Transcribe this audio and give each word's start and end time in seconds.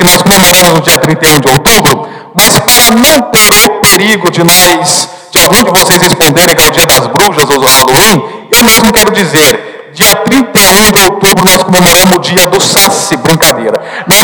que 0.00 0.04
nós 0.04 0.22
comemoramos 0.22 0.72
no 0.72 0.80
dia 0.80 0.96
31 0.96 1.40
de 1.40 1.48
outubro, 1.48 2.08
mas 2.34 2.58
para 2.60 2.90
não 2.96 3.20
ter 3.30 3.52
o 3.66 3.80
perigo 3.80 4.30
de 4.30 4.42
nós, 4.42 5.10
de 5.30 5.38
algum 5.38 5.62
de 5.62 5.78
vocês 5.78 6.00
responderem 6.00 6.56
que 6.56 6.62
é 6.62 6.66
o 6.66 6.70
dia 6.70 6.86
das 6.86 7.06
bruxas 7.06 7.44
ou 7.50 7.60
do 7.60 7.66
Halloween, 7.66 8.46
eu 8.50 8.64
mesmo 8.64 8.92
quero 8.94 9.12
dizer, 9.12 9.92
dia 9.92 10.16
31 10.16 10.92
de 10.92 11.02
outubro 11.02 11.44
nós 11.44 11.62
comemoramos 11.62 12.16
o 12.16 12.18
dia 12.18 12.46
do 12.46 12.58
Saci, 12.62 13.14
brincadeira. 13.18 13.78
Né? 14.06 14.16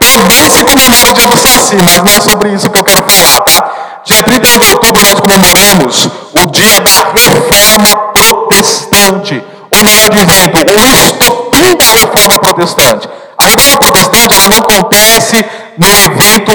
Também 0.00 0.50
se 0.50 0.64
comemora 0.64 1.10
o 1.12 1.14
dia 1.14 1.26
do 1.28 1.36
Saci, 1.36 1.76
mas 1.84 2.02
não 2.02 2.12
é 2.12 2.20
sobre 2.20 2.48
isso 2.48 2.68
que 2.68 2.80
eu 2.80 2.84
quero 2.84 3.08
falar, 3.08 3.40
tá? 3.42 4.00
Dia 4.04 4.24
31 4.24 4.58
de 4.58 4.66
outubro 4.66 5.02
nós 5.02 5.20
comemoramos 5.20 6.08
o 6.32 6.50
dia 6.50 6.80
da 6.80 7.12
reforma 7.22 7.96
protestante, 8.12 9.44
ou 9.70 9.84
melhor 9.84 10.10
dizendo, 10.10 10.58
o 10.76 10.84
estopim 10.92 11.76
da 11.76 11.86
reforma 11.86 12.38
protestante. 12.40 13.08
A 13.42 13.46
reforma 13.46 13.76
protestante 13.92 14.48
não 14.48 14.58
acontece 14.58 15.44
no 15.76 15.88
evento 15.90 16.52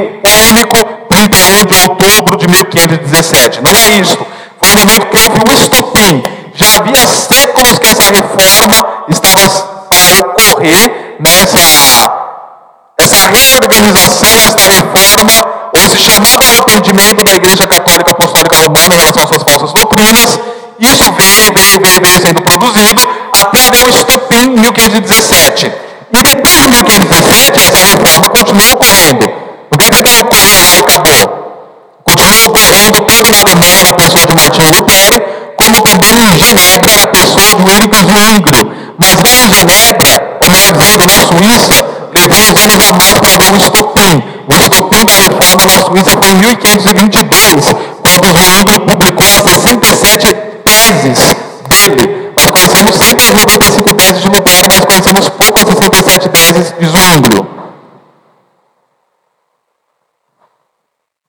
único 0.47 0.77
31 1.09 1.65
de 1.65 1.75
outubro 1.75 2.37
de 2.37 2.47
1517. 2.47 3.61
Não 3.61 3.75
é 3.75 3.99
isso. 3.99 4.17
Foi 4.57 4.69
um 4.71 4.79
evento 4.79 5.07
que 5.07 5.17
houve 5.17 5.41
um 5.41 5.53
estopim. 5.53 6.23
Já 6.55 6.77
havia 6.77 7.05
séculos 7.05 7.77
que 7.77 7.87
essa 7.87 8.03
reforma 8.03 9.03
estava 9.09 9.49
para 9.89 10.29
ocorrer 10.29 11.17
nessa 11.19 12.27
essa 12.99 13.27
reorganização, 13.27 14.47
essa 14.47 14.69
reforma, 14.69 15.33
ou 15.73 15.85
esse 15.85 15.99
chamado 15.99 16.43
arrependimento 16.43 17.23
da 17.23 17.35
Igreja 17.35 17.67
Católica 17.67 18.11
Apostólica 18.11 18.57
Romana 18.57 18.95
em 18.95 18.97
relação 18.97 19.23
às 19.23 19.29
suas 19.29 19.43
falsas 19.43 19.71
doutrinas, 19.71 20.39
isso 20.79 21.11
veio, 21.11 21.53
veio, 21.53 21.79
veio, 21.79 22.01
veio 22.01 22.21
sendo 22.21 22.41
produzido 22.41 23.01
até 23.33 23.67
haver 23.67 23.83
um 23.83 23.89
estopim 23.89 24.43
em 24.43 24.59
1517. 24.59 25.86
E 26.17 26.21
depois 26.23 26.59
de 26.59 26.67
1517, 26.67 27.59
essa 27.59 27.77
reforma 27.77 28.27
continua 28.29 28.73
ocorrendo. 28.73 29.29
Não 29.69 29.77
quer 29.77 29.91
ocorreu 30.19 30.57
lá 30.57 30.73
e 30.73 30.79
acabou. 30.79 31.47
Continua 32.03 32.47
ocorrendo 32.47 33.01
tanto 33.03 33.31
na 33.31 33.45
na 33.83 33.93
pessoa 33.93 34.25
de 34.25 34.33
Martinho 34.33 34.71
Lutero, 34.75 35.21
como 35.55 35.81
também 35.83 36.33
em 36.33 36.37
Genebra, 36.39 36.95
na 36.95 37.05
pessoa 37.05 37.55
de 37.55 37.61
William 37.61 38.01
Zwinglio. 38.01 38.95
Mas 38.97 39.21
lá 39.21 39.45
em 39.45 39.53
Genebra, 39.53 40.39
ou 40.41 40.49
melhor 40.49 40.71
dizendo, 40.71 41.05
na 41.05 41.19
Suíça, 41.21 41.85
levou 42.15 42.39
a 42.39 42.53
mais 42.97 43.19
para 43.19 43.51
um 43.51 43.57
estopim. 43.57 44.23
O 44.47 44.55
estopim 44.55 45.05
da 45.05 45.13
reforma 45.13 45.65
na 45.67 45.79
Suíça 45.85 46.11
foi 46.17 46.29
em 46.31 46.35
1522, 46.35 47.65
quando 48.01 48.39
Zwinglio 48.41 48.79
publicou 48.79 49.27
as 49.35 49.43
67 49.43 50.33
teses 50.65 51.19
dele. 51.69 52.31
Nós 52.37 52.51
conhecemos 52.51 52.95
sempre 52.95 53.25
as 53.25 53.33
95 53.33 53.93
teses 53.95 54.21
de 54.21 54.29
Lutero, 54.29 54.76
conhecemos 54.97 55.29
pouco 55.29 55.59
as 55.59 55.67
67 55.67 56.29
teses 56.29 56.73
de 56.79 56.87
Zwinglio. 56.87 57.47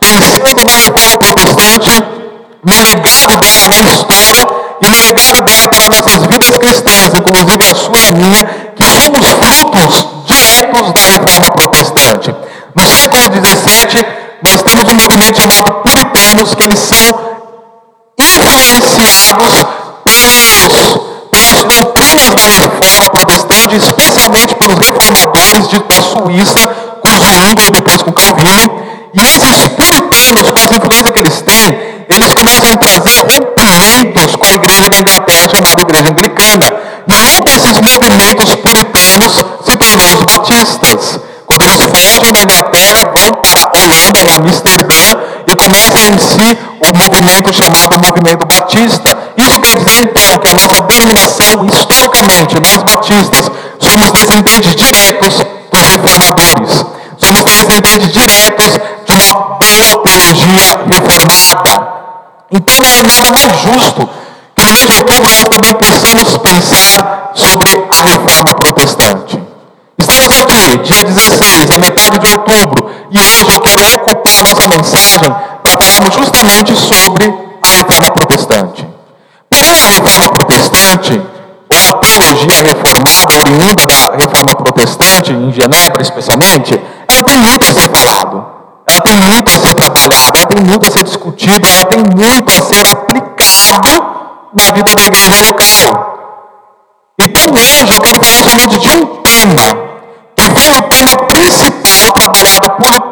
pensando 0.00 0.64
na 0.64 0.72
reforma 0.72 1.18
protestante, 1.18 1.90
no 2.64 2.82
legado 2.82 3.40
dela 3.40 3.82
na 3.82 3.92
história 3.92 4.46
e 4.82 4.88
no 4.88 4.98
legado 4.98 5.42
dela 5.42 5.68
para 5.68 5.88
nossas 5.88 6.26
vidas 6.26 6.58
cristãs, 6.58 7.12
inclusive 7.14 7.70
a 7.70 7.74
sua 7.74 8.00
e 8.00 8.08
a 8.08 8.12
minha, 8.12 8.44
que 8.74 8.84
somos 8.84 9.30
frutos 9.30 10.06
diretos 10.26 10.92
da 10.92 11.02
reforma 11.02 11.50
protestante. 11.52 12.34
No 12.74 12.88
século 12.88 13.22
XVII, 13.22 14.06
nós 14.42 14.62
temos 14.62 14.92
um 14.92 14.94
movimento 14.94 15.40
chamado 15.40 15.72
puritanos, 15.82 16.54
que 16.54 16.64
eles 16.64 16.78
são 16.80 17.25
pelos, 20.04 20.98
pelas 21.30 21.64
doutrinas 21.64 22.34
da 22.34 22.42
reforma 22.42 23.10
protestante, 23.10 23.76
especialmente 23.76 24.54
pelos 24.54 24.78
reformadores 24.78 25.68
de, 25.68 25.78
da 25.82 26.02
Suíça, 26.02 26.60
com 27.02 27.10
Zwingli 27.18 27.66
e 27.66 27.70
depois 27.70 28.02
com 28.02 28.12
Calvino. 28.12 28.82
E 29.14 29.20
esses 29.20 29.68
puritanos, 29.68 30.50
com 30.50 30.60
as 30.60 30.70
influências 30.70 31.10
que 31.10 31.20
eles 31.20 31.40
têm, 31.40 31.96
eles 32.08 32.34
começam 32.34 32.70
a 32.70 32.76
trazer 32.76 33.18
rompimentos 33.20 34.36
com 34.36 34.46
a 34.46 34.52
igreja 34.52 34.88
da 34.88 34.98
Inglaterra, 34.98 35.48
chamada 35.48 35.82
Igreja 35.82 36.12
Anglicana. 36.12 36.66
E 37.08 37.14
um 37.14 37.40
desses 37.44 37.80
movimentos 37.80 38.54
puritanos 38.56 39.32
se 39.64 39.76
tornou 39.76 40.14
os 40.14 40.22
batistas. 40.24 41.20
Quando 41.46 41.62
eles 41.62 41.80
fogem 41.82 42.32
da 42.32 42.42
Inglaterra, 42.42 43.12
vão 43.14 43.30
para 43.40 43.62
a 43.62 43.78
Holanda, 43.78 44.20
em 44.20 44.36
Amsterdã, 44.36 45.15
e 45.46 45.56
começam 45.56 46.00
em 46.08 46.18
si 46.18 46.58
o 46.80 46.96
movimento 46.96 47.52
chamado 47.52 47.98
Movimento 47.98 48.46
Batista. 48.46 49.16
Isso 49.36 49.60
quer 49.60 49.76
dizer, 49.76 50.02
então, 50.02 50.38
que 50.38 50.48
a 50.48 50.54
nossa 50.54 50.82
denominação, 50.82 51.66
historicamente, 51.66 52.60
nós 52.60 52.82
batistas, 52.82 53.50
somos 53.78 54.10
descendentes 54.12 54.74
diretos 54.74 55.36
dos 55.72 55.82
reformadores. 55.82 56.84
Somos 57.18 57.44
descendentes 57.44 58.12
diretos 58.12 58.78
de 59.06 59.12
uma 59.12 59.34
boa 59.34 60.02
teologia 60.02 60.84
reformada. 60.86 61.96
Então 62.50 62.76
não 62.80 62.98
é 62.98 63.02
nada 63.02 63.32
mais 63.32 63.60
justo 63.62 64.08
que 64.54 64.86
de 64.86 64.98
outubro 64.98 65.30
nós 65.30 65.48
também 65.48 65.74
possamos 65.74 66.36
pensar 66.38 67.32
sobre 67.34 67.70
a 67.90 68.02
reforma 68.02 68.54
protestante. 68.54 69.42
Estamos 69.98 70.40
aqui, 70.40 70.76
dia 70.78 71.04
16, 71.04 71.70
a 71.70 71.78
metade 71.78 72.18
de 72.18 72.26
outubro, 72.26 72.85
e 73.16 73.38
hoje 73.38 73.50
eu 73.50 73.60
quero 73.60 73.94
ocupar 73.94 74.42
nossa 74.42 74.68
mensagem 74.68 75.34
para 75.62 75.78
falarmos 75.78 76.14
justamente 76.14 76.76
sobre 76.76 77.24
a 77.62 77.68
reforma 77.68 78.10
protestante. 78.12 78.86
Porém, 79.48 79.84
a 79.84 79.88
reforma 79.88 80.28
protestante, 80.32 81.22
ou 81.68 81.88
a 81.88 81.98
teologia 81.98 82.62
reformada, 82.62 83.40
oriunda 83.40 83.86
da 83.86 84.16
reforma 84.16 84.54
protestante, 84.56 85.32
em 85.32 85.52
Genebra 85.52 86.02
especialmente, 86.02 86.78
ela 87.08 87.22
tem 87.22 87.38
muito 87.38 87.66
a 87.66 87.72
ser 87.72 87.88
falado, 87.90 88.46
ela 88.86 89.00
tem 89.00 89.16
muito 89.16 89.50
a 89.50 89.58
ser 89.58 89.74
trabalhado, 89.74 90.32
ela 90.36 90.46
tem 90.46 90.60
muito 90.60 90.86
a 90.86 90.90
ser 90.90 91.02
discutido, 91.02 91.68
ela 91.68 91.86
tem 91.86 91.98
muito 91.98 92.52
a 92.52 92.60
ser 92.60 92.86
aplicado 92.86 94.16
na 94.52 94.64
vida 94.72 94.94
da 94.94 95.04
igreja 95.04 95.40
local. 95.46 96.16
Então 97.18 97.42
hoje 97.50 97.94
eu 97.94 98.00
quero 98.00 98.20
falar 98.20 98.42
somente 98.42 98.78
de 98.78 98.90
um 98.90 99.06
tema, 99.22 99.86
que 100.36 100.50
foi 100.50 100.76
o 100.76 100.82
tema 100.82 101.16
principal 101.28 102.12
trabalhado 102.12 102.70
por 102.70 103.05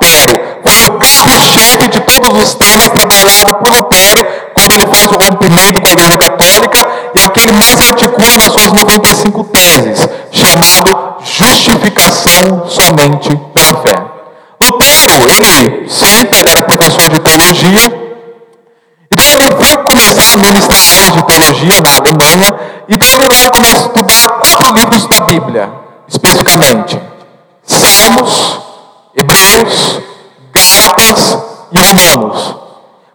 os 2.37 2.55
temas 2.55 2.89
trabalhado 2.89 3.55
por 3.55 3.71
Lutero, 3.71 4.27
quando 4.55 4.73
ele 4.75 4.87
faz 4.87 5.11
o 5.11 5.17
rompimento 5.17 5.81
com 5.81 5.89
a 5.89 5.93
igreja 5.93 6.19
católica, 6.19 6.79
e 7.15 7.21
é 7.21 7.27
o 7.27 7.31
que 7.31 7.41
ele 7.41 7.53
mais 7.53 7.81
articula 7.81 8.37
nas 8.37 8.53
suas 8.53 8.73
95 8.73 9.45
teses, 9.45 10.09
chamado 10.31 11.15
justificação 11.23 12.67
somente 12.69 13.35
pela 13.53 13.83
fé. 13.83 13.95
Lutero, 14.63 15.15
ele 15.29 15.89
sempre 15.89 16.41
era 16.49 16.63
professor 16.63 17.09
de 17.09 17.19
teologia, 17.21 18.05
então 19.11 19.27
ele 19.33 19.65
foi 19.65 19.77
começar 19.85 20.33
a 20.33 20.37
ministrar 20.37 20.81
aulas 20.81 21.13
de 21.13 21.23
teologia 21.23 21.81
na 21.83 21.97
Alemanha, 21.97 22.61
então 22.89 23.09
ele 23.23 23.37
lá 23.37 23.49
começa 23.51 23.85
a 23.85 23.87
estudar 23.87 24.29
quatro 24.41 24.75
livros 24.75 25.07
da 25.07 25.21
Bíblia, 25.21 25.73
especificamente. 26.09 27.01
Salmos, 27.67 28.61
Hebreus, 29.17 30.01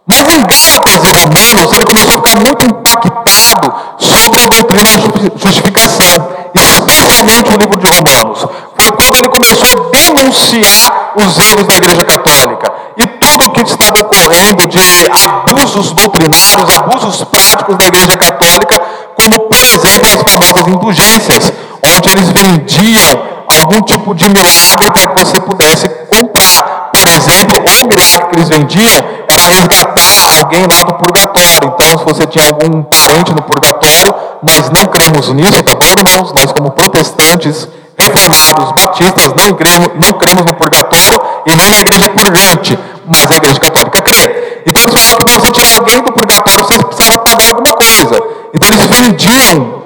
Mas 0.06 0.28
em 0.28 0.42
Gálatas 0.42 0.94
e 0.94 1.12
Romanos 1.24 1.72
ele 1.72 1.84
começou 1.86 2.10
a 2.10 2.26
ficar 2.26 2.40
muito 2.40 2.66
impactado 2.66 3.74
sobre 3.96 4.42
a 4.42 4.46
doutrina 4.46 4.84
da 4.84 5.46
justificação, 5.46 6.28
especialmente 6.54 7.54
o 7.54 7.56
livro 7.56 7.78
de 7.78 7.86
Romanos. 7.86 8.46
Foi 8.76 8.92
quando 8.92 9.16
ele 9.16 9.28
começou 9.28 9.68
a 9.68 9.96
denunciar 9.96 11.12
os 11.16 11.38
erros 11.38 11.66
da 11.66 11.76
Igreja 11.76 12.04
Católica 12.04 12.72
e 12.98 13.06
tudo 13.06 13.46
o 13.46 13.52
que 13.52 13.62
estava 13.62 14.00
ocorrendo 14.00 14.66
de 14.68 15.10
abusos 15.24 15.92
doutrinários, 15.92 16.76
abusos 16.76 17.24
práticos 17.24 17.76
da 17.78 17.86
Igreja 17.86 18.16
Católica, 18.18 18.82
como 19.16 19.48
por 19.48 19.64
exemplo 19.64 20.08
as 20.12 20.22
famosas 20.22 20.68
indulgências, 20.68 21.52
onde 21.82 22.10
eles 22.10 22.28
vendiam 22.28 23.29
algum 23.58 23.82
tipo 23.82 24.14
de 24.14 24.28
milagre 24.28 24.90
para 24.92 25.08
que 25.08 25.24
você 25.24 25.40
pudesse 25.40 25.88
comprar. 26.08 26.90
Por 26.92 27.08
exemplo, 27.08 27.58
o 27.58 27.88
milagre 27.88 28.26
que 28.30 28.36
eles 28.36 28.48
vendiam 28.48 29.04
era 29.28 29.48
resgatar 29.48 30.38
alguém 30.38 30.62
lá 30.62 30.82
do 30.82 30.94
purgatório. 30.94 31.74
Então, 31.74 31.98
se 31.98 32.04
você 32.04 32.26
tinha 32.26 32.44
algum 32.46 32.82
parente 32.82 33.32
no 33.34 33.42
purgatório, 33.42 34.14
nós 34.42 34.70
não 34.70 34.86
cremos 34.86 35.28
nisso, 35.32 35.62
tá 35.62 35.74
bom, 35.74 35.86
irmãos? 35.86 36.32
Nós, 36.32 36.52
como 36.52 36.70
protestantes 36.70 37.68
reformados, 37.98 38.72
batistas, 38.72 39.34
não 39.34 39.54
cremos, 39.54 39.88
não 39.94 40.18
cremos 40.18 40.44
no 40.44 40.54
purgatório 40.54 41.20
e 41.46 41.56
nem 41.56 41.70
na 41.70 41.80
igreja 41.80 42.08
purgante, 42.10 42.78
mas 43.06 43.30
a 43.30 43.36
igreja 43.36 43.60
católica 43.60 44.02
crê. 44.02 44.62
Então, 44.66 44.82
eles 44.82 44.94
falavam 44.94 45.18
que 45.18 45.24
para 45.24 45.40
você 45.40 45.50
tirar 45.50 45.76
alguém 45.76 46.02
do 46.02 46.12
purgatório, 46.12 46.64
você 46.64 46.78
precisava 46.84 47.18
pagar 47.18 47.48
alguma 47.48 47.76
coisa. 47.76 48.22
Então, 48.54 48.68
eles 48.70 48.86
vendiam 48.86 49.79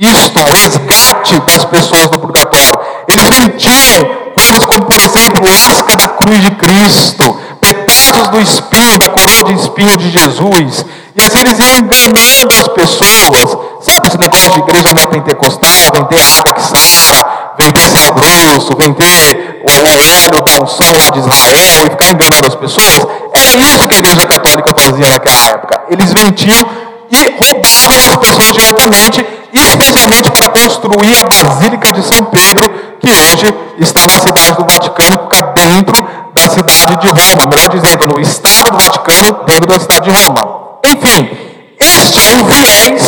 isto, 0.00 0.40
o 0.40 0.44
resgate 0.44 1.40
das 1.40 1.64
pessoas 1.66 2.08
do 2.08 2.18
purgatório. 2.18 2.80
Eles 3.06 3.28
vendiam 3.28 4.32
coisas 4.34 4.64
como, 4.64 4.86
por 4.86 4.98
exemplo, 4.98 5.44
lasca 5.44 5.96
da 5.96 6.08
cruz 6.08 6.40
de 6.40 6.50
Cristo, 6.52 7.40
pedaços 7.60 8.28
do 8.28 8.40
espinho, 8.40 8.98
da 8.98 9.10
coroa 9.10 9.44
de 9.44 9.54
espinho 9.54 9.96
de 9.98 10.10
Jesus. 10.10 10.86
E 11.14 11.22
assim 11.22 11.40
eles 11.40 11.58
iam 11.58 11.76
enganando 11.78 12.54
as 12.58 12.68
pessoas. 12.68 13.58
Sabe 13.82 14.08
esse 14.08 14.18
negócio 14.18 14.50
de 14.52 14.58
igreja 14.58 14.94
neopentecostal, 14.94 15.70
lá, 15.70 15.90
vem 15.92 16.04
ter 16.04 16.20
água 16.22 16.54
que 16.54 16.62
sara, 16.62 17.52
vem 17.58 17.72
ter 17.72 17.90
sal 17.90 18.12
grosso, 18.12 18.76
vem 18.78 18.92
ter 18.92 19.62
o 19.64 19.70
óleo 19.70 20.42
da 20.44 20.62
unção 20.62 20.86
lá 20.96 21.10
de 21.10 21.18
Israel 21.18 21.86
e 21.86 21.90
ficar 21.90 22.10
enganando 22.10 22.46
as 22.46 22.54
pessoas. 22.54 23.06
Era 23.32 23.54
isso 23.56 23.88
que 23.88 23.94
a 23.94 23.98
igreja 23.98 24.26
católica 24.26 24.74
fazia 24.76 25.08
naquela 25.08 25.48
época. 25.48 25.82
Eles 25.90 26.12
mentiam 26.12 26.68
e 27.10 27.34
roubavam 27.42 28.08
as 28.08 28.16
pessoas 28.16 28.52
diretamente, 28.52 29.26
especialmente 29.58 30.30
para 30.30 30.50
construir 30.50 31.16
a 31.16 31.44
Basílica 31.44 31.92
de 31.92 32.02
São 32.02 32.24
Pedro, 32.26 32.70
que 33.00 33.10
hoje 33.10 33.54
está 33.78 34.02
na 34.02 34.20
cidade 34.20 34.56
do 34.56 34.72
Vaticano, 34.72 35.28
fica 35.30 35.42
dentro 35.54 36.08
da 36.34 36.48
cidade 36.48 36.96
de 36.96 37.08
Roma, 37.08 37.50
melhor 37.50 37.68
dizendo, 37.70 38.06
no 38.06 38.20
estado 38.20 38.70
do 38.70 38.84
Vaticano, 38.84 39.44
dentro 39.46 39.66
da 39.66 39.80
cidade 39.80 40.10
de 40.10 40.10
Roma. 40.10 40.78
Enfim, 40.84 41.30
este 41.78 42.20
é 42.20 42.34
um 42.34 42.44
viés 42.44 43.02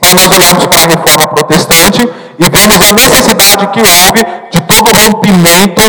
para 0.00 0.14
nós 0.14 0.36
olharmos 0.36 0.66
para 0.66 0.78
a 0.78 0.86
reforma 0.86 1.28
protestante 1.28 2.08
e 2.38 2.48
vemos 2.48 2.80
a 2.82 2.92
necessidade 2.92 3.66
que 3.68 3.80
houve 3.80 4.26
de 4.50 4.60
todo 4.62 4.90
o 4.90 4.94
rompimento 4.94 5.82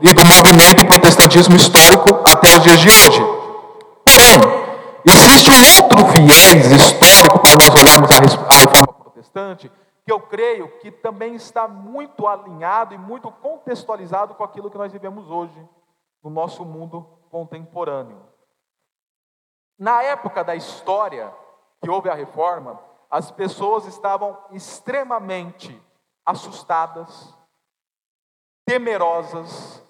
e 0.00 0.12
do 0.12 0.24
movimento 0.24 0.84
protestantismo 0.84 1.54
histórico 1.56 2.20
até 2.24 2.56
os 2.56 2.62
dias 2.62 2.80
de 2.80 2.88
hoje. 2.88 3.24
Porém, 4.04 4.40
existe 5.06 5.50
um 5.50 5.76
outro 5.76 6.06
viés 6.06 6.70
histórico 6.72 7.38
para 7.38 7.52
nós 7.64 7.80
olharmos 7.80 8.10
a 8.10 8.14
reforma 8.14 8.42
protestante, 8.48 9.01
que 10.04 10.12
eu 10.12 10.20
creio 10.20 10.78
que 10.80 10.90
também 10.90 11.34
está 11.34 11.68
muito 11.68 12.26
alinhado 12.26 12.94
e 12.94 12.98
muito 12.98 13.30
contextualizado 13.30 14.34
com 14.34 14.42
aquilo 14.44 14.70
que 14.70 14.78
nós 14.78 14.92
vivemos 14.92 15.30
hoje 15.30 15.68
no 16.22 16.30
nosso 16.30 16.64
mundo 16.64 17.06
contemporâneo. 17.30 18.22
Na 19.78 20.02
época 20.02 20.44
da 20.44 20.54
história 20.54 21.32
que 21.80 21.90
houve 21.90 22.08
a 22.08 22.14
reforma, 22.14 22.80
as 23.10 23.30
pessoas 23.30 23.86
estavam 23.86 24.38
extremamente 24.50 25.80
assustadas, 26.24 27.36
temerosas, 28.64 29.82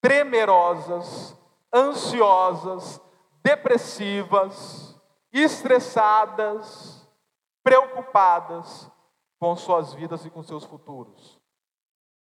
tremerosas, 0.00 1.36
ansiosas, 1.72 3.00
depressivas, 3.42 5.00
estressadas, 5.32 6.93
preocupadas 7.64 8.88
com 9.40 9.56
suas 9.56 9.92
vidas 9.92 10.24
e 10.24 10.30
com 10.30 10.42
seus 10.42 10.64
futuros. 10.64 11.42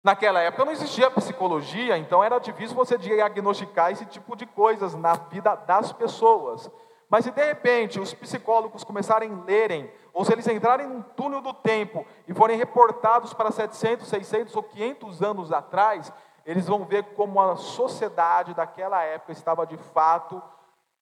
Naquela 0.05 0.41
época 0.41 0.67
não 0.67 0.73
existia 0.73 1.11
psicologia, 1.11 1.97
então 1.97 2.23
era 2.23 2.39
difícil 2.39 2.77
você 2.77 2.99
diagnosticar 2.99 3.91
esse 3.91 4.05
tipo 4.05 4.37
de 4.37 4.45
coisas 4.45 4.95
na 4.95 5.15
vida 5.15 5.55
das 5.55 5.93
pessoas. 5.93 6.71
Mas 7.09 7.25
se 7.25 7.31
de 7.31 7.43
repente 7.43 7.99
os 7.99 8.13
psicólogos 8.13 8.85
começarem 8.85 9.33
a 9.33 9.45
lerem, 9.45 9.91
ou 10.13 10.25
se 10.25 10.33
eles 10.33 10.47
entrarem 10.47 10.87
num 10.87 11.01
túnel 11.01 11.41
do 11.41 11.55
tempo 11.55 12.07
e 12.29 12.35
forem 12.35 12.59
reportados 12.59 13.33
para 13.33 13.51
700, 13.51 14.07
600 14.07 14.55
ou 14.55 14.63
500 14.63 15.23
anos 15.23 15.53
atrás, 15.53 16.13
eles 16.45 16.67
vão 16.67 16.85
ver 16.85 17.15
como 17.15 17.41
a 17.41 17.57
sociedade 17.57 18.53
daquela 18.53 19.03
época 19.03 19.33
estava 19.33 19.67
de 19.67 19.79
fato 19.79 20.43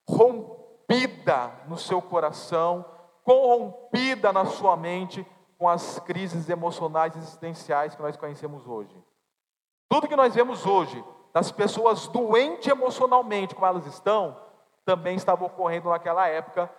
rompida 0.09 1.51
no 1.67 1.77
seu 1.77 2.01
coração, 2.01 2.85
corrompida 3.25 4.33
na 4.33 4.45
sua 4.45 4.77
mente 4.77 5.27
com 5.59 5.69
as 5.69 5.99
crises 6.01 6.49
emocionais 6.49 7.17
existenciais 7.17 7.95
que 7.95 8.03
nós 8.03 8.17
conhecemos 8.17 8.67
hoje. 8.67 8.95
Tudo 9.89 10.09
que 10.09 10.17
nós 10.17 10.35
vemos 10.35 10.67
hoje, 10.67 11.05
das 11.33 11.53
pessoas 11.53 12.09
doentes 12.09 12.67
emocionalmente 12.67 13.55
como 13.55 13.67
elas 13.67 13.87
estão, 13.87 14.37
também 14.85 15.17
estava 15.17 15.45
ocorrendo 15.45 15.91
naquela 15.91 16.27
época, 16.27 16.71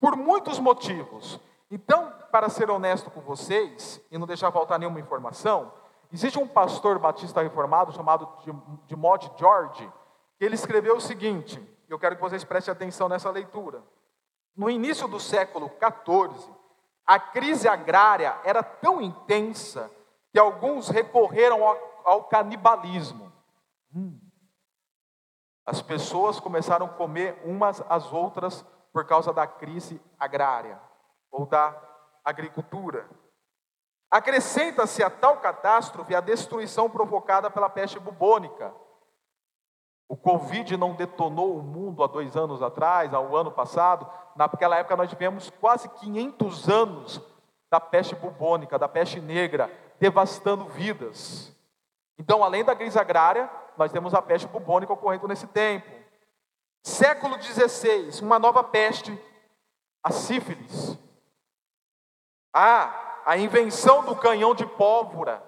por 0.00 0.16
muitos 0.16 0.58
motivos. 0.58 1.40
Então, 1.70 2.12
para 2.30 2.48
ser 2.48 2.70
honesto 2.70 3.10
com 3.10 3.20
vocês, 3.20 4.00
e 4.10 4.16
não 4.16 4.26
deixar 4.26 4.52
faltar 4.52 4.78
nenhuma 4.78 5.00
informação, 5.00 5.72
existe 6.12 6.38
um 6.38 6.46
pastor 6.46 6.98
batista 6.98 7.42
reformado 7.42 7.92
chamado 7.92 8.28
de 8.86 8.96
Mod 8.96 9.30
George, 9.36 9.90
que 10.38 10.44
ele 10.44 10.54
escreveu 10.54 10.96
o 10.96 11.00
seguinte, 11.00 11.60
eu 11.88 11.98
quero 11.98 12.14
que 12.14 12.22
vocês 12.22 12.44
prestem 12.44 12.72
atenção 12.72 13.08
nessa 13.08 13.30
leitura. 13.30 13.82
No 14.58 14.68
início 14.68 15.06
do 15.06 15.20
século 15.20 15.70
XIV, 15.78 16.52
a 17.06 17.16
crise 17.20 17.68
agrária 17.68 18.36
era 18.42 18.60
tão 18.60 19.00
intensa 19.00 19.88
que 20.32 20.38
alguns 20.38 20.88
recorreram 20.88 21.64
ao, 22.04 22.24
canibalismo. 22.24 23.32
Hum. 23.94 24.18
As 25.64 25.80
pessoas 25.80 26.40
começaram 26.40 26.86
a 26.86 26.88
comer 26.88 27.40
umas 27.44 27.80
às 27.88 28.12
outras 28.12 28.66
por 28.92 29.06
causa 29.06 29.32
da 29.32 29.46
crise 29.46 30.02
agrária 30.18 30.80
ou 31.30 31.46
da 31.46 31.80
agricultura. 32.24 33.08
Acrescenta-se 34.10 35.04
a 35.04 35.10
tal 35.10 35.36
catástrofe 35.36 36.16
a 36.16 36.20
destruição 36.20 36.90
provocada 36.90 37.48
pela 37.48 37.70
peste 37.70 38.00
bubônica 38.00 38.74
o 40.08 40.16
Covid 40.16 40.76
não 40.76 40.94
detonou 40.94 41.58
o 41.58 41.62
mundo 41.62 42.02
há 42.02 42.06
dois 42.06 42.34
anos 42.34 42.62
atrás, 42.62 43.12
ao 43.12 43.36
ano 43.36 43.52
passado. 43.52 44.10
Naquela 44.34 44.76
época 44.76 44.96
nós 44.96 45.10
tivemos 45.10 45.50
quase 45.60 45.88
500 45.88 46.68
anos 46.68 47.20
da 47.70 47.78
peste 47.78 48.14
bubônica, 48.14 48.78
da 48.78 48.88
peste 48.88 49.20
negra, 49.20 49.70
devastando 50.00 50.64
vidas. 50.64 51.54
Então, 52.18 52.42
além 52.42 52.64
da 52.64 52.74
crise 52.74 52.98
agrária, 52.98 53.50
nós 53.76 53.92
temos 53.92 54.14
a 54.14 54.22
peste 54.22 54.48
bubônica 54.48 54.92
ocorrendo 54.92 55.28
nesse 55.28 55.46
tempo. 55.46 55.86
Século 56.82 57.40
XVI, 57.40 58.22
uma 58.22 58.38
nova 58.38 58.64
peste, 58.64 59.16
a 60.02 60.10
sífilis. 60.10 60.98
Ah, 62.54 63.20
a 63.26 63.36
invenção 63.36 64.06
do 64.06 64.16
canhão 64.16 64.54
de 64.54 64.64
pólvora. 64.64 65.42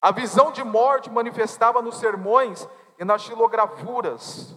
A 0.00 0.12
visão 0.12 0.52
de 0.52 0.62
morte 0.62 1.10
manifestava 1.10 1.82
nos 1.82 1.96
sermões 1.96 2.68
e 2.98 3.04
nas 3.04 3.22
xilogravuras. 3.22 4.54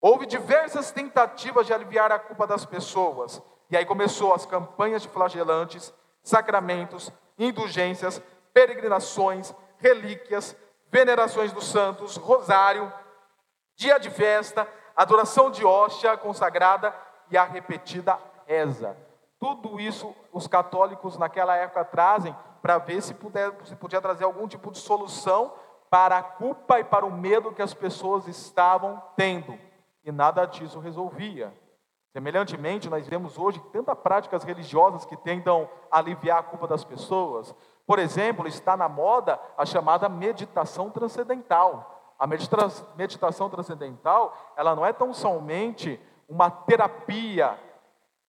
Houve 0.00 0.26
diversas 0.26 0.90
tentativas 0.90 1.66
de 1.66 1.72
aliviar 1.72 2.10
a 2.10 2.18
culpa 2.18 2.46
das 2.46 2.64
pessoas. 2.64 3.40
E 3.70 3.76
aí 3.76 3.86
começou 3.86 4.34
as 4.34 4.44
campanhas 4.44 5.02
de 5.02 5.08
flagelantes, 5.08 5.92
sacramentos, 6.22 7.10
indulgências, 7.38 8.20
peregrinações, 8.52 9.54
relíquias, 9.78 10.56
venerações 10.90 11.52
dos 11.52 11.66
santos, 11.66 12.16
rosário, 12.16 12.92
dia 13.76 13.98
de 13.98 14.10
festa, 14.10 14.68
adoração 14.94 15.50
de 15.50 15.64
hóstia 15.64 16.16
consagrada 16.16 16.94
e 17.30 17.36
a 17.36 17.44
repetida 17.44 18.18
reza. 18.46 18.96
Tudo 19.38 19.80
isso 19.80 20.14
os 20.32 20.46
católicos 20.46 21.16
naquela 21.16 21.56
época 21.56 21.84
trazem 21.84 22.36
para 22.60 22.78
ver 22.78 23.02
se, 23.02 23.14
puder, 23.14 23.52
se 23.64 23.74
podia 23.74 24.00
trazer 24.00 24.24
algum 24.24 24.46
tipo 24.46 24.70
de 24.70 24.78
solução 24.78 25.52
para 25.92 26.16
a 26.16 26.22
culpa 26.22 26.80
e 26.80 26.84
para 26.84 27.04
o 27.04 27.12
medo 27.12 27.52
que 27.52 27.60
as 27.60 27.74
pessoas 27.74 28.26
estavam 28.26 29.02
tendo, 29.14 29.58
e 30.02 30.10
nada 30.10 30.46
disso 30.46 30.80
resolvia. 30.80 31.52
Semelhantemente, 32.14 32.88
nós 32.88 33.06
vemos 33.06 33.36
hoje 33.36 33.62
tantas 33.70 33.98
práticas 33.98 34.42
religiosas 34.42 35.04
que 35.04 35.18
tentam 35.18 35.68
aliviar 35.90 36.38
a 36.38 36.42
culpa 36.42 36.66
das 36.66 36.82
pessoas. 36.82 37.54
Por 37.86 37.98
exemplo, 37.98 38.48
está 38.48 38.74
na 38.74 38.88
moda 38.88 39.38
a 39.54 39.66
chamada 39.66 40.08
meditação 40.08 40.88
transcendental. 40.88 42.14
A 42.18 42.26
meditação 42.26 43.50
transcendental, 43.50 44.34
ela 44.56 44.74
não 44.74 44.86
é 44.86 44.94
tão 44.94 45.12
somente 45.12 46.00
uma 46.26 46.50
terapia 46.50 47.58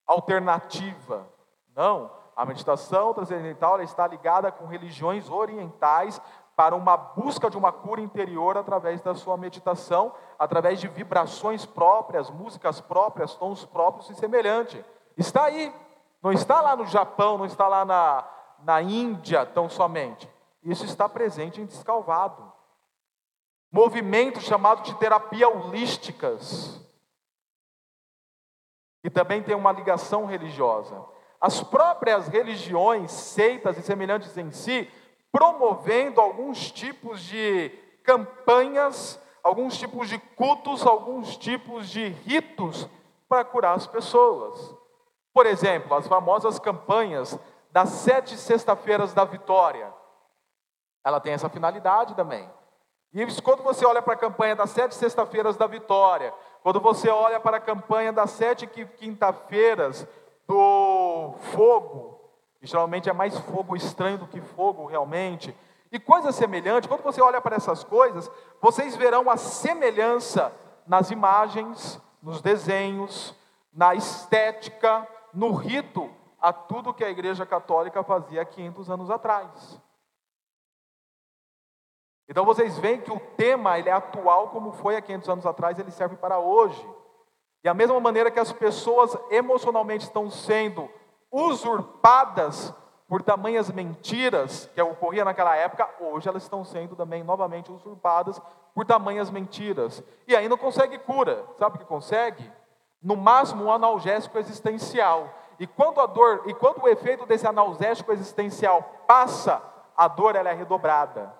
alternativa. 0.06 1.26
Não, 1.74 2.10
a 2.36 2.44
meditação 2.44 3.14
transcendental 3.14 3.80
está 3.80 4.06
ligada 4.06 4.52
com 4.52 4.66
religiões 4.66 5.30
orientais, 5.30 6.20
para 6.56 6.76
uma 6.76 6.96
busca 6.96 7.50
de 7.50 7.56
uma 7.56 7.72
cura 7.72 8.00
interior 8.00 8.56
através 8.56 9.00
da 9.00 9.14
sua 9.14 9.36
meditação, 9.36 10.12
através 10.38 10.80
de 10.80 10.88
vibrações 10.88 11.66
próprias, 11.66 12.30
músicas 12.30 12.80
próprias, 12.80 13.34
tons 13.34 13.64
próprios 13.64 14.10
e 14.10 14.14
semelhante. 14.14 14.84
Está 15.16 15.44
aí, 15.44 15.74
não 16.22 16.32
está 16.32 16.60
lá 16.60 16.76
no 16.76 16.86
Japão, 16.86 17.38
não 17.38 17.46
está 17.46 17.66
lá 17.66 17.84
na, 17.84 18.24
na 18.62 18.80
Índia 18.80 19.44
tão 19.44 19.68
somente. 19.68 20.28
Isso 20.62 20.84
está 20.84 21.08
presente 21.08 21.60
em 21.60 21.66
Descalvado. 21.66 22.52
Movimento 23.70 24.40
chamado 24.40 24.82
de 24.82 24.94
terapia 24.94 25.48
holísticas, 25.48 26.80
que 29.02 29.10
também 29.10 29.42
tem 29.42 29.56
uma 29.56 29.72
ligação 29.72 30.24
religiosa. 30.24 31.04
As 31.40 31.62
próprias 31.62 32.28
religiões, 32.28 33.10
seitas 33.10 33.76
e 33.76 33.82
semelhantes 33.82 34.36
em 34.38 34.50
si, 34.52 34.90
promovendo 35.34 36.20
alguns 36.20 36.70
tipos 36.70 37.20
de 37.22 37.68
campanhas, 38.04 39.20
alguns 39.42 39.76
tipos 39.76 40.08
de 40.08 40.16
cultos, 40.16 40.86
alguns 40.86 41.36
tipos 41.36 41.88
de 41.88 42.06
ritos 42.06 42.88
para 43.28 43.44
curar 43.44 43.74
as 43.74 43.84
pessoas. 43.84 44.76
Por 45.32 45.44
exemplo, 45.44 45.96
as 45.96 46.06
famosas 46.06 46.60
campanhas 46.60 47.36
das 47.72 47.88
sete 47.88 48.36
sexta-feiras 48.36 49.12
da 49.12 49.24
vitória. 49.24 49.92
Ela 51.04 51.18
tem 51.18 51.32
essa 51.32 51.48
finalidade 51.48 52.14
também. 52.14 52.48
E 53.12 53.26
quando 53.42 53.64
você 53.64 53.84
olha 53.84 54.00
para 54.00 54.14
a 54.14 54.18
campanha 54.18 54.54
das 54.54 54.70
sete 54.70 54.94
sexta-feiras 54.94 55.56
da 55.56 55.66
vitória, 55.66 56.32
quando 56.62 56.78
você 56.78 57.08
olha 57.08 57.40
para 57.40 57.56
a 57.56 57.60
campanha 57.60 58.12
das 58.12 58.30
sete 58.30 58.68
quinta-feiras 58.68 60.06
do 60.46 61.34
fogo, 61.52 62.13
Geralmente 62.66 63.08
é 63.08 63.12
mais 63.12 63.38
fogo 63.38 63.76
estranho 63.76 64.18
do 64.18 64.26
que 64.26 64.40
fogo 64.40 64.86
realmente. 64.86 65.54
E 65.92 65.98
coisa 65.98 66.32
semelhante, 66.32 66.88
quando 66.88 67.02
você 67.02 67.20
olha 67.20 67.40
para 67.40 67.56
essas 67.56 67.84
coisas, 67.84 68.30
vocês 68.60 68.96
verão 68.96 69.30
a 69.30 69.36
semelhança 69.36 70.52
nas 70.86 71.10
imagens, 71.10 72.00
nos 72.22 72.40
desenhos, 72.40 73.34
na 73.72 73.94
estética, 73.94 75.06
no 75.32 75.52
rito, 75.52 76.10
a 76.40 76.52
tudo 76.52 76.92
que 76.94 77.04
a 77.04 77.10
Igreja 77.10 77.46
Católica 77.46 78.02
fazia 78.02 78.44
500 78.44 78.90
anos 78.90 79.10
atrás. 79.10 79.80
Então 82.28 82.44
vocês 82.44 82.78
veem 82.78 83.00
que 83.00 83.12
o 83.12 83.20
tema 83.36 83.78
ele 83.78 83.88
é 83.88 83.92
atual 83.92 84.48
como 84.48 84.72
foi 84.72 84.96
há 84.96 85.02
500 85.02 85.28
anos 85.28 85.46
atrás, 85.46 85.78
ele 85.78 85.90
serve 85.90 86.16
para 86.16 86.38
hoje. 86.38 86.86
E 87.62 87.68
a 87.68 87.74
mesma 87.74 87.98
maneira 88.00 88.30
que 88.30 88.40
as 88.40 88.52
pessoas 88.52 89.16
emocionalmente 89.30 90.04
estão 90.04 90.30
sendo 90.30 90.90
usurpadas 91.34 92.72
por 93.08 93.20
tamanhas 93.20 93.68
mentiras 93.68 94.70
que 94.72 94.80
ocorria 94.80 95.24
naquela 95.24 95.56
época, 95.56 95.88
hoje 96.00 96.28
elas 96.28 96.44
estão 96.44 96.64
sendo 96.64 96.94
também 96.94 97.24
novamente 97.24 97.72
usurpadas 97.72 98.40
por 98.72 98.86
tamanhas 98.86 99.30
mentiras. 99.30 100.02
E 100.28 100.36
aí 100.36 100.48
não 100.48 100.56
consegue 100.56 100.96
cura. 100.98 101.44
Sabe 101.58 101.76
o 101.76 101.78
que 101.80 101.84
consegue? 101.84 102.50
No 103.02 103.16
máximo 103.16 103.64
um 103.64 103.72
analgésico 103.72 104.38
existencial. 104.38 105.28
E 105.58 105.66
quando 105.66 106.00
a 106.00 106.06
dor, 106.06 106.44
e 106.46 106.54
quando 106.54 106.82
o 106.82 106.88
efeito 106.88 107.26
desse 107.26 107.46
analgésico 107.46 108.12
existencial 108.12 108.82
passa, 109.06 109.60
a 109.96 110.06
dor 110.06 110.36
ela 110.36 110.50
é 110.50 110.54
redobrada. 110.54 111.34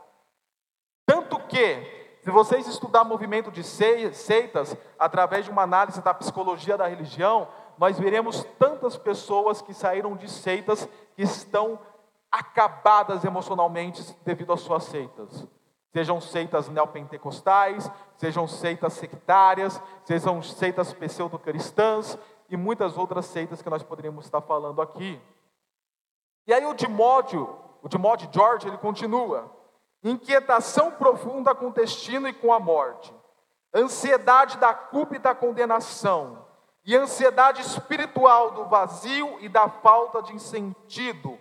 Tanto 1.06 1.38
que, 1.40 2.18
se 2.22 2.30
vocês 2.30 2.66
estudar 2.66 3.04
movimento 3.04 3.50
de 3.50 3.62
seitas, 3.62 4.76
através 4.98 5.44
de 5.44 5.50
uma 5.50 5.62
análise 5.62 6.00
da 6.02 6.14
psicologia 6.14 6.76
da 6.76 6.86
religião, 6.86 7.48
nós 7.78 7.98
veremos 7.98 8.44
tantas 8.58 8.96
pessoas 8.96 9.60
que 9.60 9.74
saíram 9.74 10.16
de 10.16 10.30
seitas 10.30 10.88
que 11.14 11.22
estão 11.22 11.78
acabadas 12.30 13.24
emocionalmente 13.24 14.02
devido 14.24 14.52
às 14.52 14.60
suas 14.60 14.84
seitas. 14.84 15.46
Sejam 15.92 16.20
seitas 16.20 16.68
neopentecostais, 16.68 17.88
sejam 18.16 18.48
seitas 18.48 18.94
sectárias, 18.94 19.80
sejam 20.04 20.42
seitas 20.42 20.92
pseudo-cristãs 20.92 22.18
e 22.50 22.56
muitas 22.56 22.98
outras 22.98 23.26
seitas 23.26 23.62
que 23.62 23.70
nós 23.70 23.82
poderíamos 23.82 24.24
estar 24.24 24.40
falando 24.40 24.82
aqui. 24.82 25.20
E 26.46 26.52
aí 26.52 26.66
o 26.66 26.74
Timóteo, 26.74 27.56
o 27.80 27.88
Timóteo 27.88 28.28
George, 28.32 28.66
ele 28.66 28.78
continua 28.78 29.50
inquietação 30.02 30.90
profunda 30.90 31.54
com 31.54 31.68
o 31.68 31.72
destino 31.72 32.28
e 32.28 32.32
com 32.32 32.52
a 32.52 32.60
morte, 32.60 33.14
ansiedade 33.74 34.58
da 34.58 34.74
culpa 34.74 35.16
e 35.16 35.18
da 35.18 35.34
condenação, 35.34 36.43
e 36.84 36.94
ansiedade 36.94 37.62
espiritual 37.62 38.50
do 38.50 38.66
vazio 38.66 39.38
e 39.40 39.48
da 39.48 39.68
falta 39.68 40.22
de 40.22 40.38
sentido, 40.38 41.38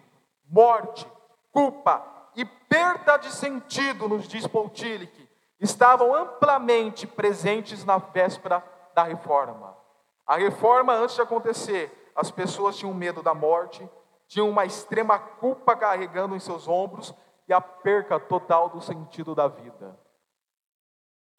morte, 0.50 1.06
culpa 1.52 2.02
e 2.36 2.46
perda 2.46 3.18
de 3.18 3.32
sentido, 3.32 4.08
nos 4.08 4.28
diz 4.28 4.46
Tillich, 4.74 5.30
estavam 5.60 6.16
amplamente 6.16 7.06
presentes 7.06 7.84
na 7.84 7.98
véspera 7.98 8.64
da 8.96 9.04
reforma. 9.04 9.78
A 10.26 10.38
reforma, 10.38 10.94
antes 10.94 11.16
de 11.16 11.22
acontecer, 11.22 12.12
as 12.16 12.32
pessoas 12.32 12.78
tinham 12.78 12.94
medo 12.94 13.22
da 13.22 13.34
morte, 13.34 13.88
tinham 14.28 14.50
uma 14.50 14.66
extrema 14.66 15.20
culpa 15.20 15.76
carregando 15.76 16.36
em 16.36 16.40
seus 16.40 16.68
ombros 16.68 17.14
e 17.48 17.54
a 17.54 17.60
perca 17.60 18.20
total 18.20 18.70
do 18.70 18.82
sentido 18.82 19.36
da 19.36 19.48
vida. 19.48 20.00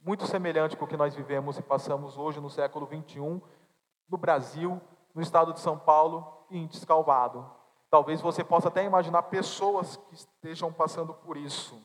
Muito 0.00 0.26
semelhante 0.26 0.76
com 0.76 0.84
o 0.84 0.88
que 0.88 0.96
nós 0.96 1.14
vivemos 1.14 1.58
e 1.58 1.62
passamos 1.62 2.18
hoje 2.18 2.40
no 2.40 2.50
século 2.50 2.84
21, 2.84 3.40
no 4.08 4.16
Brasil, 4.16 4.80
no 5.14 5.22
estado 5.22 5.52
de 5.52 5.60
São 5.60 5.78
Paulo 5.78 6.46
e 6.50 6.58
em 6.58 6.66
Descalvado. 6.66 7.50
Talvez 7.90 8.20
você 8.20 8.42
possa 8.42 8.68
até 8.68 8.84
imaginar 8.84 9.22
pessoas 9.24 9.96
que 9.96 10.14
estejam 10.14 10.72
passando 10.72 11.14
por 11.14 11.36
isso. 11.36 11.80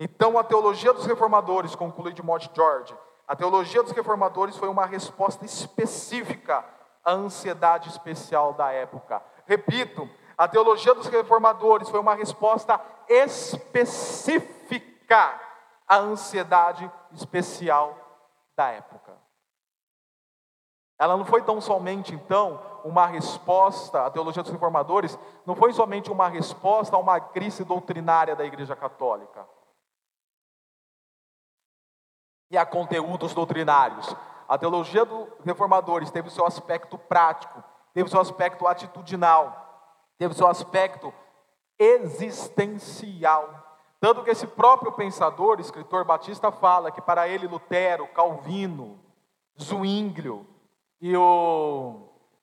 Então, 0.00 0.38
a 0.38 0.44
teologia 0.44 0.92
dos 0.92 1.06
reformadores, 1.06 1.74
conclui 1.74 2.12
de 2.12 2.22
Monte 2.22 2.50
George, 2.54 2.96
a 3.26 3.34
teologia 3.34 3.82
dos 3.82 3.92
reformadores 3.92 4.56
foi 4.56 4.68
uma 4.68 4.84
resposta 4.84 5.44
específica 5.44 6.64
à 7.04 7.12
ansiedade 7.12 7.88
especial 7.88 8.52
da 8.54 8.70
época. 8.70 9.22
Repito, 9.46 10.08
a 10.36 10.48
teologia 10.48 10.94
dos 10.94 11.06
reformadores 11.06 11.88
foi 11.88 12.00
uma 12.00 12.14
resposta 12.14 12.80
específica 13.08 14.50
à 15.86 15.96
ansiedade 15.96 16.90
especial 17.12 17.96
da 18.56 18.68
época. 18.70 19.03
Ela 20.98 21.16
não 21.16 21.24
foi 21.24 21.42
tão 21.42 21.60
somente, 21.60 22.14
então, 22.14 22.60
uma 22.84 23.06
resposta, 23.06 24.06
a 24.06 24.10
teologia 24.10 24.42
dos 24.42 24.52
reformadores, 24.52 25.18
não 25.44 25.56
foi 25.56 25.72
somente 25.72 26.10
uma 26.10 26.28
resposta 26.28 26.94
a 26.94 26.98
uma 26.98 27.18
crise 27.18 27.64
doutrinária 27.64 28.36
da 28.36 28.44
Igreja 28.44 28.76
Católica 28.76 29.46
e 32.50 32.56
a 32.56 32.64
conteúdos 32.64 33.34
doutrinários. 33.34 34.14
A 34.48 34.56
teologia 34.56 35.04
dos 35.04 35.28
reformadores 35.44 36.10
teve 36.10 36.28
o 36.28 36.30
seu 36.30 36.46
aspecto 36.46 36.96
prático, 36.96 37.64
teve 37.92 38.06
o 38.06 38.10
seu 38.10 38.20
aspecto 38.20 38.66
atitudinal, 38.66 39.90
teve 40.16 40.34
seu 40.34 40.46
aspecto 40.46 41.12
existencial. 41.76 43.62
Tanto 43.98 44.22
que 44.22 44.30
esse 44.30 44.46
próprio 44.46 44.92
pensador, 44.92 45.58
escritor 45.58 46.04
batista, 46.04 46.52
fala 46.52 46.92
que 46.92 47.00
para 47.00 47.26
ele 47.26 47.48
Lutero, 47.48 48.06
Calvino, 48.08 49.00
Zwinglio 49.60 50.53
e 51.06 51.14
o 51.18 52.00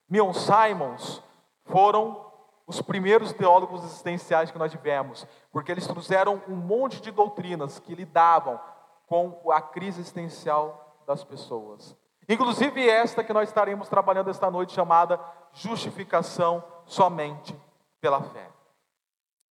Mion 0.08 0.32
Simons 0.34 1.24
foram 1.66 2.32
os 2.68 2.80
primeiros 2.80 3.34
teólogos 3.34 3.84
existenciais 3.84 4.52
que 4.52 4.60
nós 4.60 4.72
tivemos, 4.72 5.26
porque 5.52 5.72
eles 5.72 5.88
trouxeram 5.88 6.44
um 6.48 6.56
monte 6.58 7.02
de 7.02 7.10
doutrinas 7.10 7.80
que 7.80 7.96
lidavam 7.96 8.62
com 9.08 9.52
a 9.52 9.60
crise 9.60 10.02
existencial 10.02 11.02
das 11.08 11.24
pessoas. 11.24 11.98
Inclusive 12.30 12.88
esta 12.88 13.24
que 13.24 13.34
nós 13.34 13.50
estaremos 13.50 13.90
trabalhando 13.90 14.30
esta 14.30 14.52
noite, 14.52 14.74
chamada 14.74 15.20
justificação 15.54 16.64
somente 16.86 17.60
pela 18.00 18.22
fé. 18.22 18.48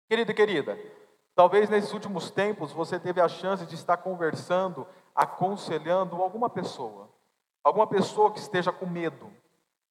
Querido 0.09 0.31
e 0.31 0.35
querida, 0.35 0.77
talvez 1.33 1.69
nesses 1.69 1.93
últimos 1.93 2.29
tempos 2.29 2.73
você 2.73 2.99
teve 2.99 3.21
a 3.21 3.29
chance 3.29 3.65
de 3.65 3.75
estar 3.75 3.95
conversando, 3.95 4.85
aconselhando 5.15 6.21
alguma 6.21 6.49
pessoa, 6.49 7.06
alguma 7.67 7.85
pessoa 7.85 8.31
que 8.31 8.39
esteja 8.39 8.71
com 8.71 8.85
medo, 8.85 9.29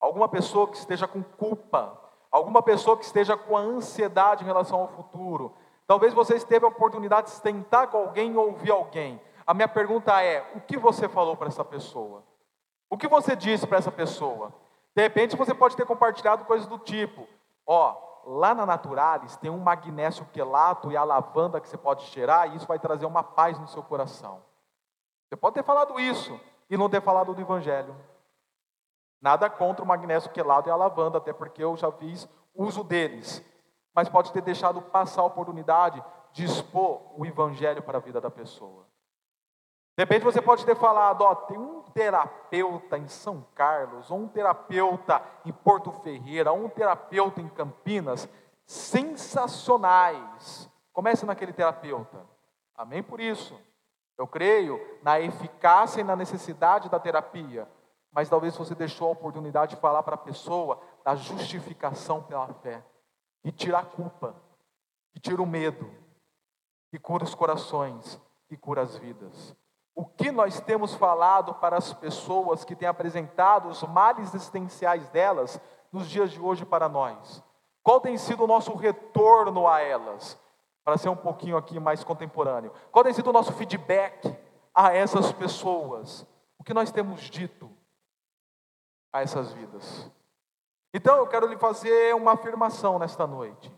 alguma 0.00 0.26
pessoa 0.26 0.66
que 0.66 0.78
esteja 0.78 1.06
com 1.06 1.22
culpa, 1.22 2.00
alguma 2.30 2.62
pessoa 2.62 2.96
que 2.96 3.04
esteja 3.04 3.36
com 3.36 3.54
ansiedade 3.54 4.42
em 4.42 4.46
relação 4.46 4.80
ao 4.80 4.88
futuro. 4.88 5.54
Talvez 5.86 6.14
você 6.14 6.40
teve 6.40 6.64
a 6.64 6.68
oportunidade 6.68 7.26
de 7.26 7.34
sentar 7.34 7.88
com 7.88 7.98
alguém 7.98 8.34
ou 8.34 8.46
ouvir 8.46 8.70
alguém. 8.70 9.20
A 9.46 9.52
minha 9.52 9.68
pergunta 9.68 10.22
é: 10.22 10.50
o 10.54 10.60
que 10.62 10.78
você 10.78 11.06
falou 11.06 11.36
para 11.36 11.48
essa 11.48 11.62
pessoa? 11.62 12.24
O 12.88 12.96
que 12.96 13.06
você 13.06 13.36
disse 13.36 13.66
para 13.66 13.76
essa 13.76 13.92
pessoa? 13.92 14.54
De 14.94 15.02
repente 15.02 15.36
você 15.36 15.54
pode 15.54 15.76
ter 15.76 15.84
compartilhado 15.84 16.46
coisas 16.46 16.66
do 16.66 16.78
tipo: 16.78 17.28
ó, 17.66 17.94
lá 18.24 18.54
na 18.54 18.64
Naturalis 18.64 19.36
tem 19.36 19.50
um 19.50 19.58
magnésio 19.58 20.24
quelato 20.32 20.90
e 20.90 20.96
a 20.96 21.04
lavanda 21.04 21.60
que 21.60 21.68
você 21.68 21.76
pode 21.76 22.04
cheirar, 22.04 22.50
e 22.50 22.56
isso 22.56 22.66
vai 22.66 22.78
trazer 22.78 23.04
uma 23.04 23.22
paz 23.22 23.58
no 23.58 23.68
seu 23.68 23.82
coração. 23.82 24.42
Você 25.28 25.36
pode 25.36 25.54
ter 25.54 25.62
falado 25.62 26.00
isso 26.00 26.40
e 26.68 26.76
não 26.76 26.88
ter 26.88 27.00
falado 27.00 27.34
do 27.34 27.40
Evangelho. 27.40 27.96
Nada 29.20 29.48
contra 29.48 29.84
o 29.84 29.88
magnésio 29.88 30.30
quelato 30.30 30.68
e 30.68 30.72
a 30.72 30.76
lavanda, 30.76 31.18
até 31.18 31.32
porque 31.32 31.62
eu 31.62 31.76
já 31.76 31.90
fiz 31.90 32.28
uso 32.54 32.84
deles. 32.84 33.44
Mas 33.94 34.08
pode 34.08 34.32
ter 34.32 34.42
deixado 34.42 34.82
passar 34.82 35.22
a 35.22 35.26
oportunidade 35.26 36.02
de 36.32 36.44
expor 36.44 37.00
o 37.18 37.24
Evangelho 37.24 37.82
para 37.82 37.98
a 37.98 38.00
vida 38.00 38.20
da 38.20 38.30
pessoa. 38.30 38.86
De 39.96 40.02
repente 40.02 40.24
você 40.24 40.42
pode 40.42 40.66
ter 40.66 40.76
falado, 40.76 41.22
ó, 41.22 41.34
tem 41.34 41.56
um 41.56 41.80
terapeuta 41.82 42.98
em 42.98 43.08
São 43.08 43.46
Carlos, 43.54 44.10
ou 44.10 44.18
um 44.18 44.28
terapeuta 44.28 45.22
em 45.42 45.52
Porto 45.52 45.90
Ferreira, 45.90 46.52
ou 46.52 46.66
um 46.66 46.68
terapeuta 46.68 47.40
em 47.40 47.48
Campinas, 47.48 48.28
sensacionais. 48.66 50.68
Comece 50.92 51.24
naquele 51.24 51.54
terapeuta. 51.54 52.26
Amém 52.74 53.02
por 53.02 53.20
isso. 53.20 53.58
Eu 54.18 54.26
creio 54.26 54.80
na 55.02 55.20
eficácia 55.20 56.00
e 56.00 56.04
na 56.04 56.16
necessidade 56.16 56.88
da 56.88 56.98
terapia, 56.98 57.68
mas 58.10 58.28
talvez 58.28 58.56
você 58.56 58.74
deixou 58.74 59.08
a 59.08 59.12
oportunidade 59.12 59.74
de 59.74 59.80
falar 59.80 60.02
para 60.02 60.14
a 60.14 60.18
pessoa 60.18 60.80
da 61.04 61.14
justificação 61.14 62.22
pela 62.22 62.48
fé, 62.54 62.82
e 63.44 63.52
tira 63.52 63.78
a 63.78 63.84
culpa, 63.84 64.34
e 65.14 65.20
tira 65.20 65.42
o 65.42 65.46
medo, 65.46 65.90
e 66.92 66.98
cura 66.98 67.24
os 67.24 67.34
corações, 67.34 68.18
e 68.50 68.56
cura 68.56 68.82
as 68.82 68.96
vidas. 68.96 69.54
O 69.94 70.04
que 70.04 70.30
nós 70.30 70.60
temos 70.60 70.94
falado 70.94 71.54
para 71.54 71.76
as 71.76 71.92
pessoas 71.92 72.64
que 72.64 72.76
têm 72.76 72.88
apresentado 72.88 73.68
os 73.68 73.82
males 73.82 74.34
existenciais 74.34 75.08
delas 75.08 75.60
nos 75.92 76.08
dias 76.08 76.30
de 76.30 76.40
hoje 76.40 76.64
para 76.64 76.88
nós? 76.88 77.42
Qual 77.82 78.00
tem 78.00 78.18
sido 78.18 78.44
o 78.44 78.46
nosso 78.46 78.74
retorno 78.74 79.68
a 79.68 79.80
elas? 79.80 80.38
Para 80.86 80.96
ser 80.96 81.08
um 81.08 81.16
pouquinho 81.16 81.56
aqui 81.56 81.80
mais 81.80 82.04
contemporâneo. 82.04 82.72
Qual 82.92 83.02
tem 83.02 83.12
sido 83.12 83.30
o 83.30 83.32
nosso 83.32 83.52
feedback 83.52 84.32
a 84.72 84.94
essas 84.94 85.32
pessoas? 85.32 86.24
O 86.56 86.62
que 86.62 86.72
nós 86.72 86.92
temos 86.92 87.22
dito 87.22 87.68
a 89.12 89.20
essas 89.20 89.52
vidas? 89.52 90.08
Então 90.94 91.16
eu 91.16 91.26
quero 91.26 91.48
lhe 91.48 91.58
fazer 91.58 92.14
uma 92.14 92.34
afirmação 92.34 93.00
nesta 93.00 93.26
noite, 93.26 93.74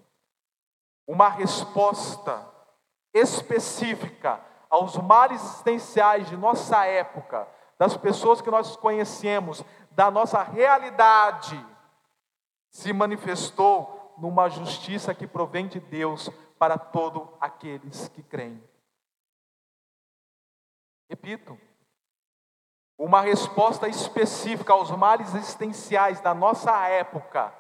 uma 1.06 1.30
resposta 1.30 2.46
específica 3.14 4.44
aos 4.68 4.98
males 4.98 5.42
existenciais 5.42 6.28
de 6.28 6.36
nossa 6.36 6.84
época, 6.84 7.48
das 7.78 7.96
pessoas 7.96 8.42
que 8.42 8.50
nós 8.50 8.76
conhecemos, 8.76 9.64
da 9.92 10.10
nossa 10.10 10.42
realidade, 10.42 11.58
se 12.68 12.92
manifestou 12.92 14.14
numa 14.18 14.50
justiça 14.50 15.14
que 15.14 15.26
provém 15.26 15.68
de 15.68 15.80
Deus 15.80 16.30
para 16.58 16.76
todos 16.76 17.28
aqueles 17.40 18.08
que 18.08 18.22
creem. 18.22 18.62
Repito, 21.08 21.58
uma 22.98 23.20
resposta 23.20 23.88
específica 23.88 24.72
aos 24.72 24.90
males 24.90 25.34
existenciais 25.34 26.20
da 26.20 26.34
nossa 26.34 26.86
época 26.88 27.54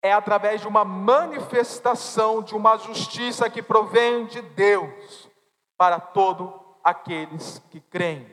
é 0.00 0.12
através 0.12 0.60
de 0.60 0.68
uma 0.68 0.84
manifestação 0.84 2.42
de 2.42 2.54
uma 2.54 2.76
justiça 2.76 3.48
que 3.50 3.62
provém 3.62 4.26
de 4.26 4.40
Deus 4.40 5.28
para 5.76 6.00
todos 6.00 6.50
aqueles 6.82 7.58
que 7.70 7.80
creem, 7.80 8.26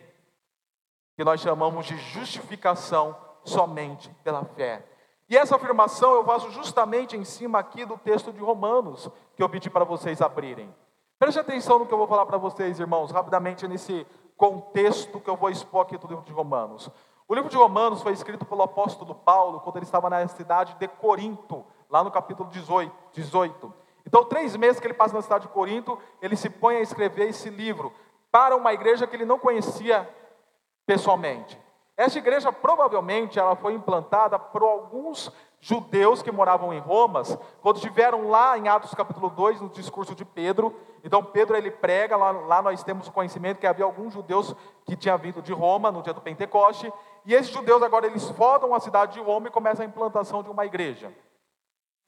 que 1.15 1.23
nós 1.23 1.41
chamamos 1.41 1.85
de 1.85 1.97
justificação 1.97 3.15
somente 3.43 4.09
pela 4.23 4.43
fé. 4.45 4.88
E 5.29 5.37
essa 5.37 5.55
afirmação 5.55 6.15
eu 6.15 6.25
faço 6.25 6.49
justamente 6.49 7.15
em 7.15 7.23
cima 7.23 7.59
aqui 7.59 7.85
do 7.85 7.97
texto 7.97 8.33
de 8.33 8.39
Romanos, 8.39 9.09
que 9.35 9.43
eu 9.43 9.47
pedi 9.47 9.69
para 9.69 9.85
vocês 9.85 10.21
abrirem. 10.21 10.73
Preste 11.19 11.39
atenção 11.39 11.77
no 11.77 11.85
que 11.85 11.93
eu 11.93 11.97
vou 11.99 12.07
falar 12.07 12.25
para 12.25 12.37
vocês, 12.37 12.79
irmãos, 12.79 13.11
rapidamente 13.11 13.67
nesse 13.67 14.07
contexto 14.35 15.19
que 15.19 15.29
eu 15.29 15.35
vou 15.35 15.51
expor 15.51 15.83
aqui 15.83 15.97
do 15.97 16.07
livro 16.07 16.23
de 16.23 16.31
Romanos. 16.31 16.89
O 17.27 17.35
livro 17.35 17.49
de 17.49 17.57
Romanos 17.57 18.01
foi 18.01 18.13
escrito 18.13 18.43
pelo 18.43 18.63
apóstolo 18.63 19.13
Paulo 19.13 19.59
quando 19.59 19.75
ele 19.75 19.85
estava 19.85 20.09
na 20.09 20.27
cidade 20.27 20.75
de 20.79 20.87
Corinto, 20.87 21.63
lá 21.87 22.03
no 22.03 22.09
capítulo 22.09 22.49
18. 22.49 22.91
18. 23.13 23.73
Então, 24.07 24.25
três 24.25 24.55
meses 24.55 24.79
que 24.79 24.87
ele 24.87 24.95
passa 24.95 25.13
na 25.13 25.21
cidade 25.21 25.45
de 25.45 25.53
Corinto, 25.53 25.99
ele 26.19 26.35
se 26.35 26.49
põe 26.49 26.77
a 26.77 26.81
escrever 26.81 27.29
esse 27.29 27.51
livro 27.51 27.93
para 28.31 28.55
uma 28.55 28.73
igreja 28.73 29.05
que 29.05 29.15
ele 29.15 29.25
não 29.25 29.37
conhecia 29.37 30.09
pessoalmente. 30.87 31.59
Essa 31.99 32.17
igreja 32.17 32.49
provavelmente 32.49 33.37
ela 33.37 33.57
foi 33.57 33.73
implantada 33.73 34.39
por 34.39 34.63
alguns 34.63 35.29
judeus 35.59 36.21
que 36.21 36.31
moravam 36.31 36.73
em 36.73 36.79
Roma, 36.79 37.23
quando 37.61 37.75
estiveram 37.75 38.29
lá 38.29 38.57
em 38.57 38.69
Atos 38.69 38.93
capítulo 38.93 39.29
2, 39.29 39.59
no 39.59 39.67
discurso 39.67 40.15
de 40.15 40.23
Pedro. 40.23 40.73
Então 41.03 41.21
Pedro 41.21 41.57
ele 41.57 41.69
prega, 41.69 42.15
lá, 42.15 42.31
lá 42.31 42.61
nós 42.61 42.81
temos 42.83 43.09
o 43.09 43.11
conhecimento 43.11 43.59
que 43.59 43.67
havia 43.67 43.83
alguns 43.83 44.13
judeus 44.13 44.55
que 44.85 44.95
tinham 44.95 45.17
vindo 45.17 45.41
de 45.41 45.51
Roma 45.51 45.91
no 45.91 46.01
dia 46.01 46.13
do 46.13 46.21
Pentecoste, 46.21 46.89
e 47.25 47.33
esses 47.33 47.51
judeus 47.51 47.83
agora 47.83 48.07
eles 48.07 48.29
fodam 48.29 48.73
a 48.73 48.79
cidade 48.79 49.15
de 49.15 49.19
Roma 49.19 49.49
e 49.49 49.51
começam 49.51 49.85
a 49.85 49.89
implantação 49.89 50.41
de 50.41 50.49
uma 50.49 50.65
igreja. 50.65 51.13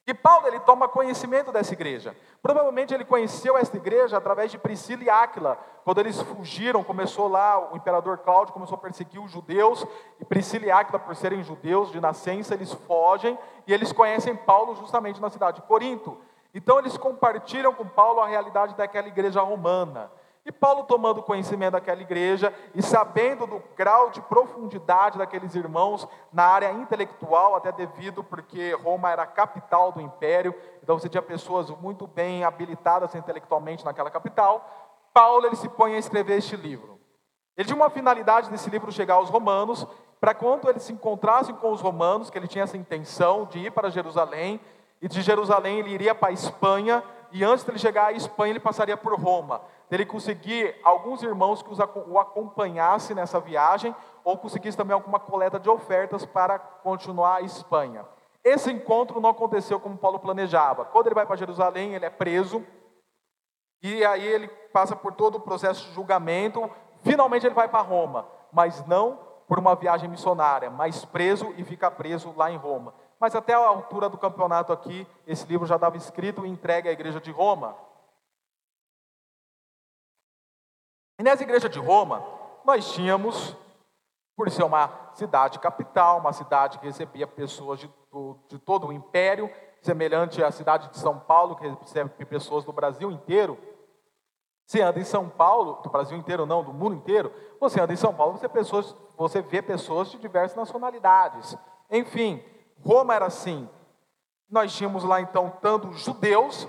E 0.04 0.12
Paulo 0.12 0.48
ele 0.48 0.58
toma 0.60 0.88
conhecimento 0.88 1.52
dessa 1.52 1.72
igreja. 1.72 2.16
Provavelmente 2.42 2.92
ele 2.92 3.04
conheceu 3.04 3.56
essa 3.56 3.76
igreja 3.76 4.16
através 4.16 4.50
de 4.50 4.58
Priscila 4.58 5.04
e 5.04 5.10
Áquila. 5.10 5.56
Quando 5.84 5.98
eles 5.98 6.20
fugiram, 6.22 6.82
começou 6.82 7.28
lá, 7.28 7.72
o 7.72 7.76
imperador 7.76 8.18
Cláudio 8.18 8.52
começou 8.52 8.74
a 8.76 8.80
perseguir 8.80 9.22
os 9.22 9.30
judeus. 9.30 9.86
E 10.18 10.24
Priscila 10.24 10.66
e 10.66 10.70
Áquila, 10.72 10.98
por 10.98 11.14
serem 11.14 11.44
judeus 11.44 11.92
de 11.92 12.00
nascença, 12.00 12.54
eles 12.54 12.72
fogem 12.72 13.38
e 13.64 13.72
eles 13.72 13.92
conhecem 13.92 14.34
Paulo 14.34 14.74
justamente 14.74 15.20
na 15.20 15.30
cidade 15.30 15.60
de 15.60 15.66
Corinto. 15.68 16.18
Então 16.52 16.80
eles 16.80 16.96
compartilham 16.96 17.72
com 17.72 17.86
Paulo 17.86 18.20
a 18.20 18.26
realidade 18.26 18.74
daquela 18.74 19.06
igreja 19.06 19.40
romana. 19.40 20.10
E 20.44 20.50
Paulo, 20.50 20.82
tomando 20.84 21.22
conhecimento 21.22 21.72
daquela 21.72 22.00
igreja 22.00 22.52
e 22.74 22.82
sabendo 22.82 23.46
do 23.46 23.62
grau 23.76 24.10
de 24.10 24.20
profundidade 24.22 25.16
daqueles 25.16 25.54
irmãos 25.54 26.06
na 26.32 26.44
área 26.44 26.72
intelectual, 26.72 27.54
até 27.54 27.70
devido 27.70 28.24
porque 28.24 28.72
Roma 28.72 29.10
era 29.10 29.22
a 29.22 29.26
capital 29.26 29.92
do 29.92 30.00
império, 30.00 30.52
então 30.82 30.98
você 30.98 31.08
tinha 31.08 31.22
pessoas 31.22 31.70
muito 31.70 32.08
bem 32.08 32.42
habilitadas 32.42 33.14
intelectualmente 33.14 33.84
naquela 33.84 34.10
capital, 34.10 34.68
Paulo 35.14 35.46
ele 35.46 35.56
se 35.56 35.68
põe 35.68 35.94
a 35.94 35.98
escrever 35.98 36.38
este 36.38 36.56
livro. 36.56 36.98
Ele 37.56 37.66
tinha 37.66 37.76
uma 37.76 37.90
finalidade 37.90 38.50
desse 38.50 38.68
livro 38.68 38.90
chegar 38.90 39.14
aos 39.14 39.28
romanos, 39.28 39.86
para 40.20 40.34
quando 40.34 40.68
ele 40.68 40.80
se 40.80 40.92
encontrasse 40.92 41.52
com 41.52 41.70
os 41.70 41.80
romanos, 41.80 42.30
que 42.30 42.38
ele 42.38 42.48
tinha 42.48 42.64
essa 42.64 42.76
intenção 42.76 43.44
de 43.44 43.58
ir 43.58 43.70
para 43.70 43.90
Jerusalém, 43.90 44.60
e 45.00 45.08
de 45.08 45.20
Jerusalém 45.20 45.80
ele 45.80 45.90
iria 45.90 46.14
para 46.14 46.28
a 46.28 46.32
Espanha, 46.32 47.02
e 47.32 47.44
antes 47.44 47.64
de 47.64 47.70
ele 47.70 47.78
chegar 47.78 48.06
à 48.06 48.12
Espanha 48.12 48.52
ele 48.52 48.60
passaria 48.60 48.96
por 48.96 49.18
Roma 49.18 49.62
dele 49.92 50.06
conseguir 50.06 50.74
alguns 50.82 51.22
irmãos 51.22 51.62
que 51.62 51.68
o 51.70 52.18
acompanhassem 52.18 53.14
nessa 53.14 53.38
viagem, 53.38 53.94
ou 54.24 54.38
conseguisse 54.38 54.74
também 54.74 54.94
alguma 54.94 55.20
coleta 55.20 55.60
de 55.60 55.68
ofertas 55.68 56.24
para 56.24 56.58
continuar 56.58 57.36
a 57.36 57.40
Espanha. 57.42 58.06
Esse 58.42 58.72
encontro 58.72 59.20
não 59.20 59.28
aconteceu 59.28 59.78
como 59.78 59.98
Paulo 59.98 60.18
planejava. 60.18 60.86
Quando 60.86 61.08
ele 61.08 61.14
vai 61.14 61.26
para 61.26 61.36
Jerusalém, 61.36 61.92
ele 61.92 62.06
é 62.06 62.08
preso, 62.08 62.64
e 63.82 64.02
aí 64.02 64.26
ele 64.26 64.48
passa 64.72 64.96
por 64.96 65.12
todo 65.12 65.34
o 65.34 65.40
processo 65.40 65.86
de 65.86 65.92
julgamento, 65.92 66.70
finalmente 67.02 67.44
ele 67.44 67.54
vai 67.54 67.68
para 67.68 67.82
Roma, 67.82 68.26
mas 68.50 68.86
não 68.86 69.18
por 69.46 69.58
uma 69.58 69.74
viagem 69.74 70.08
missionária, 70.08 70.70
mas 70.70 71.04
preso 71.04 71.52
e 71.58 71.64
fica 71.64 71.90
preso 71.90 72.32
lá 72.34 72.50
em 72.50 72.56
Roma. 72.56 72.94
Mas 73.22 73.36
até 73.36 73.54
a 73.54 73.58
altura 73.58 74.08
do 74.08 74.18
campeonato 74.18 74.72
aqui, 74.72 75.06
esse 75.28 75.46
livro 75.46 75.64
já 75.64 75.76
estava 75.76 75.96
escrito 75.96 76.44
e 76.44 76.48
entregue 76.48 76.88
à 76.88 76.92
igreja 76.92 77.20
de 77.20 77.30
Roma. 77.30 77.76
E 81.20 81.22
nessa 81.22 81.44
igreja 81.44 81.68
de 81.68 81.78
Roma, 81.78 82.20
nós 82.64 82.92
tínhamos, 82.92 83.56
por 84.36 84.50
ser 84.50 84.64
uma 84.64 85.12
cidade 85.14 85.60
capital, 85.60 86.18
uma 86.18 86.32
cidade 86.32 86.80
que 86.80 86.86
recebia 86.86 87.24
pessoas 87.24 87.78
de, 87.78 87.88
de 88.48 88.58
todo 88.58 88.88
o 88.88 88.92
império, 88.92 89.48
semelhante 89.82 90.42
à 90.42 90.50
cidade 90.50 90.88
de 90.88 90.98
São 90.98 91.16
Paulo, 91.20 91.54
que 91.54 91.68
recebe 91.68 92.24
pessoas 92.24 92.64
do 92.64 92.72
Brasil 92.72 93.08
inteiro. 93.08 93.56
Você 94.66 94.82
anda 94.82 94.98
em 94.98 95.04
São 95.04 95.28
Paulo, 95.28 95.80
do 95.80 95.90
Brasil 95.90 96.18
inteiro 96.18 96.44
não, 96.44 96.64
do 96.64 96.72
mundo 96.72 96.96
inteiro, 96.96 97.32
você 97.60 97.80
anda 97.80 97.92
em 97.92 97.96
São 97.96 98.12
Paulo, 98.12 98.36
você, 98.36 98.48
pessoas, 98.48 98.96
você 99.16 99.40
vê 99.40 99.62
pessoas 99.62 100.10
de 100.10 100.18
diversas 100.18 100.56
nacionalidades. 100.56 101.56
Enfim, 101.88 102.42
Roma 102.84 103.14
era 103.14 103.26
assim. 103.26 103.68
Nós 104.50 104.74
tínhamos 104.74 105.04
lá 105.04 105.20
então 105.20 105.50
tanto 105.60 105.92
judeus 105.92 106.68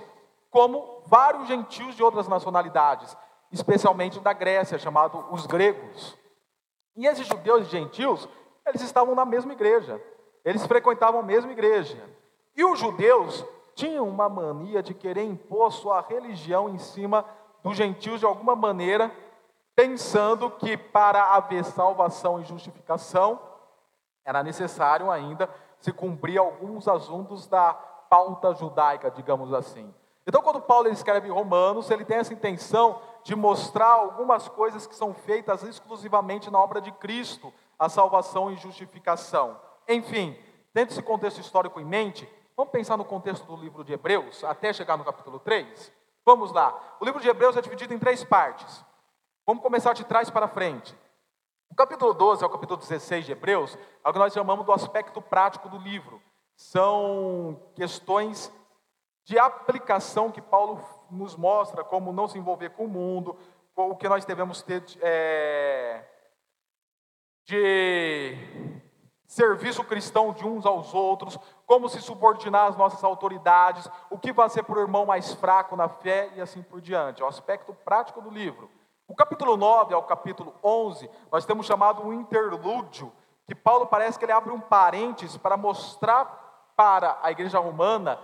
como 0.50 1.02
vários 1.06 1.46
gentios 1.48 1.94
de 1.94 2.02
outras 2.02 2.28
nacionalidades 2.28 3.16
especialmente 3.54 4.18
da 4.18 4.32
Grécia, 4.32 4.78
chamado 4.78 5.24
os 5.30 5.46
gregos. 5.46 6.18
E 6.96 7.06
esses 7.06 7.26
judeus 7.26 7.66
e 7.66 7.70
gentios, 7.70 8.28
eles 8.66 8.82
estavam 8.82 9.14
na 9.14 9.24
mesma 9.24 9.52
igreja, 9.52 10.02
eles 10.44 10.66
frequentavam 10.66 11.20
a 11.20 11.22
mesma 11.22 11.52
igreja. 11.52 11.96
E 12.56 12.64
os 12.64 12.78
judeus 12.78 13.44
tinham 13.76 14.08
uma 14.08 14.28
mania 14.28 14.82
de 14.82 14.92
querer 14.92 15.24
impor 15.24 15.72
sua 15.72 16.00
religião 16.00 16.68
em 16.68 16.78
cima 16.78 17.24
dos 17.62 17.76
gentios 17.76 18.18
de 18.18 18.26
alguma 18.26 18.56
maneira, 18.56 19.10
pensando 19.76 20.50
que 20.50 20.76
para 20.76 21.34
haver 21.34 21.64
salvação 21.64 22.40
e 22.40 22.44
justificação, 22.44 23.40
era 24.24 24.42
necessário 24.42 25.10
ainda 25.10 25.48
se 25.84 25.92
cumprir 25.92 26.38
alguns 26.38 26.88
assuntos 26.88 27.46
da 27.46 27.74
pauta 27.74 28.54
judaica, 28.54 29.10
digamos 29.10 29.52
assim. 29.52 29.92
Então, 30.26 30.40
quando 30.40 30.58
Paulo 30.58 30.88
escreve 30.88 31.28
Romanos, 31.28 31.90
ele 31.90 32.06
tem 32.06 32.16
essa 32.16 32.32
intenção 32.32 33.02
de 33.22 33.36
mostrar 33.36 33.90
algumas 33.90 34.48
coisas 34.48 34.86
que 34.86 34.94
são 34.94 35.12
feitas 35.12 35.62
exclusivamente 35.62 36.50
na 36.50 36.58
obra 36.58 36.80
de 36.80 36.90
Cristo, 36.90 37.52
a 37.78 37.90
salvação 37.90 38.50
e 38.50 38.56
justificação. 38.56 39.60
Enfim, 39.86 40.34
tendo 40.72 40.88
esse 40.88 41.02
contexto 41.02 41.42
histórico 41.42 41.78
em 41.78 41.84
mente, 41.84 42.26
vamos 42.56 42.72
pensar 42.72 42.96
no 42.96 43.04
contexto 43.04 43.44
do 43.44 43.54
livro 43.54 43.84
de 43.84 43.92
Hebreus, 43.92 44.42
até 44.42 44.72
chegar 44.72 44.96
no 44.96 45.04
capítulo 45.04 45.38
3? 45.38 45.92
Vamos 46.24 46.50
lá. 46.50 46.96
O 46.98 47.04
livro 47.04 47.20
de 47.20 47.28
Hebreus 47.28 47.58
é 47.58 47.60
dividido 47.60 47.92
em 47.92 47.98
três 47.98 48.24
partes. 48.24 48.82
Vamos 49.46 49.62
começar 49.62 49.92
de 49.92 50.04
trás 50.04 50.30
para 50.30 50.48
frente. 50.48 50.96
O 51.70 51.74
capítulo 51.74 52.14
12 52.14 52.44
ao 52.44 52.50
capítulo 52.50 52.78
16 52.78 53.26
de 53.26 53.32
Hebreus 53.32 53.76
é 54.04 54.08
o 54.08 54.12
que 54.12 54.18
nós 54.18 54.32
chamamos 54.32 54.64
do 54.64 54.72
aspecto 54.72 55.20
prático 55.20 55.68
do 55.68 55.78
livro. 55.78 56.22
São 56.56 57.60
questões 57.74 58.52
de 59.24 59.38
aplicação 59.38 60.30
que 60.30 60.40
Paulo 60.40 60.80
nos 61.10 61.36
mostra 61.36 61.82
como 61.82 62.12
não 62.12 62.28
se 62.28 62.38
envolver 62.38 62.70
com 62.70 62.84
o 62.84 62.88
mundo, 62.88 63.36
o 63.74 63.96
que 63.96 64.08
nós 64.08 64.24
devemos 64.24 64.62
ter 64.62 64.84
é, 65.00 66.04
de 67.44 68.36
serviço 69.26 69.82
cristão 69.82 70.32
de 70.32 70.46
uns 70.46 70.64
aos 70.64 70.94
outros, 70.94 71.38
como 71.66 71.88
se 71.88 72.00
subordinar 72.00 72.68
às 72.68 72.76
nossas 72.76 73.02
autoridades, 73.02 73.88
o 74.10 74.18
que 74.18 74.32
vai 74.32 74.48
ser 74.48 74.62
para 74.62 74.78
o 74.78 74.82
irmão 74.82 75.06
mais 75.06 75.32
fraco 75.34 75.74
na 75.74 75.88
fé 75.88 76.30
e 76.36 76.40
assim 76.40 76.62
por 76.62 76.80
diante. 76.80 77.20
É 77.20 77.24
o 77.24 77.28
aspecto 77.28 77.74
prático 77.74 78.20
do 78.20 78.30
livro. 78.30 78.70
O 79.06 79.14
capítulo 79.14 79.56
9 79.56 79.94
ao 79.94 80.02
capítulo 80.04 80.54
11, 80.62 81.10
nós 81.30 81.44
temos 81.44 81.66
chamado 81.66 82.02
um 82.02 82.12
interlúdio, 82.12 83.12
que 83.46 83.54
Paulo 83.54 83.86
parece 83.86 84.18
que 84.18 84.24
ele 84.24 84.32
abre 84.32 84.52
um 84.52 84.60
parênteses 84.60 85.36
para 85.36 85.56
mostrar 85.56 86.72
para 86.74 87.18
a 87.22 87.30
igreja 87.30 87.58
romana 87.58 88.18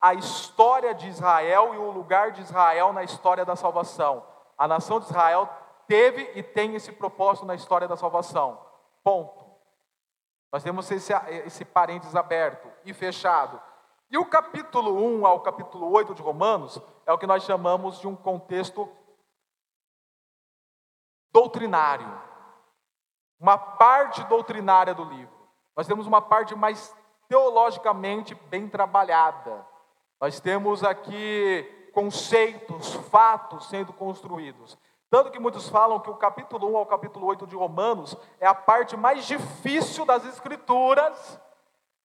a 0.00 0.14
história 0.14 0.94
de 0.94 1.08
Israel 1.08 1.74
e 1.74 1.78
o 1.78 1.90
lugar 1.90 2.30
de 2.32 2.42
Israel 2.42 2.92
na 2.92 3.02
história 3.02 3.44
da 3.44 3.56
salvação. 3.56 4.24
A 4.56 4.68
nação 4.68 5.00
de 5.00 5.06
Israel 5.06 5.48
teve 5.86 6.30
e 6.34 6.42
tem 6.42 6.74
esse 6.74 6.92
propósito 6.92 7.46
na 7.46 7.54
história 7.54 7.88
da 7.88 7.96
salvação. 7.96 8.60
Ponto. 9.02 9.44
Nós 10.52 10.62
temos 10.62 10.90
esse, 10.90 11.12
esse 11.46 11.64
parênteses 11.64 12.14
aberto 12.14 12.68
e 12.84 12.92
fechado. 12.92 13.60
E 14.10 14.18
o 14.18 14.26
capítulo 14.26 14.94
1 14.94 15.26
ao 15.26 15.40
capítulo 15.40 15.90
8 15.90 16.14
de 16.14 16.22
Romanos 16.22 16.80
é 17.06 17.12
o 17.12 17.18
que 17.18 17.26
nós 17.26 17.42
chamamos 17.42 17.98
de 17.98 18.06
um 18.06 18.14
contexto 18.14 18.88
doutrinário. 21.32 22.20
Uma 23.38 23.56
parte 23.56 24.24
doutrinária 24.24 24.94
do 24.94 25.04
livro. 25.04 25.36
Nós 25.76 25.86
temos 25.86 26.06
uma 26.06 26.20
parte 26.20 26.54
mais 26.54 26.94
teologicamente 27.28 28.34
bem 28.34 28.68
trabalhada. 28.68 29.64
Nós 30.20 30.40
temos 30.40 30.82
aqui 30.82 31.90
conceitos, 31.92 32.94
fatos 33.10 33.68
sendo 33.68 33.92
construídos. 33.92 34.76
Tanto 35.10 35.30
que 35.30 35.38
muitos 35.38 35.68
falam 35.68 36.00
que 36.00 36.10
o 36.10 36.16
capítulo 36.16 36.70
1 36.72 36.76
ao 36.76 36.86
capítulo 36.86 37.26
8 37.26 37.46
de 37.46 37.56
Romanos 37.56 38.16
é 38.40 38.46
a 38.46 38.54
parte 38.54 38.96
mais 38.96 39.24
difícil 39.26 40.04
das 40.04 40.24
Escrituras, 40.26 41.40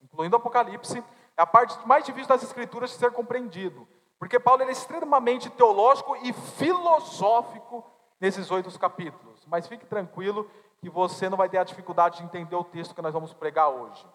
incluindo 0.02 0.36
o 0.36 0.40
Apocalipse, 0.40 1.04
é 1.36 1.42
a 1.42 1.46
parte 1.46 1.78
mais 1.86 2.06
difícil 2.06 2.30
das 2.30 2.44
Escrituras 2.44 2.92
de 2.92 2.98
ser 2.98 3.12
compreendido. 3.12 3.88
Porque 4.18 4.40
Paulo 4.40 4.64
é 4.64 4.72
extremamente 4.72 5.50
teológico 5.50 6.16
e 6.24 6.32
filosófico 6.32 7.84
nesses 8.24 8.50
oito 8.50 8.80
capítulos. 8.80 9.46
Mas 9.48 9.68
fique 9.68 9.86
tranquilo 9.86 10.50
que 10.80 10.90
você 10.90 11.28
não 11.28 11.38
vai 11.38 11.50
ter 11.50 11.58
a 11.58 11.64
dificuldade 11.66 12.20
de 12.20 12.24
entender 12.24 12.56
o 12.56 12.64
texto 12.64 12.96
que 12.96 13.02
nós 13.02 13.14
vamos 13.14 13.34
pregar 13.34 13.68
hoje. 13.68 14.08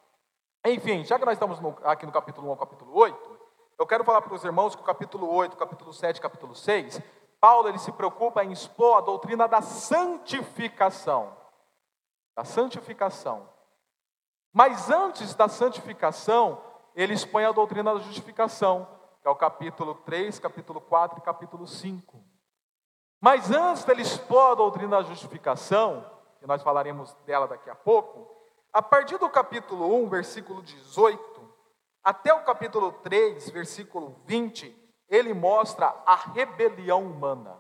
Enfim, 0.65 1.05
já 1.05 1.19
que 1.19 1.27
nós 1.27 1.35
estamos 1.35 1.61
no, 1.61 1.77
aqui 1.85 2.07
no 2.07 2.13
capítulo 2.13 2.49
1 2.49 2.51
ao 2.51 2.57
capítulo 2.57 2.97
8, 2.97 3.39
eu 3.79 3.87
quero 3.87 4.05
falar 4.05 4.23
para 4.23 4.33
os 4.33 4.43
irmãos 4.43 4.75
que 4.75 4.81
o 4.81 4.85
capítulo 4.85 5.31
8, 5.31 5.57
capítulo 5.59 5.93
7 5.93 6.23
capítulo 6.23 6.55
6 6.55 7.03
Paulo 7.39 7.69
ele 7.69 7.79
se 7.79 7.93
preocupa 7.93 8.43
em 8.43 8.51
expor 8.51 8.97
a 8.97 9.01
doutrina 9.03 9.47
da 9.47 9.61
santificação. 9.61 11.37
Da 12.35 12.45
santificação. 12.45 13.47
Mas 14.53 14.91
antes 14.91 15.35
da 15.35 15.49
santificação, 15.49 16.61
ele 16.97 17.13
expõe 17.13 17.45
a 17.45 17.53
doutrina 17.53 17.93
da 17.93 18.01
justificação, 18.01 18.89
que 19.21 19.29
é 19.29 19.31
o 19.31 19.37
capítulo 19.37 19.95
3, 19.97 20.39
capítulo 20.39 20.81
4 20.81 21.19
e 21.19 21.23
capítulo 21.23 21.67
5. 21.67 22.28
Mas 23.21 23.51
antes 23.51 23.85
dele 23.85 24.03
expor 24.03 24.53
a 24.53 24.55
doutrina 24.55 24.99
da 24.99 25.03
justificação, 25.03 26.05
que 26.39 26.47
nós 26.47 26.63
falaremos 26.63 27.15
dela 27.27 27.49
daqui 27.49 27.69
a 27.69 27.75
pouco, 27.75 28.31
a 28.73 28.81
partir 28.81 29.19
do 29.19 29.29
capítulo 29.29 30.03
1, 30.05 30.09
versículo 30.09 30.63
18, 30.63 31.39
até 32.05 32.33
o 32.33 32.45
capítulo 32.45 32.93
3, 32.93 33.51
versículo 33.51 34.17
20, 34.25 34.75
ele 35.09 35.35
mostra 35.35 35.95
a 36.07 36.15
rebelião 36.15 37.03
humana. 37.03 37.59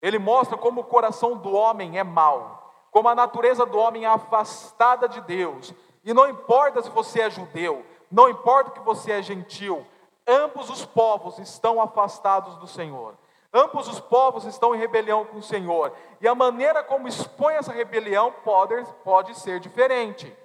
Ele 0.00 0.18
mostra 0.18 0.56
como 0.56 0.82
o 0.82 0.84
coração 0.84 1.36
do 1.36 1.52
homem 1.52 1.98
é 1.98 2.04
mau, 2.04 2.72
como 2.90 3.08
a 3.08 3.14
natureza 3.14 3.66
do 3.66 3.78
homem 3.78 4.04
é 4.04 4.08
afastada 4.08 5.08
de 5.08 5.20
Deus. 5.22 5.74
E 6.04 6.14
não 6.14 6.28
importa 6.28 6.82
se 6.82 6.90
você 6.90 7.22
é 7.22 7.30
judeu, 7.30 7.84
não 8.10 8.28
importa 8.28 8.70
que 8.70 8.80
você 8.80 9.12
é 9.12 9.22
gentil, 9.22 9.84
ambos 10.26 10.70
os 10.70 10.84
povos 10.84 11.38
estão 11.38 11.80
afastados 11.80 12.56
do 12.56 12.66
Senhor. 12.66 13.16
Ambos 13.56 13.86
os 13.86 14.00
povos 14.00 14.44
estão 14.44 14.74
em 14.74 14.78
rebelião 14.78 15.24
com 15.24 15.38
o 15.38 15.42
Senhor. 15.42 15.92
E 16.20 16.26
a 16.26 16.34
maneira 16.34 16.82
como 16.82 17.06
expõe 17.06 17.54
essa 17.54 17.72
rebelião 17.72 18.32
pode, 18.44 18.84
pode 19.04 19.38
ser 19.38 19.60
diferente. 19.60 20.36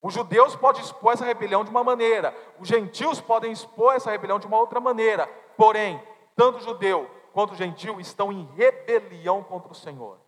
Os 0.00 0.14
judeus 0.14 0.54
podem 0.54 0.80
expor 0.80 1.14
essa 1.14 1.24
rebelião 1.24 1.64
de 1.64 1.70
uma 1.70 1.82
maneira, 1.82 2.36
os 2.60 2.68
gentios 2.68 3.20
podem 3.20 3.50
expor 3.50 3.94
essa 3.94 4.10
rebelião 4.10 4.38
de 4.38 4.46
uma 4.46 4.58
outra 4.58 4.78
maneira. 4.78 5.26
Porém, 5.56 6.00
tanto 6.36 6.58
o 6.58 6.60
judeu 6.60 7.10
quanto 7.32 7.54
o 7.54 7.56
gentio 7.56 8.00
estão 8.00 8.30
em 8.30 8.44
rebelião 8.54 9.42
contra 9.42 9.72
o 9.72 9.74
Senhor. 9.74 10.18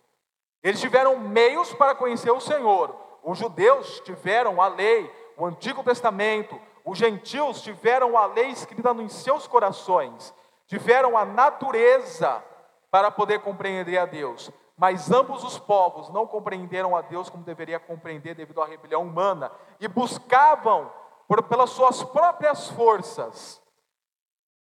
Eles 0.61 0.81
tiveram 0.81 1.17
meios 1.17 1.73
para 1.73 1.95
conhecer 1.95 2.31
o 2.31 2.41
Senhor. 2.41 2.93
Os 3.23 3.37
judeus 3.37 4.01
tiveram 4.01 4.61
a 4.61 4.67
lei, 4.67 5.09
o 5.37 5.45
Antigo 5.45 5.83
Testamento. 5.83 6.59
Os 6.83 6.97
gentios 6.97 7.61
tiveram 7.61 8.17
a 8.17 8.25
lei 8.25 8.47
escrita 8.47 8.93
nos 8.93 9.13
seus 9.13 9.47
corações. 9.47 10.33
Tiveram 10.67 11.17
a 11.17 11.25
natureza 11.25 12.43
para 12.91 13.09
poder 13.09 13.39
compreender 13.39 13.97
a 13.97 14.05
Deus. 14.05 14.51
Mas 14.77 15.11
ambos 15.11 15.43
os 15.43 15.57
povos 15.57 16.09
não 16.09 16.27
compreenderam 16.27 16.95
a 16.95 17.01
Deus 17.01 17.29
como 17.29 17.43
deveria 17.43 17.79
compreender 17.79 18.35
devido 18.35 18.61
à 18.61 18.65
rebelião 18.65 19.01
humana 19.01 19.51
e 19.79 19.87
buscavam 19.87 20.91
por, 21.27 21.41
pelas 21.43 21.71
suas 21.71 22.03
próprias 22.03 22.69
forças. 22.69 23.61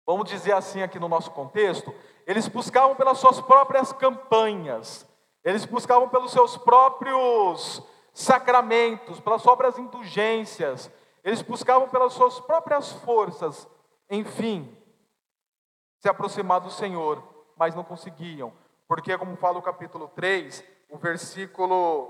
Vamos 0.07 0.31
dizer 0.31 0.53
assim 0.53 0.83
aqui 0.83 1.01
no 1.01 1.09
nosso 1.09 1.33
contexto, 1.33 1.93
eles 2.27 2.47
buscavam 2.47 2.95
pelas 2.95 3.19
suas 3.19 3.41
próprias 3.41 3.93
campanhas. 3.93 5.05
Eles 5.45 5.65
buscavam 5.65 6.09
pelos 6.09 6.31
seus 6.31 6.57
próprios 6.57 7.83
sacramentos, 8.13 9.19
pelas 9.21 9.43
próprias 9.43 9.79
indulgências. 9.79 10.91
Eles 11.25 11.43
buscavam 11.43 11.89
pelas 11.89 12.13
suas 12.13 12.39
próprias 12.39 12.93
forças, 12.93 13.69
enfim, 14.09 14.77
se 16.01 16.09
aproximar 16.09 16.61
do 16.61 16.71
Senhor, 16.71 17.23
mas 17.57 17.75
não 17.75 17.85
conseguiam 17.85 18.53
porque, 18.89 19.17
como 19.19 19.37
fala 19.37 19.59
o 19.59 19.63
capítulo 19.63 20.09
3, 20.09 20.65
o 20.89 20.97
versículo 20.97 22.09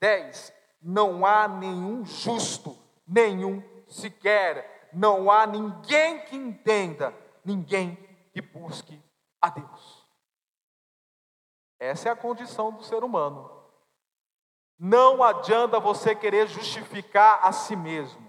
10, 0.00 0.52
não 0.82 1.24
há 1.24 1.46
nenhum 1.46 2.04
justo, 2.04 2.76
nenhum 3.06 3.62
sequer, 3.88 4.90
não 4.92 5.30
há 5.30 5.46
ninguém 5.46 6.24
que 6.24 6.36
entenda, 6.36 7.14
ninguém 7.44 7.96
que 8.32 8.40
busque 8.40 9.00
a 9.40 9.48
Deus. 9.48 10.04
Essa 11.78 12.08
é 12.08 12.12
a 12.12 12.16
condição 12.16 12.72
do 12.72 12.82
ser 12.82 13.04
humano. 13.04 13.52
Não 14.78 15.22
adianta 15.22 15.78
você 15.78 16.14
querer 16.14 16.48
justificar 16.48 17.40
a 17.42 17.52
si 17.52 17.76
mesmo. 17.76 18.26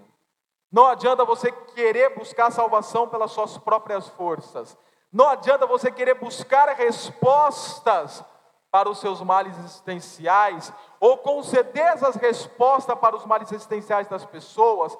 Não 0.70 0.86
adianta 0.86 1.24
você 1.24 1.50
querer 1.50 2.14
buscar 2.14 2.50
salvação 2.50 3.08
pelas 3.08 3.32
suas 3.32 3.58
próprias 3.58 4.06
forças. 4.08 4.76
Não 5.12 5.28
adianta 5.28 5.66
você 5.66 5.90
querer 5.90 6.14
buscar 6.14 6.68
respostas 6.74 8.24
para 8.70 8.90
os 8.90 8.98
seus 8.98 9.22
males 9.22 9.58
existenciais, 9.58 10.72
ou 11.00 11.16
conceder 11.18 11.86
essas 11.86 12.16
respostas 12.16 12.98
para 12.98 13.16
os 13.16 13.24
males 13.24 13.50
existenciais 13.50 14.06
das 14.06 14.24
pessoas, 14.24 14.96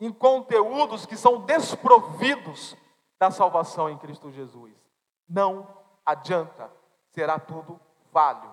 em 0.00 0.12
conteúdos 0.12 1.06
que 1.06 1.16
são 1.16 1.40
desprovidos 1.42 2.76
da 3.20 3.30
salvação 3.30 3.88
em 3.88 3.96
Cristo 3.96 4.32
Jesus. 4.32 4.74
Não 5.28 5.68
adianta, 6.04 6.70
será 7.10 7.38
tudo 7.38 7.80
falho. 8.12 8.50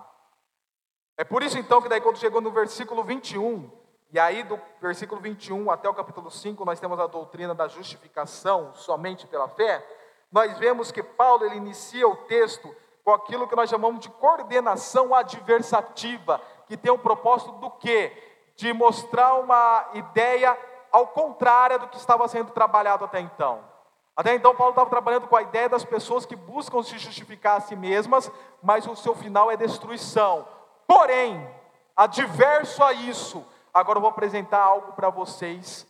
É 1.16 1.24
por 1.24 1.42
isso 1.42 1.58
então 1.58 1.82
que 1.82 1.88
daí 1.88 2.00
quando 2.00 2.18
chegou 2.18 2.40
no 2.40 2.52
versículo 2.52 3.02
21, 3.02 3.68
e 4.12 4.18
aí 4.18 4.44
do 4.44 4.60
versículo 4.80 5.20
21 5.20 5.70
até 5.70 5.88
o 5.88 5.94
capítulo 5.94 6.30
5, 6.30 6.64
nós 6.64 6.78
temos 6.78 6.98
a 7.00 7.06
doutrina 7.06 7.54
da 7.54 7.66
justificação 7.66 8.72
somente 8.74 9.26
pela 9.26 9.48
fé, 9.48 9.84
nós 10.30 10.56
vemos 10.58 10.92
que 10.92 11.02
Paulo 11.02 11.44
ele 11.44 11.56
inicia 11.56 12.06
o 12.08 12.16
texto 12.16 12.74
com 13.04 13.12
aquilo 13.12 13.48
que 13.48 13.56
nós 13.56 13.68
chamamos 13.68 14.00
de 14.00 14.08
coordenação 14.08 15.14
adversativa, 15.14 16.40
que 16.66 16.76
tem 16.76 16.92
o 16.92 16.98
propósito 16.98 17.52
do 17.52 17.70
quê? 17.70 18.12
De 18.54 18.72
mostrar 18.72 19.34
uma 19.34 19.88
ideia 19.94 20.56
ao 20.92 21.08
contrário 21.08 21.80
do 21.80 21.88
que 21.88 21.96
estava 21.96 22.28
sendo 22.28 22.52
trabalhado 22.52 23.04
até 23.04 23.18
então. 23.18 23.68
Até 24.14 24.34
então, 24.34 24.54
Paulo 24.54 24.72
estava 24.72 24.90
trabalhando 24.90 25.26
com 25.26 25.36
a 25.36 25.42
ideia 25.42 25.68
das 25.68 25.84
pessoas 25.84 26.26
que 26.26 26.36
buscam 26.36 26.82
se 26.82 26.98
justificar 26.98 27.56
a 27.56 27.60
si 27.60 27.74
mesmas, 27.74 28.30
mas 28.62 28.86
o 28.86 28.94
seu 28.94 29.14
final 29.14 29.50
é 29.50 29.56
destruição. 29.56 30.46
Porém, 30.86 31.48
adverso 31.96 32.84
a 32.84 32.92
isso, 32.92 33.44
agora 33.72 33.96
eu 33.96 34.02
vou 34.02 34.10
apresentar 34.10 34.62
algo 34.62 34.92
para 34.92 35.10
vocês 35.10 35.86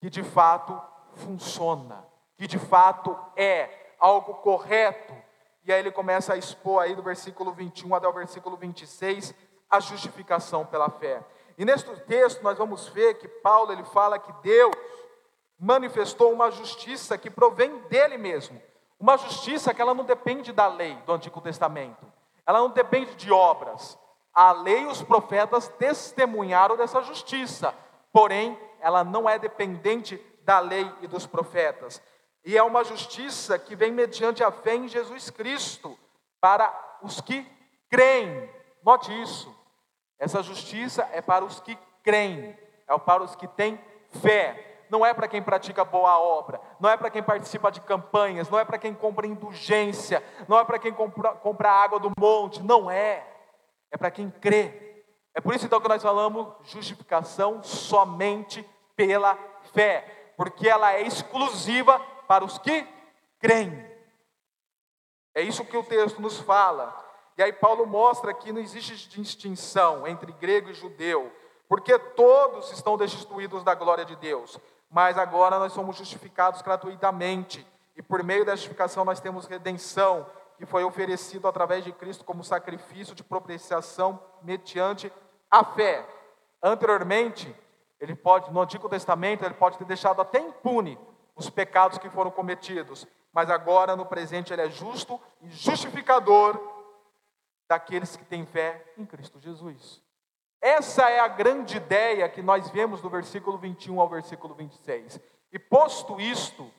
que 0.00 0.08
de 0.08 0.22
fato 0.22 0.80
funciona 1.16 2.15
que 2.36 2.46
de 2.46 2.58
fato 2.58 3.16
é 3.36 3.94
algo 3.98 4.34
correto. 4.34 5.14
E 5.64 5.72
aí 5.72 5.80
ele 5.80 5.90
começa 5.90 6.34
a 6.34 6.36
expor 6.36 6.82
aí 6.82 6.94
do 6.94 7.02
versículo 7.02 7.52
21 7.52 7.94
até 7.94 8.06
o 8.06 8.12
versículo 8.12 8.56
26 8.56 9.34
a 9.68 9.80
justificação 9.80 10.64
pela 10.64 10.88
fé. 10.88 11.22
E 11.58 11.64
neste 11.64 11.90
texto 12.02 12.42
nós 12.42 12.56
vamos 12.58 12.88
ver 12.88 13.14
que 13.14 13.26
Paulo 13.26 13.72
ele 13.72 13.84
fala 13.84 14.18
que 14.18 14.32
Deus 14.42 14.74
manifestou 15.58 16.32
uma 16.32 16.50
justiça 16.50 17.16
que 17.16 17.30
provém 17.30 17.78
dele 17.88 18.18
mesmo. 18.18 18.60
Uma 18.98 19.16
justiça 19.16 19.74
que 19.74 19.80
ela 19.80 19.94
não 19.94 20.04
depende 20.04 20.52
da 20.52 20.66
lei 20.66 20.94
do 21.06 21.12
Antigo 21.12 21.40
Testamento. 21.40 22.06
Ela 22.46 22.60
não 22.60 22.70
depende 22.70 23.14
de 23.14 23.32
obras. 23.32 23.98
A 24.32 24.52
lei 24.52 24.82
e 24.82 24.86
os 24.86 25.02
profetas 25.02 25.68
testemunharam 25.68 26.76
dessa 26.76 27.02
justiça. 27.02 27.74
Porém, 28.12 28.58
ela 28.80 29.02
não 29.02 29.28
é 29.28 29.38
dependente 29.38 30.22
da 30.42 30.60
lei 30.60 30.90
e 31.00 31.06
dos 31.06 31.26
profetas. 31.26 32.02
E 32.46 32.56
é 32.56 32.62
uma 32.62 32.84
justiça 32.84 33.58
que 33.58 33.74
vem 33.74 33.90
mediante 33.90 34.44
a 34.44 34.52
fé 34.52 34.76
em 34.76 34.86
Jesus 34.86 35.30
Cristo 35.30 35.98
para 36.40 36.72
os 37.02 37.20
que 37.20 37.44
creem. 37.90 38.48
Note 38.84 39.10
isso. 39.20 39.52
Essa 40.16 40.40
justiça 40.44 41.08
é 41.12 41.20
para 41.20 41.44
os 41.44 41.58
que 41.58 41.76
creem, 42.04 42.56
é 42.86 42.98
para 42.98 43.24
os 43.24 43.34
que 43.34 43.48
têm 43.48 43.80
fé. 44.22 44.84
Não 44.88 45.04
é 45.04 45.12
para 45.12 45.26
quem 45.26 45.42
pratica 45.42 45.84
boa 45.84 46.20
obra, 46.20 46.60
não 46.78 46.88
é 46.88 46.96
para 46.96 47.10
quem 47.10 47.20
participa 47.20 47.72
de 47.72 47.80
campanhas, 47.80 48.48
não 48.48 48.60
é 48.60 48.64
para 48.64 48.78
quem 48.78 48.94
compra 48.94 49.26
indulgência, 49.26 50.22
não 50.46 50.56
é 50.56 50.64
para 50.64 50.78
quem 50.78 50.92
compra, 50.94 51.32
compra 51.32 51.68
água 51.68 51.98
do 51.98 52.12
monte, 52.16 52.62
não 52.62 52.88
é. 52.88 53.26
É 53.90 53.96
para 53.96 54.12
quem 54.12 54.30
crê, 54.30 55.04
É 55.34 55.40
por 55.40 55.52
isso 55.52 55.66
então 55.66 55.80
que 55.80 55.88
nós 55.88 56.00
falamos 56.00 56.46
justificação 56.62 57.60
somente 57.64 58.64
pela 58.94 59.36
fé, 59.74 60.32
porque 60.36 60.68
ela 60.68 60.92
é 60.92 61.02
exclusiva 61.02 62.00
para 62.26 62.44
os 62.44 62.58
que 62.58 62.86
creem. 63.38 63.84
É 65.34 65.42
isso 65.42 65.64
que 65.64 65.76
o 65.76 65.84
texto 65.84 66.20
nos 66.20 66.38
fala. 66.38 67.04
E 67.36 67.42
aí 67.42 67.52
Paulo 67.52 67.86
mostra 67.86 68.32
que 68.32 68.52
não 68.52 68.60
existe 68.60 69.20
distinção 69.20 70.06
entre 70.06 70.32
grego 70.32 70.70
e 70.70 70.74
judeu, 70.74 71.30
porque 71.68 71.98
todos 71.98 72.72
estão 72.72 72.96
destituídos 72.96 73.62
da 73.62 73.74
glória 73.74 74.04
de 74.04 74.16
Deus. 74.16 74.58
Mas 74.90 75.18
agora 75.18 75.58
nós 75.58 75.72
somos 75.72 75.96
justificados 75.96 76.62
gratuitamente, 76.62 77.66
e 77.94 78.02
por 78.02 78.22
meio 78.22 78.44
da 78.44 78.54
justificação 78.54 79.04
nós 79.04 79.20
temos 79.20 79.46
redenção, 79.46 80.26
que 80.56 80.64
foi 80.64 80.84
oferecido 80.84 81.46
através 81.46 81.84
de 81.84 81.92
Cristo 81.92 82.24
como 82.24 82.42
sacrifício 82.42 83.14
de 83.14 83.22
propiciação 83.22 84.18
mediante 84.42 85.12
a 85.50 85.62
fé. 85.62 86.08
Anteriormente, 86.62 87.54
ele 88.00 88.14
pode, 88.14 88.50
no 88.50 88.60
Antigo 88.62 88.88
Testamento, 88.88 89.44
ele 89.44 89.54
pode 89.54 89.76
ter 89.76 89.84
deixado 89.84 90.22
até 90.22 90.38
impune 90.38 90.98
os 91.36 91.50
pecados 91.50 91.98
que 91.98 92.08
foram 92.08 92.30
cometidos, 92.30 93.06
mas 93.32 93.50
agora 93.50 93.94
no 93.94 94.06
presente 94.06 94.52
ele 94.52 94.62
é 94.62 94.70
justo 94.70 95.20
e 95.42 95.50
justificador 95.50 96.58
daqueles 97.68 98.16
que 98.16 98.24
têm 98.24 98.46
fé 98.46 98.94
em 98.96 99.04
Cristo 99.04 99.38
Jesus. 99.38 100.02
Essa 100.60 101.10
é 101.10 101.20
a 101.20 101.28
grande 101.28 101.76
ideia 101.76 102.28
que 102.28 102.40
nós 102.40 102.70
vemos 102.70 103.02
do 103.02 103.10
versículo 103.10 103.58
21 103.58 104.00
ao 104.00 104.08
versículo 104.08 104.54
26. 104.54 105.20
E 105.52 105.58
posto 105.58 106.18
isto, 106.18 106.72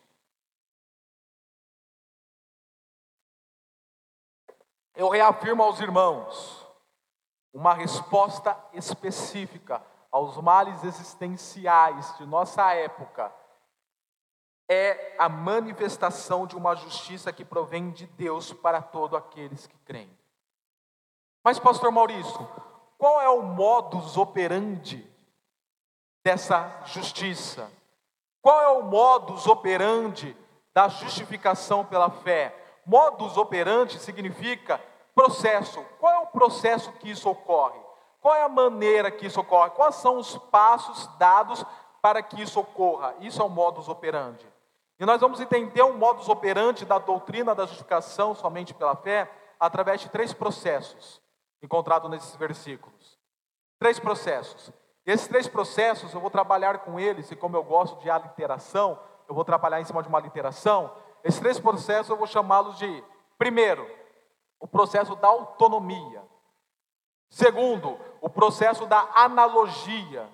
eu 4.95 5.07
reafirmo 5.09 5.61
aos 5.61 5.79
irmãos 5.79 6.65
uma 7.53 7.73
resposta 7.73 8.57
específica 8.73 9.83
aos 10.11 10.37
males 10.37 10.83
existenciais 10.83 12.17
de 12.17 12.25
nossa 12.25 12.73
época 12.73 13.33
é 14.69 15.15
a 15.17 15.29
manifestação 15.29 16.45
de 16.45 16.55
uma 16.55 16.75
justiça 16.75 17.31
que 17.31 17.45
provém 17.45 17.89
de 17.91 18.05
Deus 18.05 18.51
para 18.51 18.81
todos 18.81 19.17
aqueles 19.17 19.65
que 19.65 19.77
creem. 19.85 20.11
Mas, 21.43 21.57
pastor 21.57 21.91
Maurício, 21.91 22.47
qual 22.97 23.21
é 23.21 23.29
o 23.29 23.41
modus 23.41 24.17
operandi 24.17 25.09
dessa 26.23 26.81
justiça? 26.85 27.71
Qual 28.41 28.61
é 28.61 28.67
o 28.69 28.83
modus 28.83 29.47
operandi 29.47 30.35
da 30.73 30.89
justificação 30.89 31.85
pela 31.85 32.09
fé? 32.09 32.53
Modus 32.85 33.37
operandi 33.37 33.99
significa 33.99 34.81
processo. 35.15 35.81
Qual 35.99 36.13
é 36.13 36.19
o 36.19 36.27
processo 36.27 36.91
que 36.93 37.09
isso 37.09 37.29
ocorre? 37.29 37.79
Qual 38.19 38.35
é 38.35 38.41
a 38.41 38.49
maneira 38.49 39.09
que 39.09 39.25
isso 39.25 39.39
ocorre? 39.39 39.69
Quais 39.69 39.95
são 39.95 40.17
os 40.17 40.37
passos 40.37 41.07
dados 41.17 41.63
para 42.01 42.21
que 42.21 42.41
isso 42.41 42.59
ocorra? 42.59 43.15
Isso 43.21 43.41
é 43.41 43.45
o 43.45 43.49
modus 43.49 43.87
operandi. 43.87 44.45
E 44.99 45.05
nós 45.05 45.21
vamos 45.21 45.39
entender 45.39 45.81
o 45.83 45.93
modus 45.93 46.27
operandi 46.27 46.85
da 46.85 46.97
doutrina 46.97 47.53
da 47.53 47.65
justificação 47.65 48.33
somente 48.33 48.73
pela 48.73 48.95
fé 48.95 49.31
através 49.59 50.01
de 50.01 50.09
três 50.09 50.33
processos 50.33 51.21
encontrado 51.61 52.09
nesses 52.09 52.35
versículos. 52.35 53.19
Três 53.79 53.99
processos. 53.99 54.71
Esses 55.05 55.27
três 55.27 55.47
processos 55.47 56.13
eu 56.13 56.19
vou 56.19 56.29
trabalhar 56.29 56.79
com 56.79 56.99
eles, 56.99 57.31
e 57.31 57.35
como 57.35 57.55
eu 57.55 57.63
gosto 57.63 57.99
de 58.01 58.09
aliteração, 58.09 58.99
eu 59.27 59.35
vou 59.35 59.45
trabalhar 59.45 59.79
em 59.79 59.85
cima 59.85 60.01
de 60.01 60.09
uma 60.09 60.19
literação. 60.19 60.93
Esses 61.23 61.39
três 61.39 61.59
processos 61.59 62.09
eu 62.09 62.17
vou 62.17 62.27
chamá-los 62.27 62.77
de, 62.77 63.03
primeiro, 63.37 63.89
o 64.59 64.67
processo 64.67 65.15
da 65.15 65.27
autonomia. 65.27 66.23
Segundo, 67.29 67.97
o 68.21 68.29
processo 68.29 68.85
da 68.85 68.99
analogia. 69.15 70.29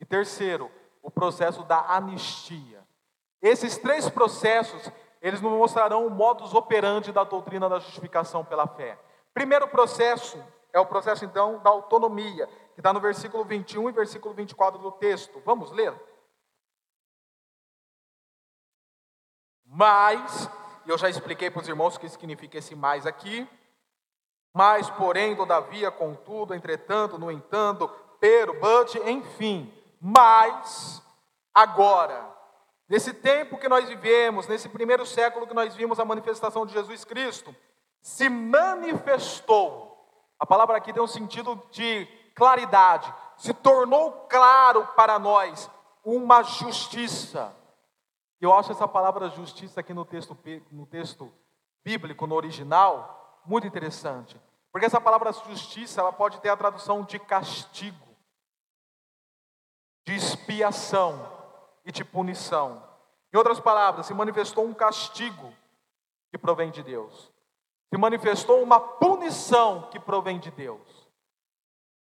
E 0.00 0.04
terceiro, 0.04 0.70
o 1.02 1.10
processo 1.10 1.62
da 1.64 1.80
anistia. 1.92 2.81
Esses 3.42 3.76
três 3.76 4.08
processos, 4.08 4.90
eles 5.20 5.40
nos 5.40 5.52
mostrarão 5.52 6.06
o 6.06 6.10
modus 6.10 6.54
operandi 6.54 7.10
da 7.10 7.24
doutrina 7.24 7.68
da 7.68 7.80
justificação 7.80 8.44
pela 8.44 8.68
fé. 8.68 8.96
Primeiro 9.34 9.66
processo 9.66 10.38
é 10.72 10.78
o 10.78 10.86
processo, 10.86 11.24
então, 11.24 11.58
da 11.58 11.70
autonomia, 11.70 12.46
que 12.74 12.80
está 12.80 12.92
no 12.92 13.00
versículo 13.00 13.44
21 13.44 13.90
e 13.90 13.92
versículo 13.92 14.32
24 14.32 14.80
do 14.80 14.92
texto. 14.92 15.42
Vamos 15.44 15.70
ler? 15.72 15.92
Mas, 19.66 20.48
e 20.86 20.90
eu 20.90 20.96
já 20.96 21.08
expliquei 21.08 21.50
para 21.50 21.60
os 21.60 21.68
irmãos 21.68 21.96
o 21.96 22.00
que 22.00 22.08
significa 22.08 22.58
esse 22.58 22.74
mais 22.74 23.06
aqui. 23.06 23.48
Mas, 24.54 24.88
porém, 24.90 25.34
todavia, 25.34 25.90
contudo, 25.90 26.54
entretanto, 26.54 27.18
no 27.18 27.30
entanto, 27.30 27.88
pero, 28.20 28.54
but, 28.60 28.94
enfim. 29.06 29.72
Mas, 30.00 31.02
agora, 31.54 32.31
nesse 32.88 33.12
tempo 33.12 33.58
que 33.58 33.68
nós 33.68 33.88
vivemos, 33.88 34.46
nesse 34.46 34.68
primeiro 34.68 35.06
século 35.06 35.46
que 35.46 35.54
nós 35.54 35.74
vimos 35.74 35.98
a 35.98 36.04
manifestação 36.04 36.66
de 36.66 36.72
Jesus 36.72 37.04
Cristo, 37.04 37.54
se 38.00 38.28
manifestou. 38.28 39.90
A 40.38 40.44
palavra 40.44 40.76
aqui 40.76 40.92
tem 40.92 41.02
um 41.02 41.06
sentido 41.06 41.60
de 41.70 42.06
claridade. 42.34 43.12
Se 43.36 43.54
tornou 43.54 44.26
claro 44.28 44.86
para 44.96 45.18
nós 45.18 45.70
uma 46.04 46.42
justiça. 46.42 47.54
Eu 48.40 48.52
acho 48.52 48.72
essa 48.72 48.88
palavra 48.88 49.30
justiça 49.30 49.80
aqui 49.80 49.94
no 49.94 50.04
texto, 50.04 50.36
no 50.70 50.84
texto 50.84 51.32
bíblico, 51.84 52.26
no 52.26 52.34
original, 52.34 53.40
muito 53.46 53.66
interessante. 53.66 54.40
Porque 54.72 54.86
essa 54.86 55.00
palavra 55.00 55.32
justiça, 55.32 56.00
ela 56.00 56.12
pode 56.12 56.40
ter 56.40 56.48
a 56.48 56.56
tradução 56.56 57.04
de 57.04 57.18
castigo, 57.18 58.08
de 60.04 60.16
expiação 60.16 61.41
e 61.84 61.92
de 61.92 62.04
punição. 62.04 62.82
Em 63.32 63.36
outras 63.36 63.60
palavras, 63.60 64.06
se 64.06 64.14
manifestou 64.14 64.64
um 64.64 64.74
castigo 64.74 65.52
que 66.30 66.38
provém 66.38 66.70
de 66.70 66.82
Deus 66.82 67.32
se 67.92 67.98
manifestou 67.98 68.62
uma 68.62 68.80
punição 68.80 69.82
que 69.90 70.00
provém 70.00 70.38
de 70.38 70.50
Deus. 70.50 70.80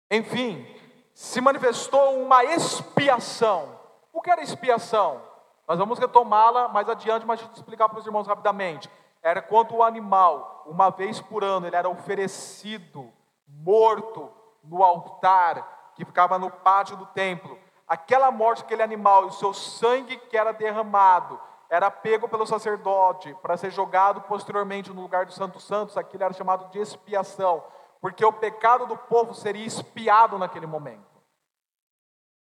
Enfim, 0.09 0.65
se 1.13 1.41
manifestou 1.41 2.23
uma 2.23 2.45
expiação. 2.45 3.77
O 4.13 4.21
que 4.21 4.31
era 4.31 4.41
expiação? 4.41 5.21
Nós 5.67 5.77
vamos 5.77 5.99
retomá-la 5.99 6.69
mais 6.69 6.87
adiante, 6.87 7.25
mas 7.25 7.39
deixa 7.39 7.51
eu 7.51 7.57
explicar 7.57 7.89
para 7.89 7.99
os 7.99 8.05
irmãos 8.05 8.25
rapidamente. 8.25 8.89
Era 9.21 9.41
quando 9.41 9.75
o 9.75 9.83
animal, 9.83 10.63
uma 10.65 10.89
vez 10.89 11.19
por 11.19 11.43
ano, 11.43 11.67
ele 11.67 11.75
era 11.75 11.89
oferecido, 11.89 13.11
morto, 13.45 14.31
no 14.63 14.83
altar, 14.83 15.91
que 15.93 16.05
ficava 16.05 16.39
no 16.39 16.49
pátio 16.49 16.95
do 16.95 17.05
templo. 17.07 17.59
Aquela 17.91 18.31
morte, 18.31 18.63
aquele 18.63 18.81
animal 18.81 19.23
e 19.23 19.25
o 19.25 19.31
seu 19.33 19.53
sangue 19.53 20.15
que 20.15 20.37
era 20.37 20.53
derramado, 20.53 21.37
era 21.69 21.91
pego 21.91 22.25
pelo 22.29 22.47
sacerdote 22.47 23.35
para 23.41 23.57
ser 23.57 23.69
jogado 23.69 24.21
posteriormente 24.21 24.89
no 24.93 25.01
lugar 25.01 25.25
dos 25.25 25.35
santos 25.35 25.65
santos, 25.65 25.97
aquilo 25.97 26.23
era 26.23 26.33
chamado 26.33 26.71
de 26.71 26.79
expiação, 26.79 27.61
porque 27.99 28.23
o 28.23 28.31
pecado 28.31 28.85
do 28.85 28.95
povo 28.95 29.33
seria 29.33 29.65
expiado 29.65 30.37
naquele 30.37 30.65
momento. 30.65 31.21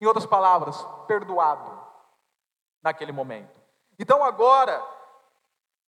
Em 0.00 0.06
outras 0.06 0.24
palavras, 0.24 0.80
perdoado 1.08 1.80
naquele 2.80 3.10
momento. 3.10 3.60
Então 3.98 4.22
agora 4.22 4.80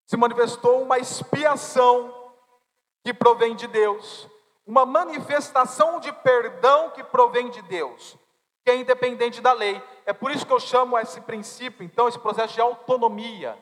se 0.07 0.17
manifestou 0.17 0.83
uma 0.83 0.99
expiação 0.99 2.33
que 3.05 3.15
provém 3.15 3.55
de 3.55 3.69
Deus, 3.69 4.29
uma 4.67 4.85
manifestação 4.85 6.01
de 6.01 6.13
perdão 6.13 6.91
que 6.91 7.05
provém 7.05 7.49
de 7.49 7.63
Deus 7.63 8.19
que 8.67 8.71
é 8.73 8.75
independente 8.75 9.41
da 9.41 9.53
lei. 9.53 9.81
É 10.05 10.13
por 10.13 10.29
isso 10.33 10.45
que 10.45 10.53
eu 10.53 10.59
chamo 10.59 10.99
esse 10.99 11.21
princípio, 11.21 11.85
então, 11.85 12.09
esse 12.09 12.19
processo 12.19 12.53
de 12.53 12.61
autonomia. 12.61 13.57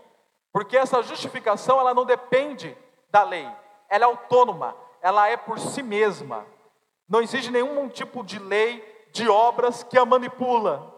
Porque 0.50 0.78
essa 0.78 1.02
justificação, 1.02 1.78
ela 1.78 1.92
não 1.92 2.06
depende 2.06 2.74
da 3.10 3.22
lei. 3.22 3.46
Ela 3.90 4.04
é 4.04 4.08
autônoma, 4.08 4.74
ela 5.02 5.28
é 5.28 5.36
por 5.36 5.58
si 5.58 5.82
mesma. 5.82 6.46
Não 7.06 7.20
existe 7.20 7.50
nenhum 7.50 7.86
tipo 7.86 8.24
de 8.24 8.38
lei, 8.38 8.82
de 9.12 9.28
obras 9.28 9.82
que 9.82 9.98
a 9.98 10.06
manipula. 10.06 10.94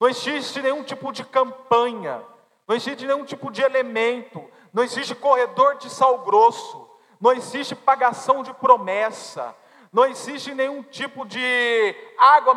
Não 0.00 0.08
existe 0.08 0.60
nenhum 0.60 0.82
tipo 0.82 1.12
de 1.12 1.24
campanha, 1.24 2.20
não 2.66 2.74
existe 2.74 3.06
nenhum 3.06 3.24
tipo 3.24 3.48
de 3.52 3.62
elemento, 3.62 4.44
não 4.72 4.82
existe 4.82 5.14
corredor 5.14 5.76
de 5.76 5.88
sal 5.88 6.18
grosso, 6.24 6.90
não 7.20 7.30
existe 7.30 7.76
pagação 7.76 8.42
de 8.42 8.52
promessa, 8.54 9.54
não 9.92 10.06
existe 10.06 10.54
nenhum 10.54 10.82
tipo 10.82 11.24
de 11.26 11.94
água 12.18 12.54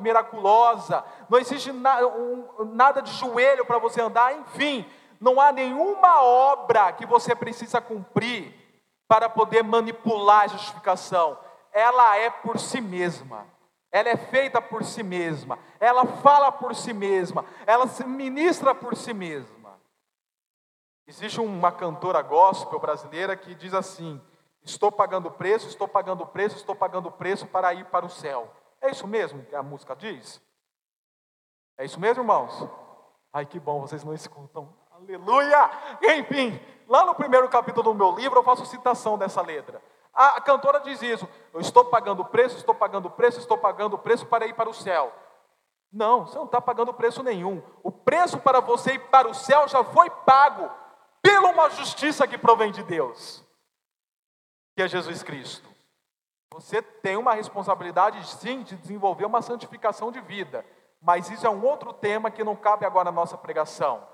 miraculosa, 0.00 1.04
não 1.28 1.38
existe 1.38 1.70
nada 1.72 3.02
de 3.02 3.12
joelho 3.12 3.66
para 3.66 3.78
você 3.78 4.00
andar, 4.00 4.34
enfim, 4.34 4.88
não 5.20 5.40
há 5.40 5.52
nenhuma 5.52 6.22
obra 6.22 6.92
que 6.92 7.04
você 7.04 7.34
precisa 7.34 7.80
cumprir 7.80 8.54
para 9.06 9.28
poder 9.28 9.62
manipular 9.62 10.44
a 10.44 10.48
justificação. 10.48 11.38
Ela 11.72 12.16
é 12.16 12.30
por 12.30 12.58
si 12.58 12.80
mesma. 12.80 13.46
Ela 13.92 14.08
é 14.08 14.16
feita 14.16 14.60
por 14.60 14.82
si 14.82 15.04
mesma, 15.04 15.56
ela 15.78 16.04
fala 16.04 16.50
por 16.50 16.74
si 16.74 16.92
mesma, 16.92 17.44
ela 17.64 17.86
se 17.86 18.04
ministra 18.04 18.74
por 18.74 18.96
si 18.96 19.14
mesma. 19.14 19.78
Existe 21.06 21.40
uma 21.40 21.70
cantora 21.70 22.20
gospel 22.20 22.80
brasileira 22.80 23.36
que 23.36 23.54
diz 23.54 23.72
assim: 23.72 24.20
Estou 24.64 24.90
pagando 24.90 25.30
preço, 25.30 25.68
estou 25.68 25.86
pagando 25.86 26.26
preço, 26.26 26.56
estou 26.56 26.74
pagando 26.74 27.10
preço 27.10 27.46
para 27.46 27.74
ir 27.74 27.84
para 27.86 28.06
o 28.06 28.10
céu. 28.10 28.50
É 28.80 28.90
isso 28.90 29.06
mesmo 29.06 29.44
que 29.44 29.54
a 29.54 29.62
música 29.62 29.94
diz? 29.94 30.42
É 31.76 31.84
isso 31.84 32.00
mesmo, 32.00 32.22
irmãos? 32.22 32.68
Ai, 33.32 33.44
que 33.44 33.60
bom, 33.60 33.80
vocês 33.80 34.04
não 34.04 34.14
escutam. 34.14 34.72
Aleluia! 34.92 35.70
Enfim, 36.16 36.58
lá 36.88 37.04
no 37.04 37.14
primeiro 37.14 37.48
capítulo 37.48 37.92
do 37.92 37.94
meu 37.94 38.14
livro, 38.14 38.38
eu 38.38 38.44
faço 38.44 38.64
citação 38.64 39.18
dessa 39.18 39.42
letra. 39.42 39.82
A 40.14 40.40
cantora 40.40 40.80
diz 40.80 41.02
isso: 41.02 41.28
Eu 41.52 41.60
estou 41.60 41.84
pagando 41.84 42.24
preço, 42.24 42.56
estou 42.56 42.74
pagando 42.74 43.10
preço, 43.10 43.40
estou 43.40 43.58
pagando 43.58 43.98
preço 43.98 44.24
para 44.26 44.46
ir 44.46 44.54
para 44.54 44.70
o 44.70 44.74
céu. 44.74 45.12
Não, 45.92 46.26
você 46.26 46.36
não 46.38 46.46
está 46.46 46.60
pagando 46.60 46.94
preço 46.94 47.22
nenhum. 47.22 47.62
O 47.82 47.90
preço 47.90 48.38
para 48.38 48.60
você 48.60 48.94
ir 48.94 48.98
para 49.10 49.28
o 49.28 49.34
céu 49.34 49.68
já 49.68 49.84
foi 49.84 50.08
pago 50.10 50.70
pela 51.20 51.50
uma 51.50 51.70
justiça 51.70 52.26
que 52.26 52.38
provém 52.38 52.70
de 52.70 52.82
Deus, 52.82 53.43
que 54.74 54.82
é 54.82 54.88
Jesus 54.88 55.22
Cristo. 55.22 55.68
Você 56.52 56.80
tem 56.80 57.16
uma 57.16 57.34
responsabilidade, 57.34 58.24
sim, 58.26 58.62
de 58.62 58.76
desenvolver 58.76 59.24
uma 59.24 59.42
santificação 59.42 60.12
de 60.12 60.20
vida, 60.20 60.64
mas 61.00 61.28
isso 61.30 61.46
é 61.46 61.50
um 61.50 61.64
outro 61.64 61.92
tema 61.92 62.30
que 62.30 62.44
não 62.44 62.56
cabe 62.56 62.86
agora 62.86 63.06
na 63.06 63.12
nossa 63.12 63.36
pregação. 63.36 64.06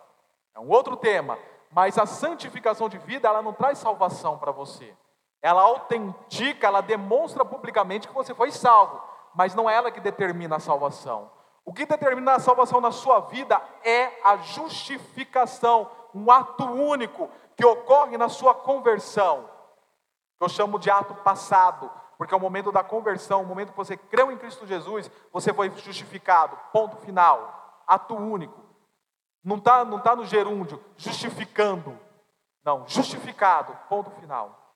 É 0.55 0.61
um 0.61 0.69
outro 0.69 0.97
tema, 0.97 1.39
mas 1.71 1.99
a 1.99 2.07
santificação 2.07 2.89
de 2.89 2.99
vida, 2.99 3.29
ela 3.29 3.43
não 3.43 3.53
traz 3.53 3.79
salvação 3.79 4.39
para 4.39 4.51
você. 4.51 4.95
Ela 5.43 5.63
autentica, 5.63 6.67
ela 6.67 6.81
demonstra 6.81 7.45
publicamente 7.45 8.09
que 8.09 8.15
você 8.15 8.35
foi 8.35 8.51
salvo, 8.51 9.01
mas 9.35 9.55
não 9.55 9.71
é 9.71 9.75
ela 9.75 9.91
que 9.91 10.01
determina 10.01 10.57
a 10.57 10.61
salvação. 10.61 11.31
O 11.65 11.73
que 11.73 11.87
determina 11.87 12.33
a 12.35 12.41
salvação 12.41 12.81
na 12.81 12.91
sua 12.91 13.21
vida 13.21 13.61
é 13.85 14.11
a 14.25 14.39
justificação, 14.39 15.91
um 16.15 16.31
ato 16.31 16.65
único 16.65 17.29
que 17.57 17.65
ocorre 17.65 18.17
na 18.17 18.29
sua 18.29 18.55
conversão. 18.55 19.49
Eu 20.41 20.49
chamo 20.49 20.79
de 20.79 20.91
ato 20.91 21.15
passado, 21.17 21.91
porque 22.17 22.33
é 22.33 22.37
o 22.37 22.41
momento 22.41 22.73
da 22.73 22.83
conversão, 22.83 23.43
o 23.43 23.47
momento 23.47 23.73
que 23.73 23.77
você 23.77 23.97
creu 23.97 24.33
em 24.33 24.39
Cristo 24.39 24.67
Jesus, 24.67 25.11
você 25.31 25.53
foi 25.53 25.71
justificado. 25.71 26.59
Ponto 26.73 26.97
final. 26.97 27.83
Ato 27.87 28.15
único. 28.17 28.59
Não 29.45 29.57
está 29.57 29.85
não 29.85 30.01
tá 30.01 30.17
no 30.17 30.25
gerúndio, 30.25 30.83
justificando. 30.97 31.99
Não, 32.65 32.87
justificado. 32.87 33.77
Ponto 33.89 34.11
final. 34.13 34.75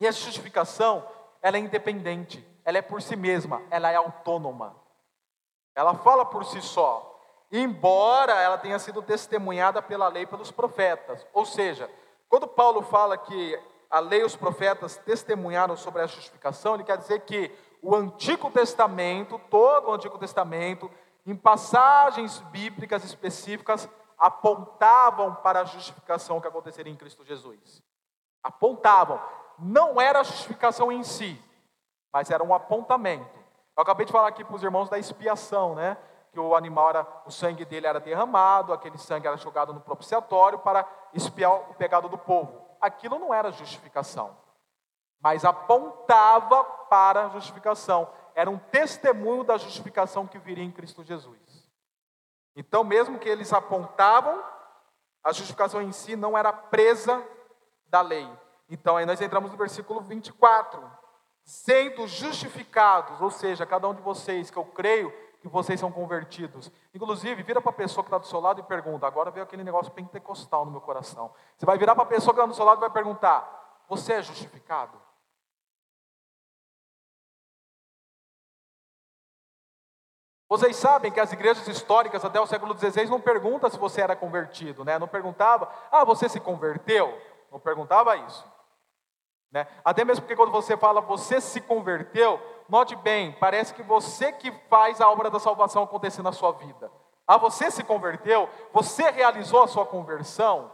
E 0.00 0.06
essa 0.06 0.20
justificação, 0.20 1.06
ela 1.40 1.56
é 1.56 1.60
independente, 1.60 2.46
ela 2.64 2.78
é 2.78 2.82
por 2.82 3.00
si 3.00 3.16
mesma, 3.16 3.62
ela 3.70 3.90
é 3.90 3.96
autônoma. 3.96 4.76
Ela 5.74 5.94
fala 5.94 6.24
por 6.24 6.44
si 6.44 6.60
só. 6.60 7.14
Embora 7.50 8.32
ela 8.32 8.58
tenha 8.58 8.78
sido 8.78 9.00
testemunhada 9.02 9.80
pela 9.80 10.08
lei 10.08 10.26
pelos 10.26 10.50
profetas. 10.50 11.26
Ou 11.32 11.46
seja, 11.46 11.90
quando 12.28 12.48
Paulo 12.48 12.82
fala 12.82 13.16
que 13.16 13.58
a 13.90 14.00
lei 14.00 14.20
e 14.20 14.24
os 14.24 14.36
profetas 14.36 14.96
testemunharam 14.96 15.76
sobre 15.76 16.02
a 16.02 16.06
justificação, 16.06 16.74
ele 16.74 16.84
quer 16.84 16.98
dizer 16.98 17.20
que 17.20 17.52
o 17.82 17.94
Antigo 17.94 18.50
Testamento, 18.50 19.40
todo 19.50 19.88
o 19.88 19.92
Antigo 19.92 20.18
Testamento, 20.18 20.90
em 21.24 21.36
passagens 21.36 22.40
bíblicas 22.50 23.04
específicas, 23.04 23.88
apontavam 24.18 25.34
para 25.34 25.60
a 25.60 25.64
justificação 25.64 26.40
que 26.40 26.48
aconteceria 26.48 26.92
em 26.92 26.96
Cristo 26.96 27.24
Jesus. 27.24 27.82
Apontavam 28.42 29.20
não 29.58 30.00
era 30.00 30.20
a 30.20 30.22
justificação 30.22 30.92
em 30.92 31.02
si, 31.02 31.40
mas 32.12 32.30
era 32.30 32.42
um 32.42 32.54
apontamento. 32.54 33.38
Eu 33.76 33.82
acabei 33.82 34.06
de 34.06 34.12
falar 34.12 34.28
aqui 34.28 34.44
para 34.44 34.54
os 34.54 34.62
irmãos 34.62 34.88
da 34.88 34.98
expiação, 34.98 35.74
né? 35.74 35.96
Que 36.32 36.40
o 36.40 36.54
animal 36.54 36.90
era, 36.90 37.06
o 37.24 37.30
sangue 37.30 37.64
dele 37.64 37.86
era 37.86 38.00
derramado, 38.00 38.72
aquele 38.72 38.98
sangue 38.98 39.26
era 39.26 39.36
jogado 39.36 39.72
no 39.72 39.80
propiciatório 39.80 40.58
para 40.58 40.86
expiar 41.14 41.54
o 41.54 41.74
pecado 41.74 42.08
do 42.08 42.18
povo. 42.18 42.65
Aquilo 42.86 43.18
não 43.18 43.34
era 43.34 43.50
justificação, 43.50 44.36
mas 45.20 45.44
apontava 45.44 46.62
para 46.64 47.26
a 47.26 47.28
justificação. 47.30 48.08
Era 48.32 48.48
um 48.48 48.58
testemunho 48.58 49.42
da 49.42 49.56
justificação 49.56 50.26
que 50.26 50.38
viria 50.38 50.62
em 50.62 50.70
Cristo 50.70 51.02
Jesus. 51.02 51.36
Então, 52.54 52.84
mesmo 52.84 53.18
que 53.18 53.28
eles 53.28 53.52
apontavam, 53.52 54.40
a 55.24 55.32
justificação 55.32 55.82
em 55.82 55.90
si 55.90 56.14
não 56.14 56.38
era 56.38 56.52
presa 56.52 57.26
da 57.88 58.00
lei, 58.00 58.28
então 58.68 58.96
aí 58.96 59.04
nós 59.04 59.20
entramos 59.20 59.50
no 59.50 59.56
versículo 59.56 60.00
24. 60.00 60.88
Sendo 61.42 62.06
justificados, 62.06 63.20
ou 63.20 63.30
seja, 63.30 63.66
cada 63.66 63.88
um 63.88 63.94
de 63.94 64.02
vocês, 64.02 64.50
que 64.50 64.56
eu 64.56 64.64
creio 64.64 65.12
que 65.48 65.54
vocês 65.54 65.78
são 65.78 65.90
convertidos. 65.90 66.70
Inclusive, 66.94 67.42
vira 67.42 67.60
para 67.60 67.70
a 67.70 67.74
pessoa 67.74 68.02
que 68.02 68.08
está 68.08 68.18
do 68.18 68.26
seu 68.26 68.40
lado 68.40 68.60
e 68.60 68.62
pergunta. 68.62 69.06
Agora 69.06 69.30
veio 69.30 69.44
aquele 69.44 69.64
negócio 69.64 69.92
pentecostal 69.92 70.64
no 70.64 70.70
meu 70.70 70.80
coração. 70.80 71.32
Você 71.56 71.64
vai 71.66 71.78
virar 71.78 71.94
para 71.94 72.04
a 72.04 72.06
pessoa 72.06 72.34
que 72.34 72.40
está 72.40 72.46
do 72.46 72.54
seu 72.54 72.64
lado 72.64 72.78
e 72.78 72.80
vai 72.80 72.90
perguntar: 72.90 73.84
Você 73.88 74.14
é 74.14 74.22
justificado? 74.22 75.00
Vocês 80.48 80.76
sabem 80.76 81.10
que 81.10 81.18
as 81.18 81.32
igrejas 81.32 81.66
históricas 81.66 82.24
até 82.24 82.40
o 82.40 82.46
século 82.46 82.76
XVI 82.78 83.06
não 83.06 83.20
perguntam 83.20 83.68
se 83.68 83.78
você 83.78 84.00
era 84.00 84.14
convertido, 84.14 84.84
né? 84.84 84.96
Não 84.96 85.08
perguntava, 85.08 85.68
ah, 85.90 86.04
você 86.04 86.28
se 86.28 86.38
converteu? 86.38 87.20
Não 87.50 87.58
perguntava 87.58 88.16
isso. 88.16 88.46
Né? 89.50 89.66
Até 89.84 90.04
mesmo 90.04 90.22
porque 90.22 90.36
quando 90.36 90.52
você 90.52 90.76
fala 90.76 91.00
você 91.00 91.40
se 91.40 91.60
converteu, 91.60 92.40
note 92.68 92.96
bem, 92.96 93.32
parece 93.32 93.74
que 93.74 93.82
você 93.82 94.32
que 94.32 94.50
faz 94.68 95.00
a 95.00 95.10
obra 95.10 95.30
da 95.30 95.38
salvação 95.38 95.82
acontecer 95.82 96.22
na 96.22 96.32
sua 96.32 96.52
vida. 96.52 96.90
Ah, 97.26 97.36
você 97.36 97.70
se 97.70 97.82
converteu, 97.82 98.48
você 98.72 99.10
realizou 99.10 99.62
a 99.62 99.68
sua 99.68 99.84
conversão. 99.84 100.70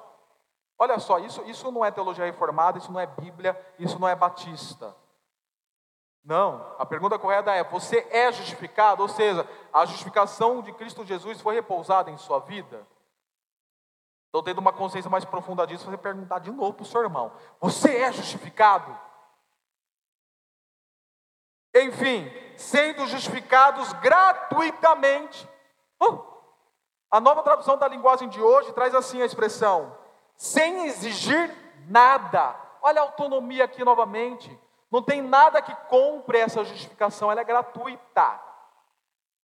Olha 0.79 0.99
só, 0.99 1.19
isso, 1.19 1.43
isso 1.45 1.71
não 1.71 1.85
é 1.85 1.91
teologia 1.91 2.25
reformada, 2.25 2.79
isso 2.79 2.93
não 2.93 3.01
é 3.01 3.07
Bíblia, 3.07 3.59
isso 3.79 3.99
não 3.99 4.09
é 4.09 4.15
batista. 4.15 4.95
Não, 6.25 6.75
a 6.79 6.87
pergunta 6.87 7.19
correta 7.19 7.53
é: 7.53 7.65
você 7.65 8.07
é 8.11 8.31
justificado? 8.31 9.03
Ou 9.03 9.09
seja, 9.09 9.49
a 9.73 9.85
justificação 9.85 10.63
de 10.63 10.73
Cristo 10.73 11.05
Jesus 11.05 11.41
foi 11.41 11.55
repousada 11.55 12.11
em 12.11 12.17
sua 12.17 12.39
vida? 12.41 12.87
Então, 14.29 14.43
tendo 14.43 14.61
uma 14.61 14.73
consciência 14.73 15.11
mais 15.11 15.25
profunda 15.25 15.67
disso, 15.67 15.85
você 15.85 15.97
perguntar 15.97 16.39
de 16.39 16.51
novo 16.51 16.75
para 16.75 16.83
o 16.85 16.87
seu 16.87 17.03
irmão: 17.03 17.33
Você 17.61 17.97
é 17.97 18.13
justificado? 18.13 18.97
Enfim, 21.75 22.31
sendo 22.57 23.07
justificados 23.07 23.93
gratuitamente. 23.95 25.49
Uh, 26.01 26.23
a 27.11 27.21
nova 27.21 27.43
tradução 27.43 27.77
da 27.77 27.89
linguagem 27.89 28.29
de 28.29 28.41
hoje 28.41 28.73
traz 28.73 28.95
assim 28.95 29.23
a 29.23 29.27
expressão: 29.27 29.97
sem 30.37 30.87
exigir 30.87 31.51
nada. 31.89 32.57
Olha 32.83 33.01
a 33.01 33.05
autonomia 33.05 33.65
aqui 33.65 33.85
novamente. 33.85 34.59
Não 34.91 35.03
tem 35.03 35.23
nada 35.23 35.63
que 35.63 35.75
compre 35.89 36.39
essa 36.39 36.63
justificação, 36.65 37.31
ela 37.31 37.41
é 37.41 37.45
gratuita. 37.45 38.41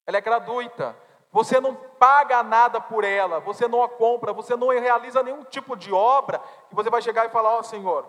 Ela 0.07 0.19
é 0.19 0.21
gratuita. 0.21 0.95
Você 1.31 1.61
não 1.61 1.75
paga 1.75 2.43
nada 2.43 2.81
por 2.81 3.05
ela, 3.05 3.41
você 3.41 3.69
não 3.69 3.83
a 3.83 3.89
compra, 3.89 4.33
você 4.33 4.57
não 4.57 4.69
realiza 4.69 5.23
nenhum 5.23 5.45
tipo 5.45 5.77
de 5.77 5.93
obra, 5.93 6.41
e 6.71 6.75
você 6.75 6.89
vai 6.91 7.03
chegar 7.03 7.27
e 7.27 7.31
falar: 7.31 7.55
Ó 7.55 7.61
oh, 7.61 7.63
Senhor, 7.63 8.09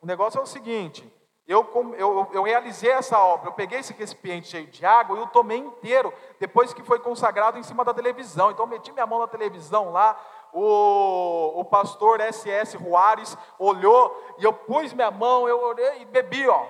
o 0.00 0.06
negócio 0.06 0.38
é 0.38 0.42
o 0.42 0.46
seguinte, 0.46 1.12
eu, 1.46 1.94
eu, 1.96 2.30
eu, 2.32 2.42
realizei 2.44 2.90
essa 2.90 3.18
obra, 3.18 3.48
eu 3.48 3.52
peguei 3.52 3.80
esse 3.80 3.92
recipiente 3.92 4.48
cheio 4.48 4.66
de 4.68 4.86
água 4.86 5.16
e 5.16 5.20
eu 5.20 5.26
tomei 5.26 5.58
inteiro, 5.58 6.12
depois 6.38 6.72
que 6.72 6.82
foi 6.82 7.00
consagrado 7.00 7.58
em 7.58 7.62
cima 7.62 7.84
da 7.84 7.92
televisão. 7.92 8.50
Então, 8.50 8.66
meti 8.66 8.92
minha 8.92 9.06
mão 9.06 9.18
na 9.18 9.26
televisão 9.26 9.90
lá, 9.90 10.16
o, 10.52 11.60
o 11.60 11.64
pastor 11.64 12.20
S.S. 12.20 12.78
Juarez 12.78 13.36
olhou 13.58 14.34
e 14.38 14.44
eu 14.44 14.52
pus 14.52 14.92
minha 14.92 15.10
mão, 15.10 15.48
eu 15.48 15.60
olhei 15.60 16.02
e 16.02 16.04
bebi, 16.04 16.46
ó. 16.48 16.66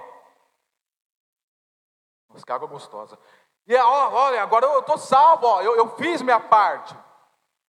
Que 2.44 2.52
água 2.52 2.68
gostosa. 2.68 3.18
E 3.66 3.76
ó, 3.76 4.11
olha, 4.12 4.42
agora 4.42 4.66
eu 4.66 4.80
estou 4.80 4.96
salvo, 4.96 5.46
ó, 5.46 5.61
eu, 5.61 5.76
eu, 5.76 5.88
fiz 5.96 6.22
minha 6.22 6.40
parte. 6.40 6.96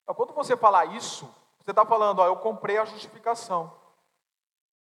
Quando 0.05 0.33
você 0.33 0.55
falar 0.55 0.85
isso, 0.85 1.25
você 1.59 1.71
está 1.71 1.85
falando, 1.85 2.19
ó, 2.19 2.27
eu 2.27 2.37
comprei 2.37 2.77
a 2.77 2.85
justificação. 2.85 3.80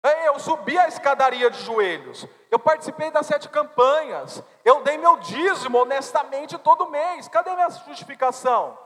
Eu 0.09 0.38
subi 0.38 0.79
a 0.79 0.88
escadaria 0.88 1.51
de 1.51 1.59
joelhos, 1.62 2.27
eu 2.51 2.59
participei 2.59 3.11
das 3.11 3.27
sete 3.27 3.49
campanhas, 3.49 4.42
eu 4.64 4.83
dei 4.83 4.97
meu 4.97 5.19
dízimo 5.19 5.79
honestamente 5.79 6.59
todo 6.59 6.89
mês. 6.91 7.28
Cadê 7.28 7.55
minha 7.55 7.70
justificação? 7.70 8.78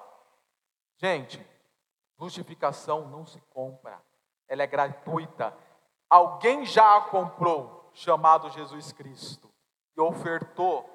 Gente, 0.97 1.45
justificação 2.19 3.07
não 3.09 3.27
se 3.27 3.41
compra, 3.51 4.01
ela 4.49 4.63
é 4.63 4.67
gratuita. 4.67 5.57
Alguém 6.09 6.65
já 6.65 6.97
a 6.97 7.03
comprou, 7.03 7.91
chamado 7.93 8.51
Jesus 8.51 8.93
Cristo, 8.93 9.51
e 9.97 10.01
ofertou 10.01 10.89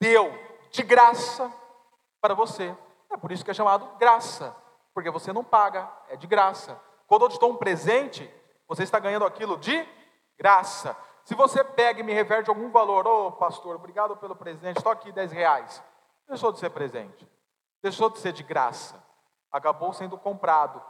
deu 0.00 0.32
de 0.70 0.82
graça 0.82 1.52
para 2.20 2.34
você. 2.34 2.74
É 3.10 3.16
por 3.16 3.32
isso 3.32 3.44
que 3.44 3.50
é 3.50 3.54
chamado 3.54 3.96
graça, 3.98 4.54
porque 4.94 5.10
você 5.10 5.32
não 5.32 5.44
paga, 5.44 5.90
é 6.08 6.16
de 6.16 6.26
graça. 6.26 6.80
Quando 7.06 7.24
eu 7.24 7.28
te 7.28 7.38
dou 7.38 7.52
um 7.52 7.56
presente, 7.56 8.32
você 8.68 8.82
está 8.82 8.98
ganhando 8.98 9.24
aquilo 9.24 9.56
de 9.56 9.88
graça. 10.38 10.96
Se 11.24 11.34
você 11.34 11.64
pega 11.64 12.00
e 12.00 12.02
me 12.02 12.12
reverte 12.12 12.50
algum 12.50 12.70
valor, 12.70 13.06
ô 13.06 13.26
oh, 13.26 13.32
pastor, 13.32 13.76
obrigado 13.76 14.16
pelo 14.16 14.36
presente, 14.36 14.76
estou 14.76 14.92
aqui 14.92 15.10
10 15.10 15.32
reais. 15.32 15.82
Deixou 16.28 16.52
de 16.52 16.58
ser 16.58 16.70
presente, 16.70 17.26
deixou 17.82 18.10
de 18.10 18.18
ser 18.18 18.32
de 18.32 18.42
graça, 18.42 19.02
acabou 19.50 19.92
sendo 19.92 20.18
comprado. 20.18 20.82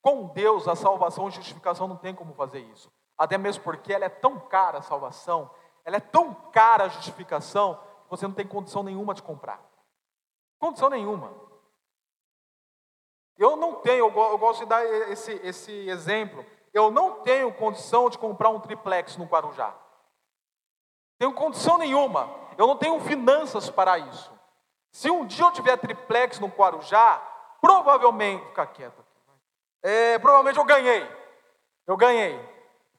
Com 0.00 0.28
Deus, 0.28 0.66
a 0.66 0.74
salvação 0.74 1.28
e 1.28 1.32
justificação 1.32 1.86
não 1.86 1.96
tem 1.96 2.14
como 2.14 2.32
fazer 2.34 2.60
isso. 2.60 2.90
Até 3.18 3.36
mesmo 3.36 3.62
porque 3.62 3.92
ela 3.92 4.06
é 4.06 4.08
tão 4.08 4.38
cara 4.38 4.78
a 4.78 4.82
salvação, 4.82 5.50
ela 5.84 5.96
é 5.96 6.00
tão 6.00 6.34
cara 6.52 6.84
a 6.84 6.88
justificação, 6.88 7.76
que 8.04 8.10
você 8.10 8.26
não 8.26 8.34
tem 8.34 8.46
condição 8.46 8.82
nenhuma 8.82 9.14
de 9.14 9.22
comprar. 9.22 9.60
Condição 10.58 10.88
nenhuma. 10.88 11.34
Eu 13.36 13.56
não 13.56 13.74
tenho, 13.76 14.06
eu 14.06 14.38
gosto 14.38 14.60
de 14.60 14.66
dar 14.66 14.84
esse, 15.10 15.32
esse 15.44 15.72
exemplo. 15.88 16.44
Eu 16.76 16.90
não 16.90 17.22
tenho 17.22 17.50
condição 17.54 18.10
de 18.10 18.18
comprar 18.18 18.50
um 18.50 18.60
triplex 18.60 19.16
no 19.16 19.24
Guarujá. 19.24 19.74
Tenho 21.18 21.32
condição 21.32 21.78
nenhuma. 21.78 22.28
Eu 22.58 22.66
não 22.66 22.76
tenho 22.76 23.00
finanças 23.00 23.70
para 23.70 23.98
isso. 23.98 24.30
Se 24.90 25.10
um 25.10 25.24
dia 25.24 25.46
eu 25.46 25.52
tiver 25.52 25.78
triplex 25.78 26.38
no 26.38 26.48
Guarujá, 26.48 27.16
provavelmente. 27.62 28.44
Fica 28.48 28.66
quieto. 28.66 29.02
É, 29.82 30.18
provavelmente 30.18 30.58
eu 30.58 30.66
ganhei. 30.66 31.10
Eu 31.86 31.96
ganhei. 31.96 32.38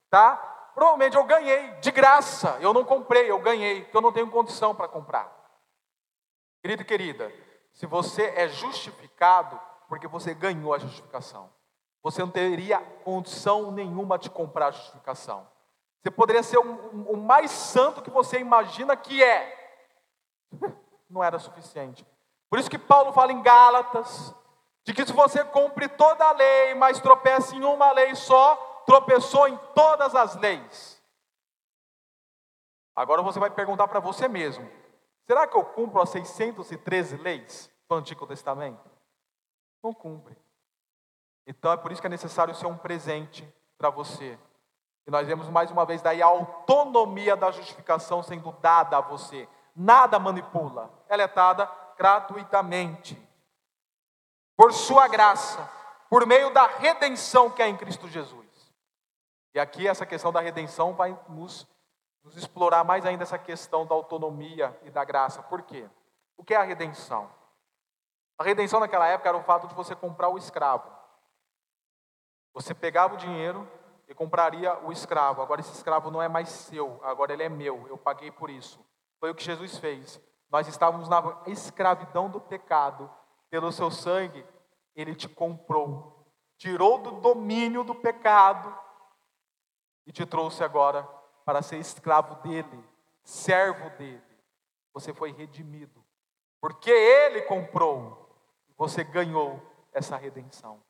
Tá? 0.09 0.38
Provavelmente 0.73 1.15
eu 1.15 1.23
ganhei 1.25 1.69
de 1.73 1.91
graça. 1.91 2.57
Eu 2.59 2.73
não 2.73 2.84
comprei, 2.84 3.30
eu 3.30 3.38
ganhei, 3.38 3.84
porque 3.84 3.97
eu 3.97 4.01
não 4.01 4.11
tenho 4.11 4.32
condição 4.32 4.73
para 4.73 4.88
comprar. 4.88 5.32
Querido 6.63 6.82
e 6.82 6.86
querida, 6.86 7.32
se 7.73 7.86
você 7.86 8.34
é 8.36 8.47
justificado, 8.47 9.61
porque 9.88 10.07
você 10.07 10.34
ganhou 10.34 10.73
a 10.73 10.80
justificação. 10.80 11.55
Você 12.04 12.22
não 12.22 12.32
teria 12.32 12.80
condição 13.04 13.72
nenhuma 13.72 14.18
de 14.18 14.30
comprar 14.30 14.72
justificação. 14.72 15.48
Você 16.02 16.12
poderia 16.12 16.43
ser 16.43 16.58
o, 16.58 17.12
o 17.12 17.18
mais 17.18 17.52
santo 17.52 18.02
que 18.02 18.10
você 18.10 18.39
imagina 18.39 18.95
que 18.95 19.24
é. 19.24 19.56
Não 21.10 21.24
era 21.24 21.39
suficiente. 21.39 22.06
Por 22.50 22.60
isso 22.60 22.70
que 22.70 22.78
Paulo 22.78 23.12
fala 23.12 23.32
em 23.32 23.41
Gálatas, 23.41 24.34
de 24.84 24.93
que 24.93 25.06
se 25.06 25.12
você 25.12 25.43
cumpre 25.43 25.89
toda 25.89 26.24
a 26.26 26.32
lei, 26.32 26.74
mas 26.76 27.02
tropeça 27.02 27.56
em 27.56 27.64
uma 27.64 27.91
lei 27.91 28.16
só, 28.16 28.56
tropeçou 28.86 29.48
em 29.48 29.58
todas 29.76 30.16
as 30.16 30.36
leis. 30.36 31.02
Agora 32.95 33.22
você 33.22 33.39
vai 33.39 33.50
perguntar 33.50 33.88
para 33.88 34.00
você 34.00 34.28
mesmo: 34.28 34.70
será 35.26 35.45
que 35.45 35.58
eu 35.58 35.64
cumpro 35.64 36.02
as 36.02 36.10
613 36.10 37.18
leis 37.18 37.70
do 37.89 37.95
Antigo 37.95 38.26
Testamento? 38.26 38.89
Não 39.84 39.93
cumpre. 39.93 40.38
Então 41.48 41.72
é 41.72 41.78
por 41.78 41.93
isso 41.93 42.02
que 42.02 42.08
é 42.08 42.10
necessário 42.10 42.54
ser 42.54 42.68
um 42.68 42.78
presente 42.78 43.48
para 43.78 43.89
você. 43.89 44.38
E 45.08 45.12
nós 45.12 45.26
vemos 45.26 45.48
mais 45.48 45.72
uma 45.72 45.86
vez 45.86 46.02
daí 46.02 46.22
a 46.22 46.26
autonomia 46.26 47.38
da 47.38 47.50
justificação 47.50 48.22
sendo 48.22 48.52
dada 48.62 48.98
a 48.98 49.02
você. 49.02 49.48
Nada 49.74 50.20
manipula. 50.20 50.91
Ela 51.08 51.24
é 51.24 51.28
dada 51.28 51.72
gratuitamente 51.98 53.18
por 54.58 54.74
sua 54.74 55.08
graça, 55.08 55.70
por 56.10 56.26
meio 56.26 56.52
da 56.52 56.68
redenção 56.68 57.50
que 57.50 57.62
é 57.62 57.68
em 57.68 57.78
Cristo 57.78 58.10
Jesus. 58.10 58.45
E 59.54 59.60
aqui 59.60 59.88
essa 59.88 60.06
questão 60.06 60.32
da 60.32 60.41
redenção 60.41 60.93
vai 60.93 61.18
nos, 61.30 61.66
nos 62.24 62.36
explorar 62.36 62.84
mais 62.84 63.06
ainda 63.06 63.24
essa 63.24 63.38
questão 63.38 63.86
da 63.86 63.95
autonomia 63.95 64.78
e 64.84 64.89
da 64.89 65.06
graça. 65.06 65.41
Por 65.43 65.62
quê? 65.62 65.88
O 66.36 66.43
que 66.43 66.54
é 66.54 66.58
a 66.58 66.64
redenção? 66.64 67.32
A 68.38 68.43
redenção 68.43 68.80
naquela 68.80 69.08
época 69.08 69.30
era 69.30 69.38
o 69.38 69.43
fato 69.43 69.68
de 69.68 69.74
você 69.74 69.95
comprar 69.95 70.30
o 70.30 70.38
escravo. 70.38 70.97
Você 72.54 72.74
pegava 72.74 73.14
o 73.14 73.18
dinheiro 73.18 73.70
e 74.08 74.14
compraria 74.14 74.78
o 74.86 74.91
escravo. 74.91 75.41
Agora 75.41 75.62
esse 75.62 75.74
escravo 75.74 76.10
não 76.10 76.22
é 76.22 76.28
mais 76.28 76.50
seu, 76.50 77.00
agora 77.04 77.34
ele 77.34 77.43
é 77.43 77.50
meu. 77.50 77.88
Eu 77.88 77.98
paguei 77.98 78.32
por 78.32 78.50
isso. 78.50 78.80
Foi 79.20 79.30
o 79.30 79.36
que 79.36 79.43
Jesus 79.43 79.78
fez. 79.78 80.22
Nós 80.50 80.68
estávamos 80.68 81.10
na 81.10 81.41
escravidão 81.48 82.30
do 82.30 82.39
pecado 82.39 83.12
pelo 83.50 83.72
seu 83.72 83.89
sangue, 83.89 84.45
ele 84.95 85.16
te 85.16 85.28
comprou, 85.28 86.26
tirou 86.58 86.98
do 86.98 87.12
domínio 87.12 87.84
do 87.84 87.95
pecado 87.95 88.78
e 90.06 90.12
te 90.12 90.26
trouxe 90.26 90.64
agora 90.64 91.04
para 91.45 91.62
ser 91.62 91.78
escravo 91.78 92.36
dele, 92.41 92.84
servo 93.24 93.89
dele. 93.98 94.22
Você 94.93 95.14
foi 95.14 95.32
redimido, 95.32 96.04
porque 96.60 96.89
ele 96.89 97.43
comprou, 97.43 98.30
você 98.76 99.04
ganhou 99.04 99.62
essa 99.93 100.18
redenção. 100.18 100.82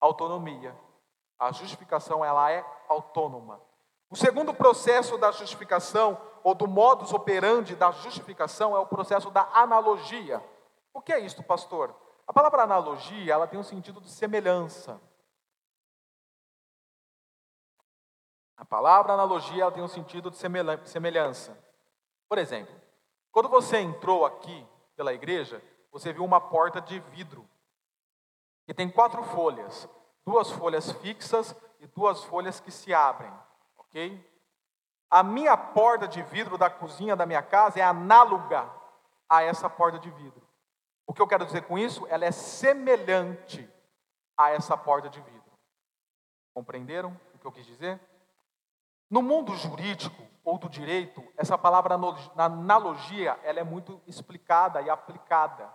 Autonomia. 0.00 0.76
A 1.38 1.52
justificação 1.52 2.24
ela 2.24 2.50
é 2.50 2.64
autônoma. 2.88 3.60
O 4.10 4.16
segundo 4.16 4.54
processo 4.54 5.18
da 5.18 5.30
justificação, 5.30 6.20
ou 6.42 6.54
do 6.54 6.66
modus 6.66 7.12
operandi 7.12 7.76
da 7.76 7.90
justificação, 7.90 8.74
é 8.74 8.78
o 8.78 8.86
processo 8.86 9.30
da 9.30 9.42
analogia. 9.52 10.42
O 10.94 11.00
que 11.00 11.12
é 11.12 11.20
isto, 11.20 11.42
pastor? 11.42 11.94
A 12.26 12.32
palavra 12.32 12.62
analogia, 12.62 13.32
ela 13.32 13.46
tem 13.46 13.58
um 13.58 13.64
sentido 13.64 14.00
de 14.00 14.10
semelhança. 14.10 15.00
A 18.56 18.64
palavra 18.64 19.12
analogia, 19.12 19.62
ela 19.62 19.72
tem 19.72 19.82
um 19.82 19.88
sentido 19.88 20.30
de 20.30 20.36
semelhança. 20.36 21.56
Por 22.28 22.38
exemplo, 22.38 22.74
quando 23.30 23.48
você 23.48 23.78
entrou 23.78 24.26
aqui 24.26 24.66
pela 24.96 25.12
igreja, 25.12 25.62
você 25.92 26.12
viu 26.12 26.24
uma 26.24 26.40
porta 26.40 26.80
de 26.80 26.98
vidro 26.98 27.48
que 28.68 28.74
tem 28.74 28.90
quatro 28.90 29.24
folhas, 29.24 29.88
duas 30.26 30.50
folhas 30.50 30.92
fixas 30.92 31.56
e 31.80 31.86
duas 31.86 32.22
folhas 32.24 32.60
que 32.60 32.70
se 32.70 32.92
abrem, 32.92 33.32
ok? 33.78 34.22
A 35.10 35.22
minha 35.22 35.56
porta 35.56 36.06
de 36.06 36.22
vidro 36.24 36.58
da 36.58 36.68
cozinha 36.68 37.16
da 37.16 37.24
minha 37.24 37.42
casa 37.42 37.80
é 37.80 37.82
análoga 37.82 38.70
a 39.26 39.42
essa 39.42 39.70
porta 39.70 39.98
de 39.98 40.10
vidro. 40.10 40.46
O 41.06 41.14
que 41.14 41.22
eu 41.22 41.26
quero 41.26 41.46
dizer 41.46 41.62
com 41.62 41.78
isso? 41.78 42.06
Ela 42.08 42.26
é 42.26 42.30
semelhante 42.30 43.66
a 44.36 44.50
essa 44.50 44.76
porta 44.76 45.08
de 45.08 45.18
vidro. 45.22 45.52
Compreenderam 46.52 47.18
o 47.34 47.38
que 47.38 47.46
eu 47.46 47.52
quis 47.52 47.64
dizer? 47.64 47.98
No 49.08 49.22
mundo 49.22 49.56
jurídico 49.56 50.22
ou 50.44 50.58
do 50.58 50.68
direito, 50.68 51.26
essa 51.38 51.56
palavra 51.56 51.98
analogia, 52.36 53.40
ela 53.42 53.60
é 53.60 53.64
muito 53.64 53.98
explicada 54.06 54.82
e 54.82 54.90
aplicada. 54.90 55.72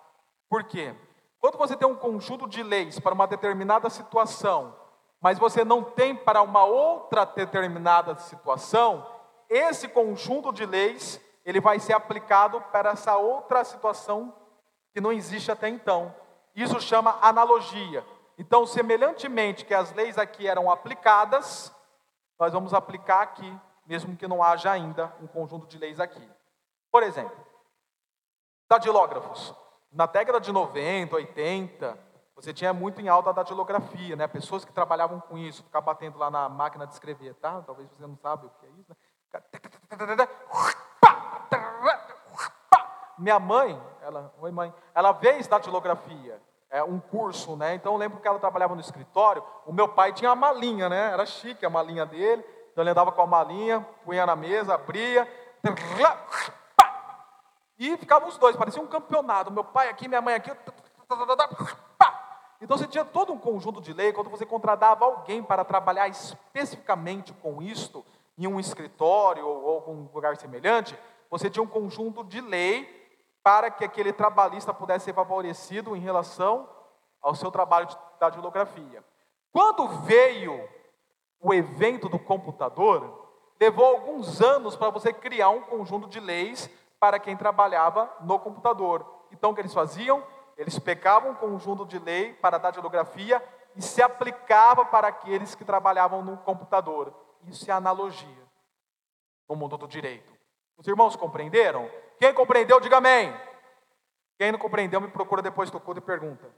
Por 0.48 0.64
quê? 0.66 0.96
Quando 1.44 1.58
você 1.58 1.76
tem 1.76 1.86
um 1.86 1.94
conjunto 1.94 2.48
de 2.48 2.64
leis 2.64 3.02
para 3.02 3.14
uma 3.14 3.28
determinada 3.28 3.90
situação, 3.90 4.74
mas 5.20 5.38
você 5.38 5.66
não 5.66 5.84
tem 5.84 6.16
para 6.16 6.42
uma 6.42 6.64
outra 6.64 7.26
determinada 7.26 8.16
situação, 8.16 9.06
esse 9.50 9.90
conjunto 9.90 10.54
de 10.54 10.66
leis, 10.66 11.20
ele 11.44 11.60
vai 11.60 11.82
ser 11.82 11.92
aplicado 11.92 12.62
para 12.72 12.92
essa 12.92 13.18
outra 13.18 13.62
situação 13.66 14.34
que 14.94 15.02
não 15.02 15.12
existe 15.12 15.52
até 15.52 15.68
então. 15.68 16.16
Isso 16.56 16.80
chama 16.80 17.20
analogia. 17.22 18.08
Então, 18.38 18.66
semelhantemente 18.66 19.66
que 19.66 19.74
as 19.74 19.92
leis 19.92 20.18
aqui 20.18 20.48
eram 20.48 20.72
aplicadas, 20.72 21.76
nós 22.40 22.54
vamos 22.54 22.74
aplicar 22.74 23.22
aqui, 23.22 23.54
mesmo 23.86 24.16
que 24.16 24.30
não 24.30 24.42
haja 24.42 24.72
ainda 24.72 25.14
um 25.22 25.28
conjunto 25.28 25.68
de 25.68 25.78
leis 25.78 26.00
aqui. 26.00 26.26
Por 26.90 27.04
exemplo, 27.04 27.36
datilógrafos. 28.70 29.54
Na 29.94 30.08
década 30.08 30.42
de 30.42 30.52
90, 30.52 31.16
80, 31.16 32.00
você 32.36 32.52
tinha 32.52 32.74
muito 32.74 33.00
em 33.00 33.08
alta 33.08 33.30
a 33.30 33.34
datilografia, 33.34 34.16
né? 34.16 34.28
Pessoas 34.28 34.66
que 34.66 34.74
trabalhavam 34.74 35.20
com 35.20 35.38
isso, 35.38 35.64
ficar 35.64 35.82
batendo 35.82 36.18
lá 36.18 36.32
na 36.32 36.50
máquina 36.50 36.88
de 36.88 36.94
escrever, 36.94 37.36
tá? 37.36 37.62
Talvez 37.62 37.88
você 37.92 38.08
não 38.08 38.18
sabe 38.18 38.48
o 38.48 38.50
que 38.50 38.66
é 38.66 38.70
isso, 38.70 38.90
né? 38.90 38.96
Minha 43.20 43.40
mãe, 43.40 43.80
ela, 44.02 44.34
oi 44.40 44.52
mãe, 44.52 44.74
ela 44.96 45.14
fez 45.14 45.48
datilografia, 45.48 46.42
é 46.72 46.84
um 46.84 47.00
curso, 47.00 47.56
né? 47.56 47.76
Então 47.76 47.94
eu 47.94 48.00
lembro 48.00 48.20
que 48.20 48.28
ela 48.28 48.40
trabalhava 48.40 48.74
no 48.74 48.82
escritório. 48.82 49.44
O 49.64 49.72
meu 49.72 49.88
pai 49.88 50.12
tinha 50.12 50.32
a 50.32 50.36
malinha, 50.36 50.90
né? 50.90 51.12
Era 51.12 51.24
chique 51.24 51.64
a 51.64 51.70
malinha 51.70 52.04
dele. 52.04 52.44
Então 52.72 52.84
ele 52.84 52.90
andava 52.90 53.12
com 53.12 53.22
a 53.22 53.28
malinha, 53.28 53.86
punha 54.04 54.26
na 54.26 54.36
mesa, 54.36 54.74
abria, 54.74 55.28
e 57.92 57.98
ficavam 57.98 58.30
os 58.30 58.38
dois, 58.38 58.56
parecia 58.56 58.82
um 58.82 58.88
campeonato. 58.88 59.52
Meu 59.52 59.64
pai 59.64 59.90
aqui, 59.90 60.08
minha 60.08 60.22
mãe 60.22 60.36
aqui. 60.36 60.52
Então 62.62 62.78
você 62.78 62.88
tinha 62.88 63.04
todo 63.04 63.34
um 63.34 63.38
conjunto 63.38 63.82
de 63.82 63.92
lei. 63.92 64.14
Quando 64.14 64.30
você 64.30 64.46
contratava 64.46 65.04
alguém 65.04 65.44
para 65.44 65.66
trabalhar 65.66 66.08
especificamente 66.08 67.34
com 67.34 67.62
isto, 67.62 68.06
em 68.38 68.48
um 68.48 68.60
escritório 68.60 69.46
ou 69.46 69.70
algum 69.70 70.08
lugar 70.14 70.38
semelhante, 70.38 70.98
você 71.30 71.50
tinha 71.50 71.62
um 71.62 71.68
conjunto 71.68 72.24
de 72.24 72.40
lei 72.40 73.02
para 73.44 73.70
que 73.70 73.84
aquele 73.84 74.14
trabalhista 74.14 74.74
pudesse 74.74 75.06
ser 75.06 75.14
favorecido 75.14 75.96
em 75.96 76.00
relação 76.00 76.70
ao 77.22 77.36
seu 77.36 77.52
trabalho 77.52 77.88
de 77.88 77.98
datilografia. 78.20 79.04
Quando 79.52 79.88
veio 80.04 80.68
o 81.42 81.54
evento 81.54 82.08
do 82.08 82.18
computador, 82.18 83.28
levou 83.60 83.86
alguns 83.86 84.42
anos 84.42 84.76
para 84.76 84.90
você 84.90 85.12
criar 85.12 85.50
um 85.50 85.62
conjunto 85.62 86.08
de 86.08 86.20
leis 86.20 86.70
para 87.04 87.20
quem 87.20 87.36
trabalhava 87.36 88.10
no 88.22 88.40
computador. 88.40 89.06
Então, 89.30 89.52
o 89.52 89.54
que 89.54 89.60
eles 89.60 89.74
faziam? 89.74 90.26
Eles 90.56 90.80
pegavam 90.80 91.32
um 91.32 91.36
conjunto 91.36 91.86
de 91.86 92.00
lei 92.00 92.34
para 92.36 92.56
a 92.56 92.60
datilografia 92.60 93.44
e 93.76 93.82
se 93.82 94.02
aplicava 94.02 94.86
para 94.86 95.10
aqueles 95.10 95.54
que 95.54 95.66
trabalhavam 95.66 96.24
no 96.24 96.38
computador. 96.38 97.14
Isso 97.46 97.70
é 97.70 97.74
analogia 97.74 98.48
no 99.50 99.56
mundo 99.58 99.78
do 99.78 99.86
direito. 99.86 100.32
Os 100.78 100.88
irmãos 100.88 101.18
compreenderam? 101.18 101.92
Quem 102.18 102.34
compreendeu, 102.34 102.80
diga 102.80 103.00
amém. 103.00 103.38
Quem 104.38 104.54
não 104.54 104.60
compreendeu, 104.60 105.02
me 105.02 105.10
procura 105.10 105.42
depois 105.42 105.70
do 105.70 105.82
culto 105.82 106.00
e 106.00 106.02
pergunta. 106.02 106.50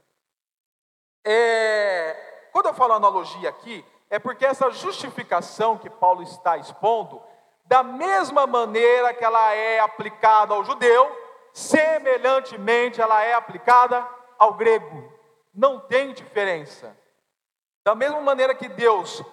É, 1.26 2.50
quando 2.52 2.68
eu 2.68 2.74
falo 2.76 2.94
analogia 2.94 3.50
aqui, 3.50 3.84
é 4.12 4.20
porque 4.20 4.46
essa 4.46 4.70
justificação 4.70 5.76
que 5.76 5.90
Paulo 5.90 6.22
está 6.22 6.56
expondo, 6.56 7.20
da 7.66 7.82
mesma 7.82 8.46
maneira 8.46 9.14
que 9.14 9.24
ela 9.24 9.54
é 9.54 9.80
aplicada 9.80 10.54
ao 10.54 10.64
judeu, 10.64 11.12
semelhantemente 11.52 13.02
ela 13.02 13.24
é 13.24 13.34
aplicada 13.34 14.08
ao 14.38 14.54
grego. 14.54 15.12
Não 15.54 15.80
tem 15.80 16.14
diferença. 16.14 16.96
Da 17.84 17.96
mesma 17.96 18.22
maneira 18.22 18.54
que 18.54 18.68
Deus 18.68 19.24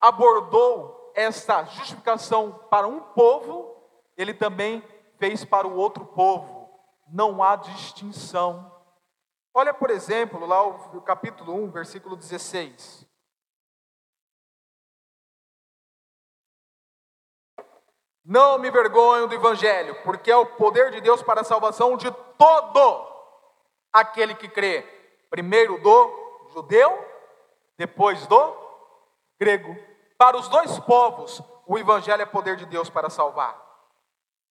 abordou 0.00 1.12
essa 1.14 1.64
justificação 1.64 2.52
para 2.70 2.88
um 2.88 3.00
povo, 3.00 3.76
ele 4.16 4.32
também 4.32 4.82
fez 5.18 5.44
para 5.44 5.66
o 5.66 5.76
outro 5.76 6.04
povo. 6.06 6.68
Não 7.08 7.42
há 7.42 7.56
distinção. 7.56 8.74
Olha, 9.52 9.74
por 9.74 9.90
exemplo, 9.90 10.46
lá 10.46 10.62
o 10.62 11.00
capítulo 11.02 11.54
1, 11.54 11.70
versículo 11.70 12.16
16. 12.16 13.06
Não 18.24 18.58
me 18.58 18.70
vergonho 18.70 19.26
do 19.26 19.34
Evangelho, 19.34 19.96
porque 20.04 20.30
é 20.30 20.36
o 20.36 20.46
poder 20.46 20.90
de 20.90 21.00
Deus 21.00 21.22
para 21.22 21.40
a 21.40 21.44
salvação 21.44 21.96
de 21.96 22.10
todo 22.36 23.06
aquele 23.92 24.34
que 24.34 24.48
crê. 24.48 24.82
Primeiro 25.30 25.78
do 25.78 26.48
judeu, 26.52 27.06
depois 27.78 28.26
do 28.26 28.56
grego. 29.38 29.76
Para 30.18 30.36
os 30.36 30.48
dois 30.48 30.78
povos, 30.80 31.42
o 31.66 31.78
Evangelho 31.78 32.22
é 32.22 32.26
poder 32.26 32.56
de 32.56 32.66
Deus 32.66 32.90
para 32.90 33.08
salvar. 33.08 33.56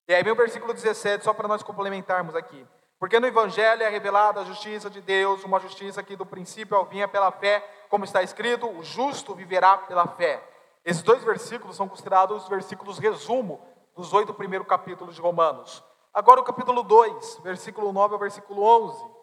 E 0.08 0.14
aí 0.16 0.24
vem 0.24 0.34
o 0.34 0.36
versículo 0.36 0.74
17, 0.74 1.24
só 1.24 1.34
para 1.34 1.48
nós 1.48 1.62
complementarmos 1.62 2.36
aqui. 2.36 2.66
Porque 2.98 3.20
no 3.20 3.28
Evangelho 3.28 3.84
é 3.84 3.90
revelada 3.90 4.42
a 4.42 4.46
justiça 4.46 4.90
de 4.90 5.00
Deus, 5.00 5.44
uma 5.44 5.60
justiça 5.60 6.02
que 6.02 6.16
do 6.16 6.26
princípio 6.26 6.76
ao 6.76 6.86
fim 6.86 7.02
é 7.02 7.08
pela 7.08 7.32
fé, 7.32 7.64
como 7.88 8.04
está 8.04 8.24
escrito: 8.24 8.68
o 8.68 8.84
justo 8.84 9.36
viverá 9.36 9.78
pela 9.78 10.08
fé. 10.08 10.44
Esses 10.86 11.04
dois 11.04 11.24
versículos 11.24 11.76
são 11.76 11.88
considerados 11.88 12.44
os 12.44 12.50
versículos 12.50 12.98
resumo 12.98 13.60
dos 13.96 14.14
oito 14.14 14.34
primeiros 14.34 14.68
capítulos 14.68 15.16
de 15.16 15.22
Romanos. 15.22 15.84
Agora 16.14 16.40
o 16.40 16.44
capítulo 16.44 16.84
2, 16.84 17.40
versículo 17.44 17.92
9 17.92 18.14
ao 18.14 18.20
versículo 18.20 18.64
11. 18.64 19.20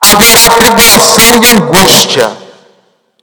Haverá 0.00 0.56
tribulação 0.56 1.42
e 1.42 1.52
angústia. 1.52 2.28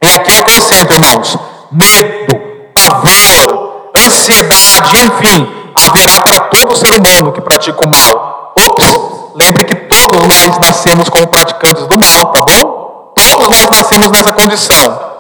E 0.02 0.08
aqui 0.08 0.32
eu 0.32 0.40
acrescento, 0.40 0.94
irmãos, 0.94 1.38
medo, 1.72 2.36
pavor, 2.76 3.92
ansiedade, 3.96 4.98
enfim, 4.98 5.72
haverá 5.74 6.22
para 6.22 6.50
todo 6.50 6.76
ser 6.76 6.92
humano 7.00 7.32
que 7.32 7.42
pratica 7.42 7.80
o 7.86 7.90
mal. 7.90 8.54
Ops, 8.58 9.36
lembre 9.36 9.66
que 9.66 9.76
todos 9.88 10.28
nós 10.28 10.60
nascemos 10.60 11.10
como 11.10 11.28
praticantes 11.28 11.88
do 11.88 11.98
mal, 11.98 12.32
tá 12.34 12.42
bom? 12.46 12.83
Todos 13.24 13.48
nós 13.48 13.70
nascemos 13.70 14.12
nessa 14.12 14.34
condição. 14.34 15.14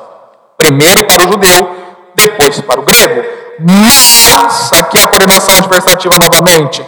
Primeiro 0.58 1.06
para 1.06 1.26
o 1.26 1.32
judeu, 1.32 1.76
depois 2.14 2.60
para 2.60 2.82
o 2.82 2.84
grego. 2.84 3.24
Mas, 3.60 4.72
aqui 4.74 4.98
a 5.00 5.08
coordenação 5.08 5.56
adversativa 5.58 6.16
novamente. 6.22 6.86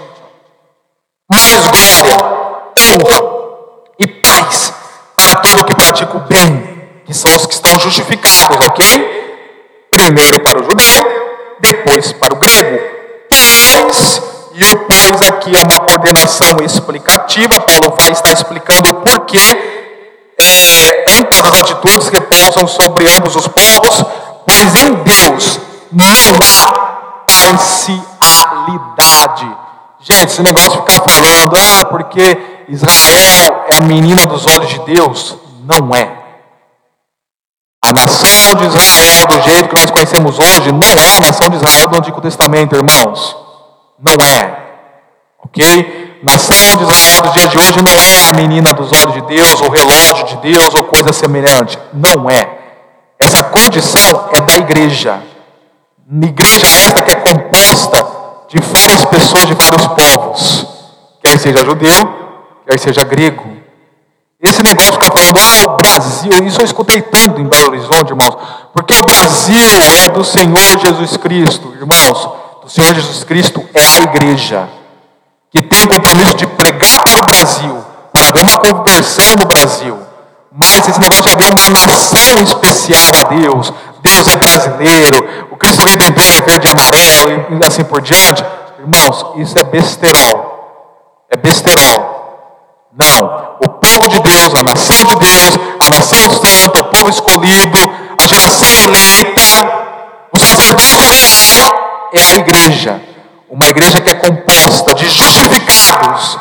Mais 1.32 1.68
glória, 1.68 2.18
honra 2.78 3.36
e 3.98 4.08
paz 4.08 4.74
para 5.16 5.36
todo 5.38 5.64
que 5.64 5.76
pratica 5.76 6.18
o 6.18 6.20
bem, 6.20 7.02
que 7.06 7.14
são 7.14 7.34
os 7.34 7.46
que 7.46 7.54
estão 7.54 7.80
justificados, 7.80 8.58
ok? 8.68 9.90
Primeiro 9.92 10.42
para 10.42 10.60
o 10.60 10.64
judeu, 10.64 11.58
depois 11.62 12.12
para 12.12 12.34
o 12.34 12.38
grego. 12.38 12.84
Pois, 13.30 14.22
e 14.54 14.64
o 14.66 14.78
pois 14.80 15.22
aqui 15.22 15.56
é 15.56 15.60
uma 15.64 15.80
coordenação 15.80 16.58
explicativa, 16.64 17.62
Paulo 17.62 17.96
vai 17.98 18.12
estar 18.12 18.34
explicando 18.34 18.90
o 18.90 18.94
porquê 18.96 19.85
é, 20.86 20.92
tantas 21.02 21.40
as 21.40 21.60
atitudes 21.62 22.10
que 22.10 22.16
repousam 22.18 22.68
sobre 22.68 23.10
ambos 23.12 23.36
os 23.36 23.48
povos, 23.48 24.06
pois 24.46 24.76
em 24.76 24.94
Deus 25.04 25.60
não 25.92 26.06
há 26.42 26.72
parcialidade. 27.28 28.06
Gente, 30.00 30.26
esse 30.26 30.44
negócio 30.44 30.72
de 30.72 30.78
ficar 30.78 31.02
falando, 31.02 31.56
ah, 31.58 31.86
porque 31.86 32.66
Israel 32.70 33.66
é 33.68 33.78
a 33.78 33.82
menina 33.82 34.26
dos 34.26 34.46
olhos 34.46 34.70
de 34.70 34.80
Deus, 34.80 35.36
não 35.64 35.96
é. 35.96 36.12
A 37.84 37.92
nação 37.92 38.56
de 38.56 38.66
Israel, 38.66 39.28
do 39.28 39.42
jeito 39.42 39.70
que 39.70 39.76
nós 39.80 39.92
conhecemos 39.92 40.40
hoje, 40.40 40.72
não 40.72 41.00
é 41.00 41.16
a 41.18 41.20
nação 41.20 41.50
de 41.50 41.56
Israel 41.58 41.88
do 41.88 41.98
Antigo 41.98 42.22
Testamento, 42.22 42.76
irmãos. 42.76 43.36
Não 44.00 44.14
é. 44.24 44.58
Ok? 45.44 46.05
Nação 46.26 46.78
de 46.78 46.84
Israel 46.84 47.22
dos 47.22 47.34
dias 47.34 47.50
de 47.52 47.58
hoje 47.60 47.84
não 47.84 48.02
é 48.02 48.30
a 48.30 48.34
menina 48.34 48.74
dos 48.74 48.92
olhos 48.92 49.14
de 49.14 49.22
Deus, 49.22 49.62
ou 49.62 49.70
relógio 49.70 50.26
de 50.26 50.38
Deus, 50.38 50.74
ou 50.74 50.84
coisa 50.86 51.14
semelhante. 51.14 51.78
Não 51.94 52.28
é. 52.28 52.50
Essa 53.20 53.44
condição 53.44 54.28
é 54.34 54.42
da 54.42 54.56
igreja. 54.56 55.22
Igreja 56.20 56.66
esta 56.66 57.04
que 57.04 57.12
é 57.12 57.16
composta 57.16 58.08
de 58.50 58.60
várias 58.60 59.06
pessoas 59.06 59.46
de 59.46 59.54
vários 59.54 59.86
povos, 59.86 60.66
quer 61.24 61.38
seja 61.38 61.64
judeu, 61.64 61.92
quer 62.68 62.80
seja 62.80 63.04
grego. 63.04 63.58
Esse 64.42 64.64
negócio 64.64 64.94
fica 64.94 65.12
falando, 65.12 65.38
ah, 65.38 65.74
o 65.74 65.78
Brasil, 65.78 66.32
isso 66.44 66.60
eu 66.60 66.66
escutei 66.66 67.04
tanto 67.04 67.40
em 67.40 67.46
Belo 67.46 67.68
Horizonte, 67.68 68.10
irmãos, 68.10 68.36
porque 68.74 68.96
o 68.96 69.06
Brasil 69.06 69.80
é 70.06 70.10
do 70.10 70.24
Senhor 70.24 70.80
Jesus 70.80 71.18
Cristo, 71.18 71.72
irmãos, 71.80 72.30
do 72.64 72.70
Senhor 72.70 72.96
Jesus 72.96 73.24
Cristo 73.24 73.64
é 73.76 73.86
a 73.86 74.00
igreja 74.00 74.68
que 75.56 75.64
tem 75.64 75.84
o 75.84 75.88
compromisso 75.88 76.36
de 76.36 76.46
pregar 76.48 77.02
para 77.02 77.18
o 77.18 77.26
Brasil, 77.26 77.86
para 78.12 78.28
haver 78.28 78.44
uma 78.44 78.58
conversão 78.58 79.36
no 79.40 79.46
Brasil. 79.46 79.98
Mas 80.52 80.86
esse 80.86 81.00
negócio 81.00 81.24
de 81.24 81.30
haver 81.30 81.50
uma 81.50 81.70
nação 81.70 82.44
especial 82.44 83.12
a 83.22 83.24
Deus, 83.30 83.74
Deus 84.02 84.28
é 84.28 84.36
brasileiro, 84.36 85.48
o 85.52 85.56
Cristo 85.56 85.86
Redentor 85.86 86.26
é 86.26 86.42
verde 86.42 86.68
e 86.68 86.70
amarelo 86.70 87.46
e 87.52 87.66
assim 87.66 87.86
por 87.86 88.02
diante. 88.02 88.44
Irmãos, 88.80 89.28
isso 89.38 89.58
é 89.58 89.64
besterol. 89.64 91.24
É 91.30 91.38
besterol. 91.38 92.90
Não. 92.94 93.56
O 93.66 93.70
povo 93.70 94.10
de 94.10 94.20
Deus, 94.20 94.54
a 94.56 94.64
nação 94.64 95.06
de 95.06 95.16
Deus, 95.16 95.58
a 95.80 95.90
nação 95.90 96.30
santa, 96.32 96.82
o 96.82 96.84
povo 96.86 97.10
escolhido, 97.10 97.80
a 98.22 98.28
geração 98.28 98.70
eleita, 98.84 99.42
o 100.34 100.38
sacerdócio 100.38 101.00
real 101.00 102.10
é 102.14 102.22
a 102.22 102.36
igreja. 102.36 103.15
Uma 103.50 103.68
igreja 103.68 104.02
que 104.02 104.10
é 104.10 104.16
composta 104.16 104.94
de 104.96 105.06
justificados, 105.06 106.40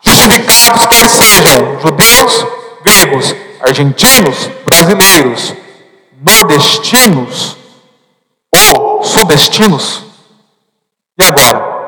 justificados 0.00 0.86
quer 0.86 1.08
sejam 1.08 1.78
judeus, 1.80 2.46
gregos, 2.82 3.34
argentinos, 3.60 4.50
brasileiros, 4.64 5.54
nordestinos 6.22 7.56
ou 8.50 9.02
sudestinos. 9.04 10.02
E 11.18 11.24
agora? 11.24 11.80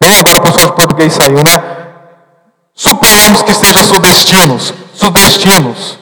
Bem 0.00 0.16
agora 0.16 0.38
o 0.38 0.42
professor 0.42 0.70
de 0.70 0.76
português 0.76 1.12
saiu, 1.12 1.38
né? 1.38 1.76
Suponhamos 2.74 3.42
que 3.42 3.52
sejam 3.52 3.82
sudestinos, 3.82 4.74
sudestinos. 4.94 5.98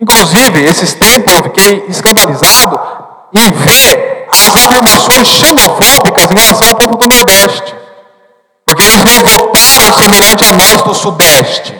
Inclusive, 0.00 0.64
esses 0.64 0.92
tempos 0.94 1.34
eu 1.34 1.44
fiquei 1.44 1.84
escandalizado 1.88 2.78
em 3.32 3.50
ver 3.52 4.19
as 4.32 4.46
afirmações 4.48 5.28
xenofóbicas 5.28 6.30
em 6.30 6.34
relação 6.34 6.68
ao 6.68 6.74
povo 6.74 6.96
do 6.96 7.08
Nordeste. 7.08 7.74
Porque 8.66 8.84
eles 8.84 9.04
não 9.04 9.24
votaram 9.24 9.92
semelhante 9.92 10.44
a 10.44 10.52
nós 10.52 10.82
do 10.82 10.94
Sudeste. 10.94 11.74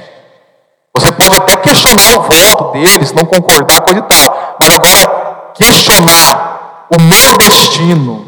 Você 0.95 1.13
pode 1.13 1.37
até 1.37 1.57
questionar 1.57 2.19
o 2.19 2.23
voto 2.23 2.73
deles, 2.73 3.13
não 3.13 3.25
concordar, 3.25 3.81
coisa 3.83 4.01
e 4.01 4.03
tal. 4.03 4.57
Mas 4.61 4.75
agora, 4.75 5.53
questionar 5.55 6.87
o 6.91 7.01
nordestino, 7.01 8.27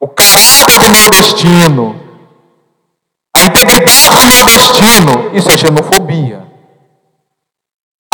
o 0.00 0.08
caráter 0.08 0.80
do 0.80 0.90
nordestino, 0.90 2.00
a 3.36 3.46
integridade 3.46 4.16
do 4.16 4.28
nordestino, 4.30 5.30
isso 5.34 5.50
é 5.50 5.58
xenofobia. 5.58 6.44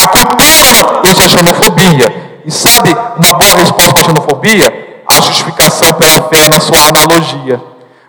A 0.00 0.08
cultura, 0.08 1.10
isso 1.10 1.22
é 1.22 1.28
xenofobia. 1.28 2.40
E 2.44 2.50
sabe 2.50 2.90
uma 2.92 3.38
boa 3.38 3.56
resposta 3.56 4.00
à 4.00 4.04
xenofobia? 4.04 4.79
A 5.20 5.22
justificação 5.22 5.92
pela 5.92 6.28
fé 6.28 6.48
na 6.48 6.60
sua 6.60 6.88
analogia. 6.88 7.62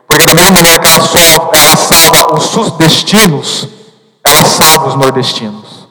Porque 0.07 0.25
da 0.25 0.33
mesma 0.33 0.51
maneira 0.51 0.79
que 0.79 0.87
ela, 0.87 1.01
salva, 1.01 1.49
ela 1.53 1.75
salva 1.75 2.35
os 2.35 2.43
sudestinos, 2.43 3.67
ela 4.23 4.43
salva 4.43 4.87
os 4.87 4.95
nordestinos. 4.95 5.87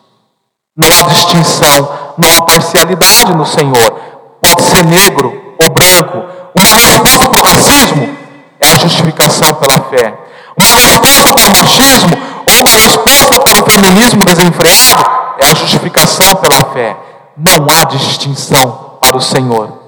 Não 0.77 0.89
há 0.89 1.03
distinção, 1.03 1.89
não 2.17 2.37
há 2.37 2.43
parcialidade 2.43 3.35
no 3.35 3.45
Senhor. 3.45 4.01
Pode 4.41 4.63
ser 4.63 4.85
negro 4.85 5.55
ou 5.59 5.69
branco. 5.71 6.25
Uma 6.59 6.69
resposta 6.69 7.29
para 7.29 7.41
o 7.41 7.45
racismo 7.45 8.17
é 8.59 8.67
a 8.73 8.79
justificação 8.79 9.55
pela 9.55 9.81
fé. 9.91 10.19
Uma 10.59 10.75
resposta 10.75 11.35
para 11.35 11.49
o 11.49 11.53
machismo 11.53 12.17
ou 12.47 12.67
uma 12.67 12.79
resposta 12.79 13.41
para 13.41 13.63
o 13.63 13.71
feminismo 13.71 14.21
desenfreado 14.25 15.05
é 15.39 15.51
a 15.51 15.55
justificação 15.55 16.35
pela 16.37 16.65
fé. 16.73 16.97
Não 17.37 17.67
há 17.71 17.85
distinção 17.85 18.97
para 19.01 19.17
o 19.17 19.21
Senhor 19.21 19.80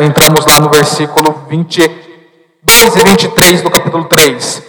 entramos 0.00 0.44
lá 0.46 0.60
no 0.60 0.70
versículo 0.70 1.42
22 1.48 2.96
e 2.96 3.04
23 3.04 3.62
do 3.62 3.70
capítulo 3.70 4.04
3. 4.04 4.62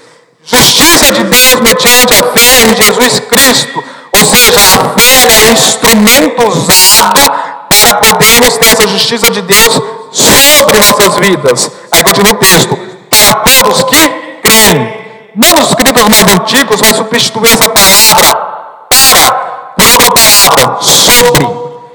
Justiça 0.43 1.13
de 1.13 1.23
Deus 1.23 1.59
mediante 1.61 2.13
a 2.13 2.23
fé 2.23 2.63
em 2.63 2.75
Jesus 2.75 3.19
Cristo. 3.19 3.83
Ou 4.11 4.25
seja, 4.25 4.59
a 4.59 4.99
fé 4.99 5.27
é 5.47 5.51
instrumento 5.51 6.47
usado 6.47 7.31
para 7.69 7.95
podermos 7.95 8.57
ter 8.57 8.67
essa 8.67 8.87
justiça 8.87 9.31
de 9.31 9.41
Deus 9.41 9.81
sobre 10.11 10.77
nossas 10.77 11.15
vidas. 11.15 11.71
Aí 11.91 12.03
continua 12.03 12.33
o 12.33 12.35
texto: 12.35 12.77
para 13.09 13.35
todos 13.35 13.83
que 13.83 14.09
creem. 14.41 15.01
Não 15.35 15.63
os 15.63 15.69
escritos 15.69 16.03
mais 16.09 16.27
antigos 16.27 16.81
vai 16.81 16.93
substituir 16.93 17.53
essa 17.53 17.69
palavra 17.69 18.51
para 18.89 19.51
por 19.77 20.03
outra 20.03 20.23
palavra, 20.27 20.81
sobre. 20.81 21.43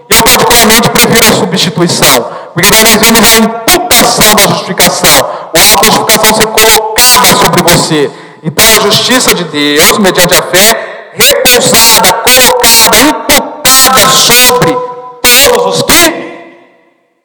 Eu 0.09 0.23
particularmente 0.23 0.89
prefiro 0.91 1.29
a 1.29 1.33
substituição, 1.33 2.31
porque 2.57 2.71
daí 2.71 2.83
nós 2.85 2.97
vemos 2.97 3.23
a 3.23 3.37
imputação 3.37 4.35
da 4.35 4.43
justificação, 4.45 5.31
a 5.55 5.85
justificação 5.85 6.35
ser 6.35 6.47
colocada 6.47 7.37
sobre 7.37 7.63
você. 7.63 8.11
Então 8.43 8.65
a 8.65 8.81
justiça 8.81 9.35
de 9.35 9.45
Deus, 9.45 9.99
mediante 9.99 10.35
a 10.35 10.41
fé, 10.41 11.11
repousada, 11.13 12.15
colocada, 12.15 12.97
imputada 12.97 14.09
sobre 14.09 14.75
todos 15.21 15.67
os 15.67 15.83
que 15.83 16.57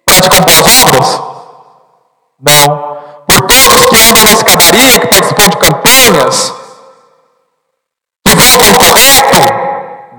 praticam 0.05 0.41
boas 0.41 0.67
obras? 0.83 1.21
Não. 2.41 2.97
Por 3.25 3.47
todos 3.47 3.67
os 3.67 3.85
que 3.85 4.03
andam 4.03 4.25
na 4.25 4.33
escadaria, 4.33 4.99
que 4.99 5.07
participam 5.07 5.47
de 5.47 5.55
campanhas, 5.55 6.53
que 8.25 8.35
votam 8.35 8.75
correto? 8.75 9.53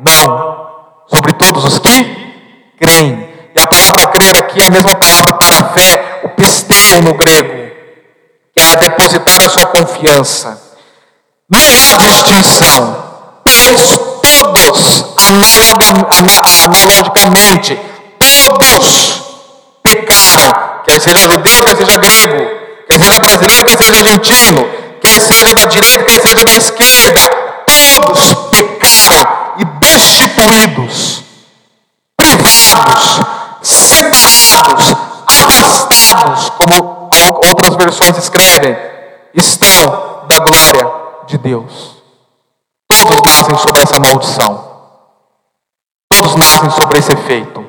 Não. 0.02 0.70
Sobre 1.06 1.34
todos 1.34 1.64
os 1.66 1.78
que 1.78 2.74
creem. 2.80 3.32
E 3.54 3.60
a 3.60 3.66
palavra 3.66 4.06
crer 4.06 4.38
aqui 4.38 4.62
é 4.62 4.66
a 4.66 4.70
mesma 4.70 4.94
pisteu 6.42 7.00
no 7.02 7.14
grego, 7.14 7.70
que 8.54 8.60
é 8.60 8.76
depositar 8.76 9.40
a 9.44 9.48
sua 9.48 9.66
confiança. 9.66 10.60
Não 11.48 11.60
há 11.60 11.94
distinção, 11.94 13.04
pois 13.44 13.80
todos, 14.22 15.04
analogicamente, 16.74 17.78
todos 18.18 19.22
pecaram, 19.82 20.82
quer 20.84 21.00
seja 21.00 21.28
judeu, 21.28 21.64
quer 21.64 21.76
seja 21.76 21.96
grego, 21.98 22.50
quer 22.88 22.98
seja 22.98 23.20
brasileiro, 23.20 23.64
quer 23.64 23.78
seja 23.78 23.96
argentino, 23.98 24.68
quer 25.00 25.20
seja 25.20 25.54
da 25.54 25.64
direita, 25.66 26.04
quer 26.04 26.20
seja 26.20 26.44
da 26.44 26.54
esquerda, 26.56 27.20
todos 27.66 28.34
pecaram 28.50 29.54
e 29.58 29.64
destituídos, 29.64 31.22
privados, 32.16 33.20
separados, 33.62 35.01
como 36.58 37.10
outras 37.50 37.76
versões 37.76 38.16
escrevem, 38.18 38.76
estão 39.34 40.24
da 40.28 40.38
glória 40.38 40.92
de 41.26 41.38
Deus. 41.38 42.02
Todos 42.90 43.22
nascem 43.24 43.56
sobre 43.56 43.82
essa 43.82 43.98
maldição. 43.98 44.72
Todos 46.10 46.36
nascem 46.36 46.70
sobre 46.70 46.98
esse 46.98 47.12
efeito. 47.12 47.64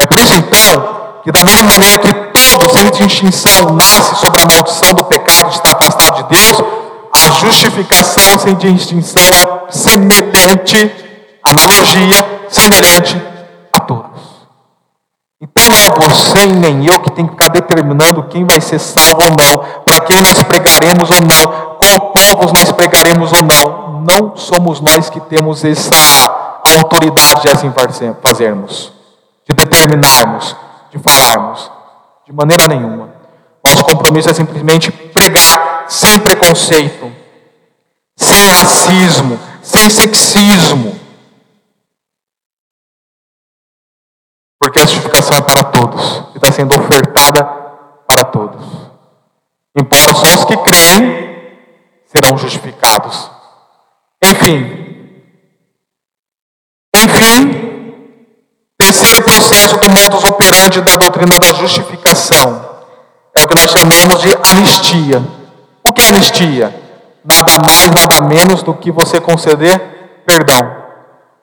É 0.00 0.06
por 0.06 0.18
isso 0.18 0.34
então 0.34 1.04
que 1.22 1.32
da 1.32 1.44
mesma 1.44 1.64
maneira 1.64 1.98
que 1.98 2.12
todos, 2.12 2.72
sem 2.72 2.90
distinção, 2.90 3.70
nascem 3.74 4.16
sobre 4.16 4.42
a 4.42 4.46
maldição 4.46 4.92
do 4.92 5.04
pecado 5.04 5.48
de 5.48 5.56
estar 5.56 5.72
afastado 5.72 6.16
de 6.16 6.36
Deus, 6.36 6.58
a 7.12 7.30
justificação 7.30 8.38
sem 8.38 8.54
distinção 8.56 9.22
é 9.22 9.72
semelhante, 9.72 10.94
analogia 11.42 12.48
semelhante. 12.50 13.33
Não 15.64 15.78
é 15.78 16.08
você 16.08 16.44
e 16.44 16.52
nem 16.52 16.86
eu 16.86 17.00
que 17.00 17.10
tem 17.10 17.24
que 17.26 17.32
ficar 17.32 17.48
determinando 17.48 18.22
quem 18.24 18.44
vai 18.44 18.60
ser 18.60 18.78
salvo 18.78 19.22
ou 19.22 19.30
não, 19.30 19.82
para 19.84 20.00
quem 20.00 20.20
nós 20.20 20.42
pregaremos 20.42 21.10
ou 21.10 21.20
não, 21.22 21.76
qual 21.78 22.12
povos 22.12 22.52
nós 22.52 22.70
pregaremos 22.72 23.32
ou 23.32 23.42
não, 23.42 24.02
não 24.02 24.36
somos 24.36 24.80
nós 24.80 25.08
que 25.08 25.20
temos 25.20 25.64
essa 25.64 26.60
autoridade 26.62 27.42
de 27.42 27.48
assim 27.48 27.72
fazermos, 28.22 28.92
de 29.48 29.54
determinarmos, 29.54 30.54
de 30.90 30.98
falarmos, 30.98 31.70
de 32.26 32.32
maneira 32.32 32.66
nenhuma. 32.68 33.08
Nosso 33.66 33.84
compromisso 33.84 34.30
é 34.30 34.34
simplesmente 34.34 34.90
pregar 34.92 35.86
sem 35.88 36.18
preconceito, 36.18 37.10
sem 38.16 38.46
racismo, 38.46 39.38
sem 39.62 39.88
sexismo. 39.88 41.03
Porque 44.64 44.78
a 44.78 44.86
justificação 44.86 45.36
é 45.36 45.42
para 45.42 45.62
todos 45.64 46.24
e 46.32 46.38
está 46.38 46.50
sendo 46.50 46.74
ofertada 46.74 47.44
para 48.06 48.24
todos. 48.24 48.64
Embora 49.78 50.14
só 50.14 50.34
os 50.38 50.44
que 50.46 50.56
creem 50.56 51.60
serão 52.06 52.38
justificados. 52.38 53.30
Enfim, 54.24 55.20
enfim, 56.96 58.04
terceiro 58.78 59.22
processo 59.22 59.76
do 59.76 59.90
modus 59.90 60.24
operandi 60.24 60.80
da 60.80 60.96
doutrina 60.96 61.38
da 61.38 61.52
justificação 61.58 62.66
é 63.34 63.42
o 63.42 63.46
que 63.46 63.54
nós 63.54 63.70
chamamos 63.70 64.22
de 64.22 64.34
anistia. 64.50 65.22
O 65.82 65.92
que 65.92 66.00
é 66.00 66.08
anistia? 66.08 66.74
Nada 67.22 67.52
mais, 67.66 67.90
nada 67.90 68.22
menos 68.22 68.62
do 68.62 68.72
que 68.72 68.90
você 68.90 69.20
conceder 69.20 70.24
perdão. 70.24 70.84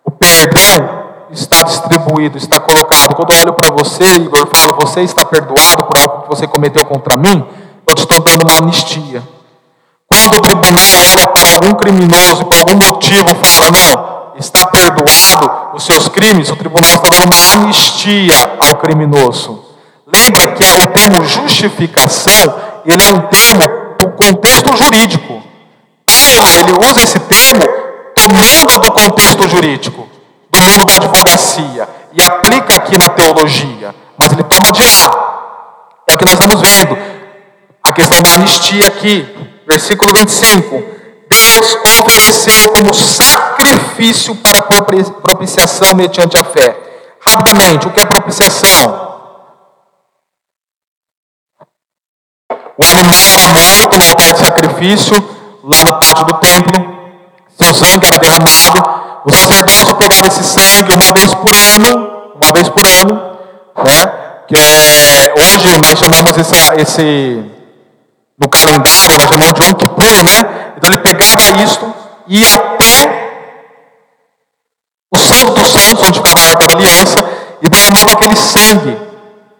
O 0.04 0.10
perdão 0.10 1.01
está 1.32 1.64
distribuído, 1.64 2.38
está 2.38 2.60
colocado. 2.60 3.16
Quando 3.16 3.34
eu 3.34 3.40
olho 3.40 3.54
para 3.54 3.74
você, 3.76 4.04
Igor, 4.16 4.48
falo, 4.48 4.76
você 4.80 5.02
está 5.02 5.26
perdoado 5.26 5.84
por 5.84 5.98
algo 5.98 6.24
que 6.24 6.30
você 6.30 6.48
cometeu 6.48 6.86
contra 6.86 7.18
mim, 7.18 7.46
eu 7.88 7.96
te 7.96 8.02
estou 8.02 8.20
dando 8.22 8.44
uma 8.44 8.58
anistia. 8.58 9.24
Quando 10.08 10.38
o 10.38 10.42
tribunal 10.42 10.90
olha 11.10 11.28
para 11.28 11.52
algum 11.54 11.74
criminoso 11.74 12.42
e 12.42 12.46
por 12.46 12.58
algum 12.58 12.86
motivo 12.86 13.30
fala, 13.36 13.72
não, 13.72 14.34
está 14.38 14.66
perdoado 14.66 15.76
os 15.76 15.84
seus 15.84 16.10
crimes, 16.10 16.50
o 16.50 16.56
tribunal 16.56 16.96
está 16.96 17.10
dando 17.10 17.34
uma 17.34 17.64
anistia 17.64 18.58
ao 18.60 18.76
criminoso. 18.76 19.64
Lembra 20.06 20.48
que 20.54 20.64
o 20.64 20.88
termo 20.88 21.24
justificação, 21.26 22.56
ele 22.86 23.02
é 23.02 23.14
um 23.14 23.22
termo 23.22 23.62
do 23.98 24.10
contexto 24.12 24.76
jurídico. 24.76 25.42
Paulo, 26.36 26.60
ele 26.60 26.90
usa 26.90 27.02
esse 27.02 27.20
termo 27.20 27.64
tomando 28.14 28.80
do 28.80 28.92
contexto 28.92 29.48
jurídico, 29.48 30.08
do 30.66 30.72
mundo 30.72 30.86
da 30.86 30.95
advocacia, 30.95 31.88
e 32.14 32.22
aplica 32.22 32.76
aqui 32.76 32.97
na 32.97 33.09
teologia, 33.09 33.95
mas 34.18 34.32
ele 34.32 34.43
toma 34.43 34.72
de 34.72 34.84
lá. 34.84 35.32
É 36.09 36.14
o 36.14 36.18
que 36.18 36.26
nós 36.26 36.34
estamos 36.34 36.62
vendo. 36.62 36.97
A 37.84 37.93
questão 37.93 38.22
da 38.22 38.34
anistia 38.34 38.88
aqui, 38.88 39.41
Versículo 39.72 40.12
25: 40.18 40.84
Deus 41.30 41.76
ofereceu 41.97 42.74
como 42.74 42.93
sacrifício 42.93 44.36
para 44.36 44.62
propiciação 44.62 45.95
mediante 45.95 46.38
a 46.38 46.43
fé. 46.43 46.78
Rapidamente, 47.22 47.88
o 47.88 47.91
que 47.91 48.01
é 48.01 48.05
propiciação? 48.05 49.09
O 52.78 52.86
animal 52.86 53.30
era 53.38 53.53
morto 53.53 53.97
no 53.97 54.05
altar 54.09 54.34
de 54.34 54.39
sacrifício, 54.39 55.16
lá 55.64 55.84
no 55.86 55.99
pátio 55.99 56.26
do 56.26 56.34
templo, 56.34 57.01
seu 57.57 57.74
sangue 57.74 58.07
era 58.07 58.18
derramado, 58.18 58.91
o 59.24 59.32
sacerdote 59.32 59.96
pegava 59.96 60.28
esse 60.28 60.44
sangue 60.44 60.94
uma 60.94 61.14
vez 61.14 61.34
por 61.36 61.54
ano, 61.54 62.34
uma 62.42 62.54
vez 62.54 62.70
por 62.70 62.86
ano, 62.86 63.14
né? 63.86 64.14
Que 64.48 64.56
é, 64.56 65.34
hoje 65.38 65.78
nós 65.78 66.00
chamamos 66.00 66.38
esse, 66.38 66.56
esse 66.82 67.52
no 68.40 68.50
calendário, 68.50 69.18
nós 69.18 69.30
chamamos 69.30 69.54
de 69.54 69.64
Yom 69.64 70.24
né? 70.24 70.74
Então 70.78 70.90
ele 70.90 70.98
pegava 70.98 71.64
isto, 71.64 71.94
ia 72.28 72.56
até 72.56 73.32
o 75.14 75.18
Santo 75.18 75.54
dos 75.54 75.72
Santos, 75.72 76.08
onde 76.08 76.20
ficava 76.20 76.42
a 76.42 76.50
Arca 76.50 76.68
da 76.68 76.74
Aliança, 76.76 77.18
e 77.62 77.70
derramava 77.70 78.14
aquele 78.14 78.36
sangue 78.36 78.98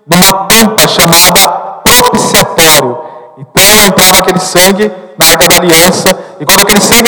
numa 0.08 0.48
tampa 0.48 0.88
chamada 0.88 1.48
propiciatório. 1.84 2.98
Então 3.38 3.86
entrava 3.88 4.22
aquele 4.22 4.40
sangue 4.40 4.92
na 5.22 5.28
Arca 5.28 5.48
da 5.48 5.58
Aliança, 5.58 6.20
e 6.40 6.46
quando 6.46 6.62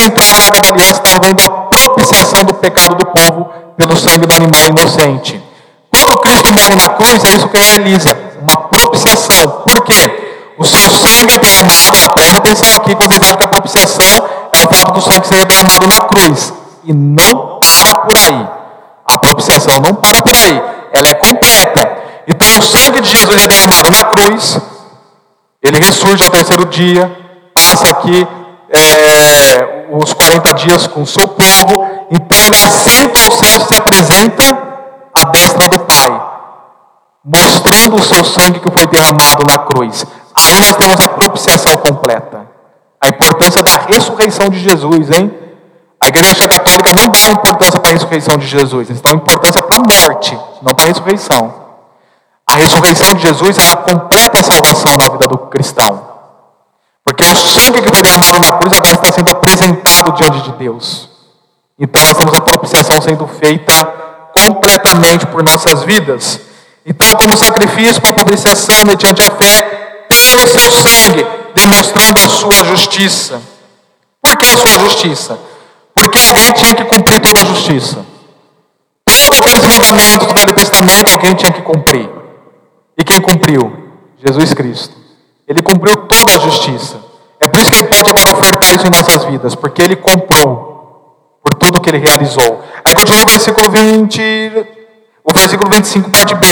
entrava 0.06 0.38
na 0.38 0.46
Arca 0.46 0.62
da 0.62 0.70
Aliança, 0.70 1.02
estava 1.04 1.20
vendo 1.24 1.42
a 1.42 1.50
propiciação 1.50 2.44
do 2.44 2.54
pecado 2.54 2.96
do 2.96 3.06
povo 3.08 3.50
pelo 3.76 3.98
sangue 3.98 4.28
do 4.28 4.36
animal 4.36 4.68
inocente. 4.68 5.42
Quando 5.90 6.18
Cristo 6.20 6.54
morre 6.54 6.76
na 6.76 6.90
cruz, 6.90 7.24
é 7.24 7.34
isso 7.34 7.48
que 7.50 7.58
realiza, 7.58 8.16
uma 8.42 8.58
propiciação. 8.58 9.64
Por 9.66 9.84
quê? 9.84 10.54
O 10.58 10.64
seu 10.64 10.80
sangue 10.92 11.34
é 11.34 11.40
derramado, 11.40 11.98
presta 12.14 12.38
atenção 12.38 12.70
aqui, 12.76 12.96
que 12.96 13.08
vocês 13.08 13.20
sabem 13.20 13.38
que 13.38 13.44
a 13.44 13.48
propiciação 13.48 14.28
é 14.54 14.64
o 14.64 14.76
fato 14.76 14.94
do 14.94 15.02
sangue 15.02 15.28
ser 15.28 15.46
derramado 15.46 15.88
na 15.88 16.00
cruz. 16.02 16.54
E 16.84 16.94
não 16.94 17.60
para 17.60 17.96
por 17.96 18.18
aí. 18.18 18.48
A 19.06 19.18
propiciação 19.18 19.76
não 19.80 19.96
para 19.96 20.22
por 20.22 20.36
aí. 20.36 20.62
Ela 20.92 21.08
é 21.08 21.14
completa. 21.16 21.98
Então 22.28 22.48
o 22.60 22.62
sangue 22.62 23.02
de 23.02 23.10
Jesus 23.10 23.44
é 23.44 23.48
derramado 23.48 23.90
na 23.90 24.06
cruz. 24.06 24.60
Ele 25.62 25.80
ressurge 25.80 26.24
ao 26.24 26.30
terceiro 26.30 26.66
dia. 26.66 27.23
Passa 27.74 27.90
aqui 27.90 28.28
é, 28.70 29.88
os 29.92 30.14
40 30.14 30.54
dias 30.54 30.86
com 30.86 31.02
o 31.02 31.08
seu 31.08 31.28
povo. 31.28 31.88
Então 32.12 32.38
ele 32.46 32.56
assenta 32.56 33.20
ao 33.20 33.32
céu 33.32 33.58
e 33.58 33.66
se 33.66 33.76
apresenta 33.76 34.44
à 35.12 35.26
destra 35.32 35.68
do 35.68 35.80
Pai. 35.80 36.22
Mostrando 37.26 37.96
o 37.96 38.04
seu 38.04 38.24
sangue 38.24 38.60
que 38.60 38.70
foi 38.70 38.86
derramado 38.86 39.44
na 39.48 39.58
cruz. 39.58 40.06
Aí 40.36 40.60
nós 40.60 40.76
temos 40.76 41.00
a 41.02 41.10
propiciação 41.10 41.76
completa. 41.78 42.48
A 43.02 43.08
importância 43.08 43.64
da 43.64 43.72
ressurreição 43.92 44.50
de 44.50 44.60
Jesus, 44.60 45.10
hein? 45.10 45.34
A 46.00 46.10
igreja 46.10 46.48
católica 46.48 46.92
não 46.96 47.10
dá 47.10 47.32
importância 47.32 47.80
para 47.80 47.90
a 47.90 47.94
ressurreição 47.94 48.38
de 48.38 48.46
Jesus, 48.46 48.90
eles 48.90 49.02
dão 49.02 49.14
importância 49.14 49.64
para 49.64 49.78
a 49.78 49.80
morte, 49.80 50.38
não 50.62 50.76
para 50.76 50.86
a 50.86 50.88
ressurreição. 50.90 51.54
A 52.46 52.56
ressurreição 52.56 53.14
de 53.16 53.22
Jesus, 53.26 53.58
ela 53.58 53.78
completa 53.78 54.40
a 54.40 54.44
salvação 54.44 54.92
na 55.00 55.12
vida 55.14 55.28
do 55.28 55.38
cristão. 55.38 56.13
Porque 57.04 57.24
o 57.24 57.36
sangue 57.36 57.82
que 57.82 57.90
foi 57.90 58.02
derramado 58.02 58.40
na 58.40 58.58
cruz 58.58 58.74
agora 58.74 58.96
está 58.96 59.12
sendo 59.12 59.32
apresentado 59.32 60.12
diante 60.14 60.42
de 60.42 60.52
Deus. 60.58 61.10
Então 61.78 62.02
nós 62.04 62.18
temos 62.18 62.34
a 62.34 62.42
propiciação 62.42 63.02
sendo 63.02 63.28
feita 63.28 63.86
completamente 64.34 65.26
por 65.28 65.44
nossas 65.44 65.84
vidas. 65.84 66.40
Então, 66.86 67.10
como 67.16 67.38
sacrifício 67.38 68.02
para 68.02 68.14
propiciação 68.14 68.84
mediante 68.86 69.22
a 69.22 69.32
fé, 69.32 70.06
pelo 70.10 70.48
seu 70.48 70.72
sangue, 70.72 71.26
demonstrando 71.56 72.20
a 72.20 72.30
sua 72.30 72.64
justiça. 72.66 73.42
Por 74.22 74.38
que 74.38 74.46
a 74.48 74.58
sua 74.58 74.80
justiça? 74.80 75.40
Porque 75.94 76.18
alguém 76.20 76.52
tinha 76.54 76.76
que 76.76 76.86
cumprir 76.86 77.20
toda 77.22 77.42
a 77.42 77.46
justiça. 77.46 78.06
Todos 79.06 79.40
aqueles 79.40 79.64
mandamentos 79.64 80.28
do 80.28 80.34
Velho 80.34 80.54
Testamento 80.54 81.12
alguém 81.12 81.36
tinha 81.36 81.52
que 81.52 81.62
cumprir. 81.62 82.10
E 82.98 83.04
quem 83.04 83.22
cumpriu? 83.22 83.72
Jesus 84.26 84.54
Cristo. 84.54 85.03
Ele 85.54 85.62
cumpriu 85.62 85.96
toda 86.08 86.34
a 86.36 86.40
justiça. 86.40 87.00
É 87.40 87.48
por 87.48 87.62
isso 87.62 87.70
que 87.70 87.78
ele 87.78 87.88
pode 87.88 88.10
agora 88.10 88.34
ofertar 88.34 88.74
isso 88.74 88.88
em 88.88 88.90
nossas 88.90 89.26
vidas, 89.26 89.54
porque 89.54 89.84
ele 89.84 89.96
comprou 89.96 91.38
por 91.44 91.54
tudo 91.54 91.80
que 91.80 91.92
ele 91.92 92.00
realizou. 92.00 92.64
Aí 92.84 92.96
continua 92.96 93.22
o 93.22 93.30
versículo 93.30 93.70
20, 93.70 94.68
o 95.24 95.32
versículo 95.32 95.70
25, 95.70 96.10
parte 96.10 96.34
B. 96.34 96.48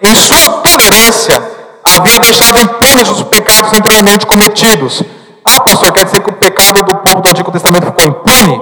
Em 0.00 0.14
sua 0.14 0.62
tolerância, 0.62 1.42
havia 1.82 2.20
deixado 2.20 2.60
impunes 2.60 3.08
os 3.08 3.22
pecados 3.24 3.72
anteriormente 3.72 4.24
cometidos. 4.26 5.02
Ah, 5.44 5.60
pastor, 5.60 5.90
quer 5.90 6.04
dizer 6.04 6.20
que 6.22 6.30
o 6.30 6.34
pecado 6.34 6.84
do 6.84 6.94
povo 6.98 7.20
do 7.22 7.28
Antigo 7.28 7.50
Testamento 7.50 7.86
ficou 7.86 8.04
impune? 8.04 8.60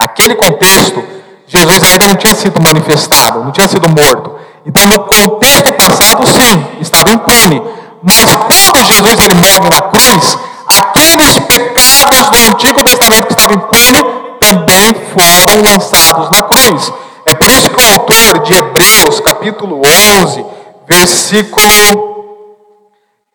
Naquele 0.00 0.36
contexto, 0.36 1.02
Jesus 1.48 1.82
ainda 1.82 2.06
não 2.06 2.14
tinha 2.14 2.34
sido 2.36 2.60
manifestado, 2.62 3.42
não 3.42 3.50
tinha 3.50 3.66
sido 3.66 3.88
morto. 3.88 4.36
Então, 4.64 4.86
no 4.86 5.00
contexto 5.00 5.72
passado, 5.72 6.24
sim, 6.24 6.66
estava 6.80 7.10
impune. 7.10 7.79
Mas 8.02 8.34
quando 8.34 8.84
Jesus 8.84 9.18
ele 9.18 9.34
morre 9.34 9.68
na 9.68 9.82
cruz, 9.82 10.38
aqueles 10.66 11.38
pecados 11.40 12.30
do 12.30 12.38
Antigo 12.48 12.82
Testamento 12.82 13.26
que 13.26 13.32
estavam 13.32 13.56
impunes 13.56 14.20
também 14.40 14.94
foram 15.12 15.62
lançados 15.62 16.30
na 16.30 16.42
cruz. 16.42 16.92
É 17.26 17.34
por 17.34 17.50
isso 17.50 17.68
que 17.70 17.80
o 17.80 17.92
autor 17.92 18.40
de 18.40 18.54
Hebreus, 18.54 19.20
capítulo 19.20 19.82
11, 20.22 20.44
versículo 20.88 22.40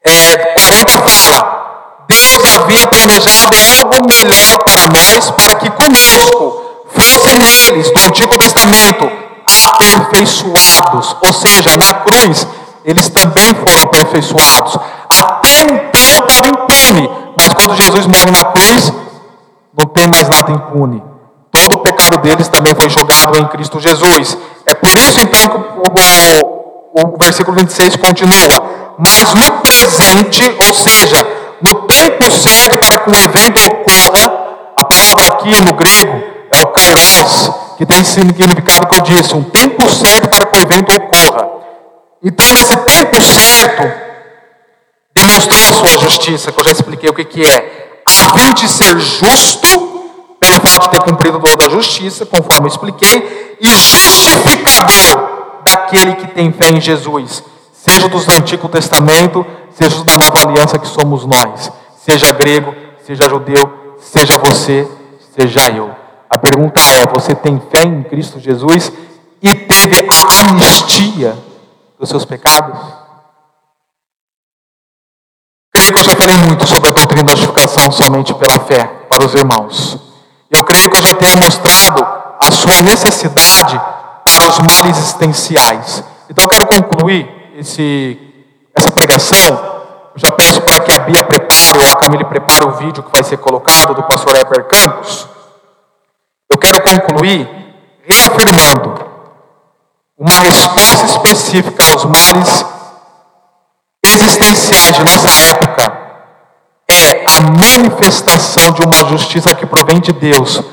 é, 0.03 0.37
40 0.37 0.91
fala: 0.99 2.03
Deus 2.07 2.43
havia 2.55 2.87
planejado 2.87 3.55
algo 3.55 4.07
melhor 4.07 4.57
para 4.63 4.87
nós, 4.87 5.29
para 5.31 5.55
que 5.55 5.69
conosco 5.69 6.61
fossem 6.87 7.35
eles 7.67 7.91
do 7.91 7.99
Antigo 7.99 8.35
Testamento 8.37 9.11
aperfeiçoados, 9.45 11.15
ou 11.21 11.31
seja, 11.31 11.77
na 11.77 11.93
cruz 11.93 12.47
eles 12.85 13.09
também 13.09 13.53
foram 13.55 13.83
aperfeiçoados. 13.83 14.77
Até 15.09 15.61
então 15.61 16.27
estava 16.27 16.47
impune, 16.47 17.09
mas 17.35 17.53
quando 17.53 17.75
Jesus 17.75 18.05
morre 18.05 18.31
na 18.31 18.45
cruz, 18.45 18.93
não 19.77 19.85
tem 19.87 20.07
mais 20.07 20.29
nada 20.29 20.51
impune. 20.51 21.03
Todo 21.51 21.79
o 21.79 21.79
pecado 21.79 22.17
deles 22.19 22.47
também 22.47 22.75
foi 22.75 22.89
jogado 22.89 23.37
em 23.39 23.47
Cristo 23.47 23.79
Jesus. 23.79 24.37
É 24.65 24.73
por 24.75 24.97
isso 24.99 25.19
então 25.19 25.41
que 25.49 25.57
o, 25.57 27.01
o, 27.01 27.15
o 27.15 27.17
versículo 27.19 27.57
26 27.57 27.95
continua. 27.95 28.93
Mas 28.97 29.33
no 29.33 29.51
presente, 29.61 30.43
ou 30.57 30.73
seja, 30.73 31.17
no 31.61 31.81
tempo 31.87 32.31
certo 32.31 32.85
para 32.85 32.99
que 32.99 33.09
um 33.09 33.13
evento 33.13 33.59
ocorra, 33.67 34.45
a 34.77 34.85
palavra 34.85 35.27
aqui 35.33 35.49
no 35.61 35.73
grego 35.73 36.23
é 36.51 36.61
o 36.61 36.67
kairos, 36.67 37.51
que 37.77 37.85
tem 37.85 38.03
significado 38.03 38.87
que 38.87 38.97
eu 38.97 39.01
disse, 39.01 39.35
um 39.35 39.43
tempo 39.43 39.89
certo 39.89 40.29
para 40.29 40.45
que 40.45 40.57
o 40.57 40.61
evento 40.61 40.93
ocorra. 40.93 41.44
Então, 42.27 42.43
nesse 42.53 42.75
tempo 42.75 43.21
certo, 43.21 43.83
demonstrou 45.13 45.59
a 45.59 45.73
sua 45.73 45.97
justiça, 45.99 46.51
que 46.51 46.59
eu 46.59 46.65
já 46.65 46.71
expliquei 46.71 47.07
o 47.07 47.13
que, 47.13 47.23
que 47.23 47.45
é, 47.45 48.01
fim 48.07 48.51
de 48.55 48.67
ser 48.67 48.99
justo, 48.99 49.67
pelo 50.39 50.59
fato 50.67 50.85
de 50.85 50.89
ter 50.89 51.01
cumprido 51.03 51.39
toda 51.39 51.67
a 51.67 51.69
justiça, 51.69 52.25
conforme 52.25 52.65
eu 52.65 52.71
expliquei, 52.71 53.57
e 53.61 53.67
justificador 53.67 55.61
daquele 55.63 56.15
que 56.15 56.27
tem 56.29 56.51
fé 56.51 56.69
em 56.71 56.81
Jesus, 56.81 57.43
seja 57.71 58.07
dos 58.07 58.25
do 58.25 58.33
Antigo 58.33 58.67
Testamento, 58.69 59.45
seja 59.71 60.03
da 60.03 60.13
nova 60.17 60.49
aliança 60.49 60.79
que 60.79 60.87
somos 60.87 61.27
nós, 61.27 61.71
seja 61.95 62.31
grego, 62.31 62.73
seja 63.05 63.29
judeu, 63.29 63.95
seja 63.99 64.39
você, 64.39 64.87
seja 65.37 65.69
eu. 65.69 65.91
A 66.27 66.39
pergunta 66.39 66.81
é: 66.81 67.05
você 67.05 67.35
tem 67.35 67.61
fé 67.71 67.83
em 67.83 68.01
Cristo 68.01 68.39
Jesus? 68.39 68.91
E 69.43 69.53
teve 69.53 70.07
a 70.09 70.49
anistia 70.49 71.44
dos 71.99 72.09
seus 72.09 72.25
pecados? 72.25 72.77
Creio 75.73 75.93
que 75.93 75.99
eu 75.99 76.03
já 76.03 76.15
falei 76.15 76.37
muito 76.37 76.65
sobre 76.65 76.89
a 76.89 76.93
doutrina 76.93 77.23
da 77.23 77.35
justificação 77.35 77.91
somente 77.91 78.33
pela 78.33 78.59
fé 78.59 78.85
para 79.09 79.25
os 79.25 79.33
irmãos. 79.33 79.99
Eu 80.49 80.63
creio 80.63 80.89
que 80.89 80.97
eu 80.97 81.01
já 81.01 81.13
tenho 81.15 81.37
mostrado 81.37 82.01
a 82.39 82.51
sua 82.51 82.81
necessidade 82.81 83.79
para 84.23 84.49
os 84.49 84.59
males 84.59 84.97
existenciais. 84.97 86.03
Então 86.29 86.47
quero 86.47 86.65
concluir 86.65 87.29
esse, 87.55 88.19
essa 88.73 88.91
pregação. 88.91 89.53
Eu 90.15 90.19
já 90.19 90.31
peço 90.31 90.61
para 90.61 90.79
que 90.79 90.91
a 90.91 90.99
Bia 90.99 91.23
prepare, 91.23 91.77
ou 91.77 91.91
a 91.91 91.95
Camille 91.97 92.25
prepare 92.25 92.65
o 92.65 92.71
vídeo 92.71 93.03
que 93.03 93.11
vai 93.11 93.23
ser 93.23 93.37
colocado 93.37 93.93
do 93.93 94.03
pastor 94.03 94.35
Heber 94.35 94.65
Campos. 94.65 95.27
Eu 96.49 96.57
quero 96.57 96.81
concluir 96.81 97.49
reafirmando 98.03 99.14
uma 100.17 100.39
resposta 100.39 101.05
específica 101.05 101.83
aos 101.91 102.05
males 102.05 102.65
existenciais 104.01 104.95
de 104.95 105.03
nossa 105.03 105.29
época 105.29 106.05
é 106.87 107.25
a 107.25 107.41
manifestação 107.41 108.71
de 108.71 108.81
uma 108.81 109.09
justiça 109.09 109.53
que 109.53 109.65
provém 109.65 109.99
de 109.99 110.13
Deus 110.13 110.63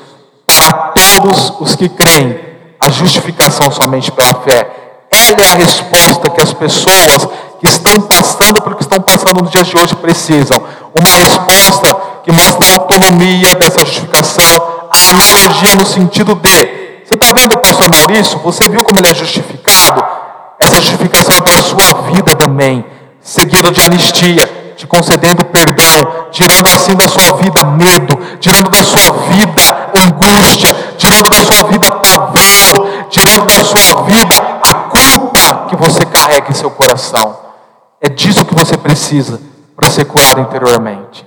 para 0.46 0.72
todos 0.92 1.54
os 1.58 1.74
que 1.74 1.88
creem, 1.88 2.38
a 2.78 2.90
justificação 2.90 3.70
somente 3.70 4.12
pela 4.12 4.34
fé. 4.42 4.70
Ela 5.10 5.44
é 5.44 5.52
a 5.52 5.54
resposta 5.56 6.30
que 6.30 6.40
as 6.40 6.52
pessoas 6.52 7.28
que 7.58 7.66
estão 7.66 8.00
passando 8.02 8.60
pelo 8.62 8.76
que 8.76 8.82
estão 8.82 9.00
passando 9.00 9.42
nos 9.42 9.50
dias 9.50 9.66
de 9.66 9.76
hoje 9.76 9.96
precisam. 9.96 10.62
Uma 10.94 11.10
resposta 11.10 11.96
que 12.22 12.30
mostra 12.30 12.68
a 12.68 12.72
autonomia 12.74 13.54
dessa 13.56 13.84
justificação, 13.84 14.88
a 14.90 15.10
analogia 15.10 15.76
no 15.76 15.86
sentido 15.86 16.34
de 16.34 16.81
você 17.12 17.14
está 17.14 17.32
vendo 17.34 17.54
o 17.54 17.58
pastor 17.58 17.90
Maurício? 17.90 18.38
Você 18.38 18.68
viu 18.70 18.82
como 18.82 19.00
ele 19.00 19.10
é 19.10 19.14
justificado? 19.14 20.02
Essa 20.58 20.76
justificação 20.76 21.36
é 21.36 21.40
para 21.40 21.58
a 21.58 21.62
sua 21.62 22.02
vida 22.10 22.34
também, 22.36 22.84
seguido 23.20 23.70
de 23.70 23.82
anistia, 23.82 24.74
te 24.76 24.86
concedendo 24.86 25.44
perdão, 25.44 26.28
tirando 26.30 26.66
assim 26.68 26.94
da 26.94 27.06
sua 27.08 27.36
vida 27.36 27.64
medo, 27.64 28.18
tirando 28.40 28.70
da 28.70 28.82
sua 28.82 29.12
vida 29.28 29.90
angústia, 29.94 30.74
tirando 30.96 31.28
da 31.28 31.44
sua 31.44 31.68
vida 31.68 31.90
pavor, 31.90 33.08
tirando 33.10 33.46
da 33.46 33.64
sua 33.64 34.02
vida 34.04 34.34
a 34.62 34.74
culpa 34.74 35.66
que 35.68 35.76
você 35.76 36.06
carrega 36.06 36.50
em 36.50 36.54
seu 36.54 36.70
coração. 36.70 37.36
É 38.00 38.08
disso 38.08 38.44
que 38.44 38.54
você 38.54 38.76
precisa 38.76 39.40
para 39.76 39.90
ser 39.90 40.06
curado 40.06 40.40
interiormente. 40.40 41.26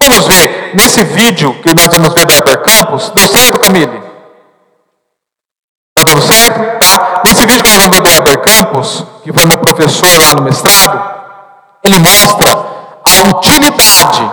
Vamos 0.00 0.26
ver, 0.26 0.70
nesse 0.74 1.02
vídeo 1.02 1.54
que 1.54 1.74
nós 1.74 1.88
vamos 1.92 2.14
ver 2.14 2.24
do 2.24 2.32
Heber 2.32 2.62
Campos, 2.62 3.10
deu 3.14 3.26
certo, 3.26 3.58
Camille? 3.58 4.06
Está 5.96 6.04
tudo 6.04 6.20
certo? 6.20 6.78
Tá? 6.78 7.22
Nesse 7.24 7.46
Heber 8.16 8.38
Campos, 8.40 9.04
que 9.22 9.32
foi 9.32 9.44
meu 9.44 9.58
professor 9.58 10.08
lá 10.22 10.34
no 10.34 10.42
mestrado, 10.42 11.16
ele 11.84 11.98
mostra 11.98 12.50
a 13.04 13.28
utilidade 13.28 14.30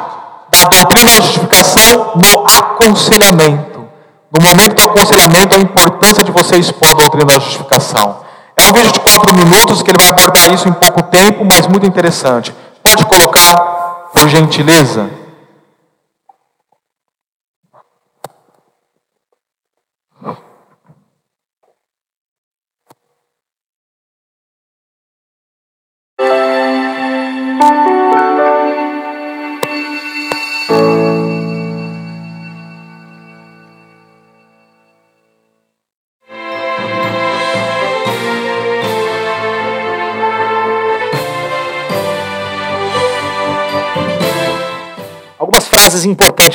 da 0.49 0.63
doutrina 0.69 1.11
da 1.11 1.21
justificação 1.21 2.13
no 2.15 2.45
aconselhamento. 2.47 3.85
No 4.31 4.41
momento 4.41 4.75
do 4.75 4.83
aconselhamento, 4.89 5.55
a 5.55 5.59
importância 5.59 6.23
de 6.23 6.31
você 6.31 6.57
expor 6.57 6.89
a 6.91 6.93
doutrina 6.93 7.25
da 7.25 7.33
justificação. 7.35 8.17
É 8.55 8.63
um 8.63 8.73
vídeo 8.73 8.91
de 8.91 8.99
quatro 8.99 9.33
minutos 9.35 9.81
que 9.81 9.91
ele 9.91 9.97
vai 9.97 10.09
abordar 10.09 10.51
isso 10.53 10.67
em 10.67 10.73
pouco 10.73 11.03
tempo, 11.03 11.43
mas 11.43 11.67
muito 11.67 11.85
interessante. 11.85 12.53
Pode 12.81 13.05
colocar, 13.05 14.09
por 14.13 14.27
gentileza? 14.29 15.09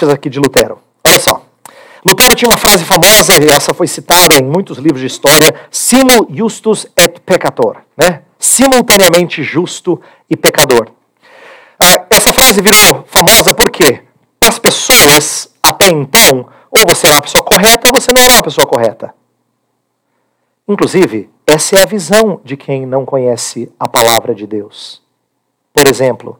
Aqui 0.06 0.28
de 0.28 0.38
Lutero. 0.38 0.78
Olha 1.06 1.18
só. 1.18 1.42
Lutero 2.04 2.34
tinha 2.34 2.48
uma 2.48 2.58
frase 2.58 2.84
famosa, 2.84 3.32
e 3.42 3.48
essa 3.48 3.74
foi 3.74 3.86
citada 3.86 4.36
em 4.40 4.44
muitos 4.44 4.78
livros 4.78 5.00
de 5.00 5.06
história, 5.06 5.54
simul 5.70 6.28
justus 6.30 6.86
et 6.96 7.20
peccator, 7.20 7.78
né? 7.96 8.22
Simultaneamente 8.38 9.42
justo 9.42 10.00
e 10.30 10.36
pecador. 10.36 10.90
Ah, 11.78 12.06
essa 12.10 12.32
frase 12.32 12.60
virou 12.62 13.04
famosa 13.08 13.54
por 13.54 13.70
quê? 13.70 14.02
As 14.40 14.58
pessoas, 14.58 15.52
até 15.62 15.88
então, 15.88 16.48
ou 16.70 16.86
você 16.88 17.08
é 17.08 17.10
uma 17.10 17.22
pessoa 17.22 17.44
correta 17.44 17.88
ou 17.88 18.00
você 18.00 18.08
não 18.16 18.22
é 18.22 18.34
uma 18.34 18.42
pessoa 18.42 18.66
correta. 18.66 19.14
Inclusive, 20.68 21.30
essa 21.46 21.76
é 21.76 21.82
a 21.82 21.86
visão 21.86 22.40
de 22.44 22.56
quem 22.56 22.84
não 22.84 23.04
conhece 23.04 23.72
a 23.80 23.88
palavra 23.88 24.34
de 24.34 24.46
Deus. 24.46 25.02
Por 25.72 25.88
exemplo, 25.88 26.38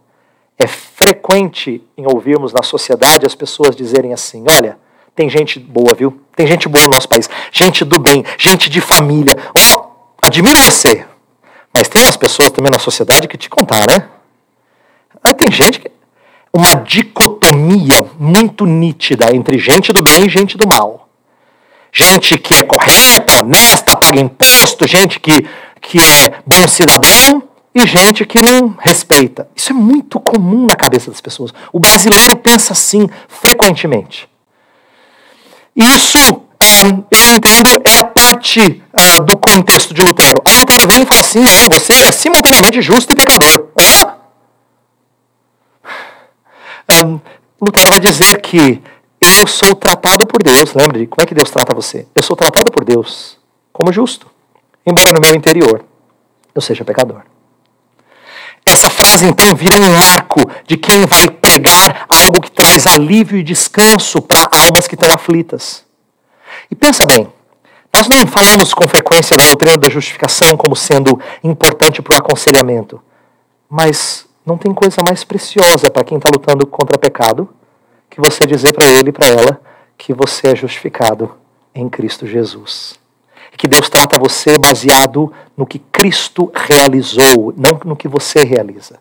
é 0.58 0.66
frequente 1.08 1.82
em 1.96 2.04
ouvirmos 2.06 2.52
na 2.52 2.62
sociedade 2.62 3.24
as 3.24 3.34
pessoas 3.34 3.74
dizerem 3.74 4.12
assim: 4.12 4.44
olha, 4.48 4.78
tem 5.14 5.28
gente 5.28 5.58
boa, 5.58 5.94
viu? 5.94 6.20
Tem 6.36 6.46
gente 6.46 6.68
boa 6.68 6.84
no 6.84 6.92
nosso 6.92 7.08
país, 7.08 7.28
gente 7.50 7.84
do 7.84 7.98
bem, 7.98 8.24
gente 8.36 8.68
de 8.68 8.80
família. 8.80 9.34
Ó, 9.54 9.76
oh, 9.76 10.26
admiro 10.26 10.60
você. 10.60 11.06
Mas 11.72 11.88
tem 11.88 12.02
umas 12.02 12.16
pessoas 12.16 12.50
também 12.50 12.70
na 12.70 12.78
sociedade 12.78 13.26
que 13.26 13.36
te 13.36 13.48
contar, 13.48 13.86
né? 13.88 14.08
Aí 15.24 15.34
tem 15.34 15.50
gente 15.50 15.80
que. 15.80 15.90
Uma 16.50 16.76
dicotomia 16.76 18.00
muito 18.18 18.64
nítida 18.64 19.34
entre 19.34 19.58
gente 19.58 19.92
do 19.92 20.02
bem 20.02 20.26
e 20.26 20.28
gente 20.30 20.56
do 20.56 20.66
mal. 20.66 21.08
Gente 21.92 22.38
que 22.38 22.54
é 22.54 22.62
correta, 22.62 23.44
honesta, 23.44 23.96
paga 23.96 24.18
imposto, 24.18 24.88
gente 24.88 25.20
que, 25.20 25.46
que 25.80 25.98
é 25.98 26.40
bom 26.46 26.66
cidadão 26.66 27.47
e 27.82 27.86
gente 27.86 28.24
que 28.24 28.40
não 28.42 28.76
respeita. 28.78 29.48
Isso 29.54 29.72
é 29.72 29.74
muito 29.74 30.18
comum 30.20 30.66
na 30.66 30.76
cabeça 30.76 31.10
das 31.10 31.20
pessoas. 31.20 31.52
O 31.72 31.78
brasileiro 31.78 32.36
pensa 32.36 32.72
assim 32.72 33.08
frequentemente. 33.28 34.28
Isso, 35.76 36.18
um, 36.60 37.04
eu 37.10 37.36
entendo, 37.36 37.82
é 37.84 37.98
a 37.98 38.04
parte 38.04 38.60
uh, 38.60 39.22
do 39.22 39.36
contexto 39.36 39.94
de 39.94 40.02
Lutero. 40.02 40.42
Aí 40.44 40.56
Lutero 40.58 40.88
vem 40.88 41.02
e 41.02 41.06
fala 41.06 41.20
assim: 41.20 41.40
não, 41.40 41.68
você 41.70 41.92
é 41.92 42.12
simultaneamente 42.12 42.82
justo 42.82 43.12
e 43.12 43.16
pecador. 43.16 43.68
Um, 47.04 47.20
Lutero 47.60 47.90
vai 47.90 48.00
dizer 48.00 48.40
que 48.40 48.82
eu 49.20 49.46
sou 49.46 49.74
tratado 49.74 50.26
por 50.26 50.42
Deus. 50.42 50.74
Lembre, 50.74 51.06
como 51.06 51.22
é 51.22 51.26
que 51.26 51.34
Deus 51.34 51.50
trata 51.50 51.74
você? 51.74 52.06
Eu 52.14 52.22
sou 52.22 52.34
tratado 52.34 52.72
por 52.72 52.84
Deus 52.84 53.38
como 53.72 53.92
justo, 53.92 54.26
embora 54.84 55.12
no 55.12 55.20
meu 55.20 55.34
interior 55.36 55.84
eu 56.54 56.60
seja 56.60 56.84
pecador. 56.84 57.22
Essa 58.68 58.90
frase 58.90 59.24
então 59.24 59.54
vira 59.56 59.76
um 59.76 59.96
marco 59.96 60.40
de 60.66 60.76
quem 60.76 61.06
vai 61.06 61.30
pregar 61.30 62.04
algo 62.06 62.38
que 62.38 62.50
traz 62.50 62.86
alívio 62.86 63.38
e 63.38 63.42
descanso 63.42 64.20
para 64.20 64.46
almas 64.50 64.86
que 64.86 64.94
estão 64.94 65.10
aflitas. 65.10 65.86
E 66.70 66.74
pensa 66.74 67.06
bem, 67.06 67.32
nós 67.94 68.06
não 68.08 68.26
falamos 68.26 68.74
com 68.74 68.86
frequência 68.86 69.34
da 69.34 69.46
doutrina 69.46 69.78
da 69.78 69.88
justificação 69.88 70.54
como 70.54 70.76
sendo 70.76 71.18
importante 71.42 72.02
para 72.02 72.16
o 72.16 72.18
aconselhamento, 72.18 73.00
mas 73.70 74.26
não 74.44 74.58
tem 74.58 74.74
coisa 74.74 75.02
mais 75.02 75.24
preciosa 75.24 75.90
para 75.90 76.04
quem 76.04 76.18
está 76.18 76.28
lutando 76.30 76.66
contra 76.66 76.94
o 76.94 77.00
pecado 77.00 77.48
que 78.10 78.20
você 78.20 78.44
dizer 78.44 78.74
para 78.74 78.90
ele 78.90 79.08
e 79.08 79.12
para 79.12 79.28
ela 79.28 79.60
que 79.96 80.12
você 80.12 80.48
é 80.48 80.56
justificado 80.56 81.34
em 81.74 81.88
Cristo 81.88 82.26
Jesus 82.26 82.98
que 83.58 83.66
Deus 83.66 83.90
trata 83.90 84.18
você 84.20 84.56
baseado 84.56 85.32
no 85.56 85.66
que 85.66 85.80
Cristo 85.80 86.50
realizou, 86.54 87.52
não 87.56 87.80
no 87.84 87.96
que 87.96 88.06
você 88.06 88.44
realiza. 88.44 89.00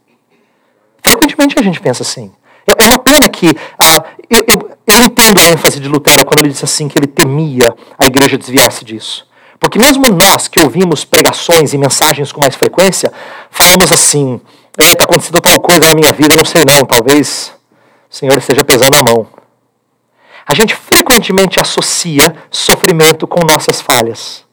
Frequentemente 1.03 1.55
a 1.59 1.61
gente 1.61 1.79
pensa 1.79 2.01
assim. 2.01 2.31
É 2.65 2.83
uma 2.89 2.97
pena 2.97 3.29
que. 3.29 3.55
Ah, 3.77 4.03
eu, 4.27 4.43
eu, 4.47 4.69
eu 4.87 5.03
entendo 5.03 5.39
a 5.39 5.51
ênfase 5.51 5.79
de 5.79 5.87
Lutero 5.87 6.25
quando 6.25 6.41
ele 6.41 6.49
disse 6.49 6.65
assim 6.65 6.87
que 6.89 6.97
ele 6.97 7.05
temia 7.05 7.73
a 7.97 8.07
igreja 8.07 8.35
desviar-se 8.35 8.83
disso. 8.83 9.27
Porque 9.59 9.77
mesmo 9.77 10.03
nós 10.11 10.47
que 10.47 10.59
ouvimos 10.59 11.05
pregações 11.05 11.73
e 11.73 11.77
mensagens 11.77 12.31
com 12.31 12.41
mais 12.41 12.55
frequência, 12.55 13.13
falamos 13.51 13.91
assim: 13.91 14.41
está 14.77 15.03
acontecendo 15.03 15.39
tal 15.39 15.59
coisa 15.59 15.81
na 15.81 15.93
minha 15.93 16.11
vida, 16.11 16.35
não 16.35 16.45
sei 16.45 16.63
não, 16.65 16.83
talvez 16.83 17.53
o 18.09 18.15
Senhor 18.15 18.35
esteja 18.37 18.63
pesando 18.63 18.95
a 18.95 19.03
mão. 19.03 19.27
A 20.47 20.55
gente 20.55 20.75
frequentemente 20.75 21.59
associa 21.61 22.35
sofrimento 22.49 23.27
com 23.27 23.45
nossas 23.45 23.79
falhas. 23.79 24.46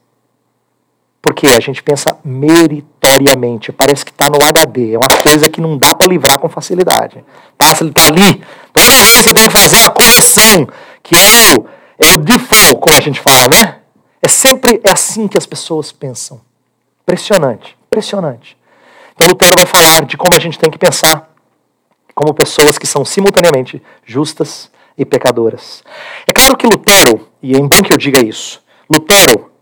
Porque 1.24 1.46
a 1.46 1.58
gente 1.58 1.82
pensa 1.82 2.18
meritoriamente, 2.22 3.72
parece 3.72 4.04
que 4.04 4.10
está 4.10 4.26
no 4.28 4.36
HD, 4.44 4.92
é 4.92 4.98
uma 4.98 5.08
coisa 5.22 5.48
que 5.48 5.58
não 5.58 5.78
dá 5.78 5.94
para 5.94 6.06
livrar 6.06 6.38
com 6.38 6.50
facilidade. 6.50 7.24
Passa, 7.56 7.82
ele 7.82 7.92
está 7.92 8.08
ali. 8.08 8.44
Toda 8.74 8.90
vez 8.90 9.10
você 9.10 9.32
tem 9.32 9.46
que 9.46 9.50
fazer 9.50 9.76
uma 9.76 9.90
correção, 9.90 10.68
que 11.02 11.16
é 11.16 11.56
o, 11.56 11.66
é 11.98 12.12
o 12.12 12.18
default, 12.18 12.78
como 12.78 12.94
a 12.94 13.00
gente 13.00 13.20
fala, 13.20 13.48
né? 13.48 13.78
É 14.20 14.28
sempre 14.28 14.82
é 14.84 14.92
assim 14.92 15.26
que 15.26 15.38
as 15.38 15.46
pessoas 15.46 15.90
pensam. 15.90 16.42
Impressionante, 17.04 17.74
impressionante. 17.86 18.54
Então 19.14 19.26
Lutero 19.26 19.56
vai 19.56 19.64
falar 19.64 20.04
de 20.04 20.18
como 20.18 20.36
a 20.36 20.38
gente 20.38 20.58
tem 20.58 20.70
que 20.70 20.76
pensar 20.76 21.30
como 22.14 22.34
pessoas 22.34 22.76
que 22.76 22.86
são 22.86 23.02
simultaneamente 23.02 23.82
justas 24.04 24.70
e 24.98 25.06
pecadoras. 25.06 25.82
É 26.26 26.32
claro 26.34 26.54
que 26.54 26.66
Lutero, 26.66 27.26
e 27.42 27.56
é 27.56 27.58
bom 27.60 27.80
que 27.82 27.94
eu 27.94 27.96
diga 27.96 28.22
isso, 28.22 28.62
Lutero 28.90 29.53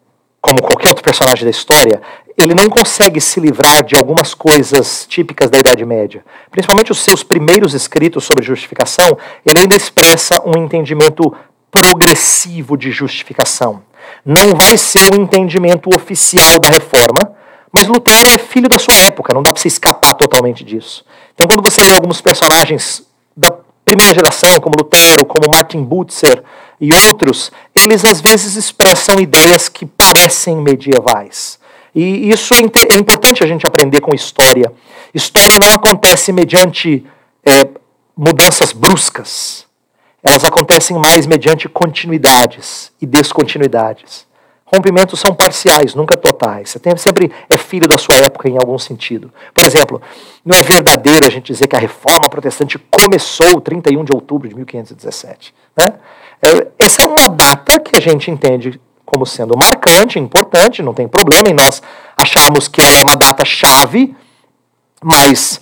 como 0.42 0.60
qualquer 0.60 0.88
outro 0.88 1.04
personagem 1.04 1.44
da 1.44 1.50
história, 1.50 2.02
ele 2.36 2.52
não 2.52 2.68
consegue 2.68 3.20
se 3.20 3.38
livrar 3.38 3.84
de 3.84 3.94
algumas 3.94 4.34
coisas 4.34 5.06
típicas 5.08 5.48
da 5.48 5.58
Idade 5.58 5.84
Média. 5.84 6.24
Principalmente 6.50 6.90
os 6.90 6.98
seus 6.98 7.22
primeiros 7.22 7.74
escritos 7.74 8.24
sobre 8.24 8.44
justificação, 8.44 9.16
ele 9.46 9.60
ainda 9.60 9.76
expressa 9.76 10.42
um 10.44 10.58
entendimento 10.58 11.32
progressivo 11.70 12.76
de 12.76 12.90
justificação. 12.90 13.82
Não 14.26 14.54
vai 14.56 14.76
ser 14.76 15.14
o 15.14 15.20
entendimento 15.20 15.88
oficial 15.94 16.58
da 16.58 16.70
reforma, 16.70 17.36
mas 17.70 17.86
Lutero 17.86 18.28
é 18.34 18.38
filho 18.38 18.68
da 18.68 18.78
sua 18.78 18.96
época, 18.96 19.32
não 19.32 19.42
dá 19.42 19.52
para 19.52 19.60
você 19.62 19.68
escapar 19.68 20.12
totalmente 20.14 20.64
disso. 20.64 21.04
Então, 21.34 21.46
quando 21.46 21.62
você 21.62 21.82
lê 21.82 21.92
alguns 21.92 22.20
personagens 22.20 23.06
da 23.36 23.56
primeira 23.84 24.12
geração, 24.12 24.60
como 24.60 24.74
Lutero, 24.76 25.24
como 25.24 25.50
Martin 25.50 25.82
Butzer 25.82 26.42
e 26.82 26.92
outros, 27.06 27.52
eles 27.72 28.04
às 28.04 28.20
vezes 28.20 28.56
expressam 28.56 29.20
ideias 29.20 29.68
que 29.68 29.86
parecem 29.86 30.56
medievais. 30.56 31.60
E 31.94 32.28
isso 32.28 32.52
é, 32.54 32.58
é 32.92 32.98
importante 32.98 33.44
a 33.44 33.46
gente 33.46 33.64
aprender 33.64 34.00
com 34.00 34.12
história. 34.12 34.72
História 35.14 35.58
não 35.62 35.70
acontece 35.70 36.32
mediante 36.32 37.06
é, 37.44 37.68
mudanças 38.16 38.72
bruscas. 38.72 39.64
Elas 40.24 40.44
acontecem 40.44 40.98
mais 40.98 41.24
mediante 41.24 41.68
continuidades 41.68 42.90
e 43.00 43.06
descontinuidades. 43.06 44.26
Rompimentos 44.64 45.20
são 45.20 45.32
parciais, 45.34 45.94
nunca 45.94 46.16
totais. 46.16 46.70
Você 46.70 46.80
tem, 46.80 46.96
sempre 46.96 47.30
é 47.48 47.58
filho 47.58 47.86
da 47.86 47.98
sua 47.98 48.16
época 48.16 48.48
em 48.48 48.56
algum 48.56 48.78
sentido. 48.78 49.30
Por 49.54 49.64
exemplo, 49.64 50.02
não 50.44 50.58
é 50.58 50.62
verdadeiro 50.62 51.26
a 51.26 51.30
gente 51.30 51.52
dizer 51.52 51.68
que 51.68 51.76
a 51.76 51.78
reforma 51.78 52.28
protestante 52.28 52.76
começou 52.90 53.60
31 53.60 54.02
de 54.02 54.12
outubro 54.12 54.48
de 54.48 54.54
1517. 54.56 55.54
Né? 55.76 55.94
É, 56.44 56.66
essa 56.78 57.02
é 57.02 57.06
uma 57.06 57.28
data 57.28 57.78
que 57.78 57.96
a 57.96 58.00
gente 58.00 58.30
entende 58.30 58.80
como 59.04 59.26
sendo 59.26 59.56
marcante, 59.56 60.18
importante, 60.18 60.82
não 60.82 60.94
tem 60.94 61.06
problema 61.06 61.48
em 61.48 61.52
nós 61.52 61.82
acharmos 62.16 62.66
que 62.66 62.80
ela 62.80 62.98
é 62.98 63.02
uma 63.02 63.16
data 63.16 63.44
chave, 63.44 64.16
mas 65.02 65.60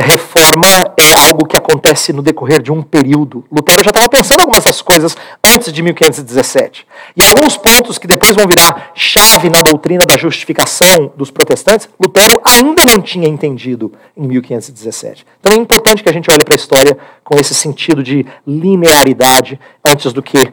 reforma 0.00 0.66
é 0.98 1.12
algo 1.28 1.46
que 1.46 1.56
acontece 1.56 2.12
no 2.12 2.22
decorrer 2.22 2.62
de 2.62 2.72
um 2.72 2.82
período. 2.82 3.44
Lutero 3.52 3.84
já 3.84 3.90
estava 3.90 4.08
pensando 4.08 4.40
algumas 4.40 4.64
dessas 4.64 4.80
coisas 4.80 5.16
antes 5.44 5.72
de 5.72 5.82
1517. 5.82 6.86
E 7.14 7.22
alguns 7.22 7.56
pontos 7.58 7.98
que 7.98 8.06
depois 8.06 8.34
vão 8.34 8.46
virar 8.46 8.92
chave 8.94 9.50
na 9.50 9.60
doutrina 9.60 10.04
da 10.06 10.16
justificação 10.16 11.12
dos 11.14 11.30
protestantes, 11.30 11.88
Lutero 12.00 12.40
ainda 12.44 12.84
não 12.90 13.02
tinha 13.02 13.28
entendido 13.28 13.92
em 14.16 14.26
1517. 14.26 15.26
Então 15.40 15.52
é 15.52 15.56
importante 15.56 16.02
que 16.02 16.08
a 16.08 16.12
gente 16.12 16.30
olhe 16.30 16.44
para 16.44 16.54
a 16.54 16.56
história 16.56 16.96
com 17.22 17.36
esse 17.38 17.54
sentido 17.54 18.02
de 18.02 18.24
linearidade 18.46 19.60
antes 19.84 20.12
do 20.12 20.22
que 20.22 20.52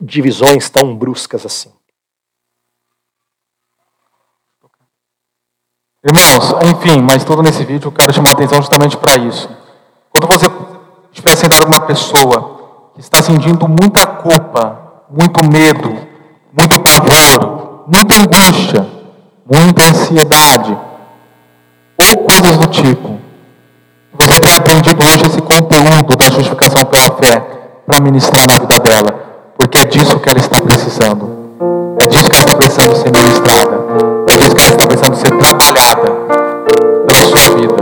divisões 0.00 0.68
tão 0.68 0.94
bruscas 0.94 1.46
assim. 1.46 1.73
Irmãos, 6.06 6.54
enfim, 6.68 7.00
mas 7.00 7.24
tudo 7.24 7.42
nesse 7.42 7.64
vídeo 7.64 7.88
eu 7.88 7.92
quero 7.92 8.12
chamar 8.12 8.28
a 8.28 8.32
atenção 8.32 8.58
justamente 8.58 8.94
para 8.94 9.16
isso. 9.16 9.48
Quando 10.10 10.26
você 10.30 10.44
estiver 11.10 11.34
sentado 11.34 11.64
com 11.64 11.72
uma 11.72 11.86
pessoa 11.86 12.90
que 12.94 13.00
está 13.00 13.22
sentindo 13.22 13.66
muita 13.66 14.06
culpa, 14.06 14.82
muito 15.10 15.40
medo, 15.50 15.96
muito 16.52 16.78
pavor, 16.78 17.84
muita 17.86 18.16
angústia, 18.16 18.86
muita 19.50 19.82
ansiedade, 19.84 20.76
ou 21.96 22.18
coisas 22.24 22.58
do 22.58 22.66
tipo, 22.66 23.18
você 24.12 24.40
tem 24.40 24.52
aprendido 24.52 25.02
hoje 25.02 25.26
esse 25.26 25.40
conteúdo 25.40 26.16
da 26.16 26.26
justificação 26.26 26.84
pela 26.84 27.16
fé 27.16 27.40
para 27.86 28.00
ministrar 28.00 28.44
na 28.46 28.58
vida 28.58 28.78
dela, 28.78 29.24
porque 29.56 29.78
é 29.78 29.84
disso 29.84 30.20
que 30.20 30.28
ela 30.28 30.38
está 30.38 30.60
precisando. 30.60 31.30
É 31.98 32.06
disso 32.06 32.24
que 32.24 32.36
ela 32.36 32.44
está 32.44 32.56
precisando 32.58 32.94
ser 32.94 33.10
ministrada 33.10 33.73
pela 35.96 37.22
sua 37.26 37.56
vida. 37.56 37.74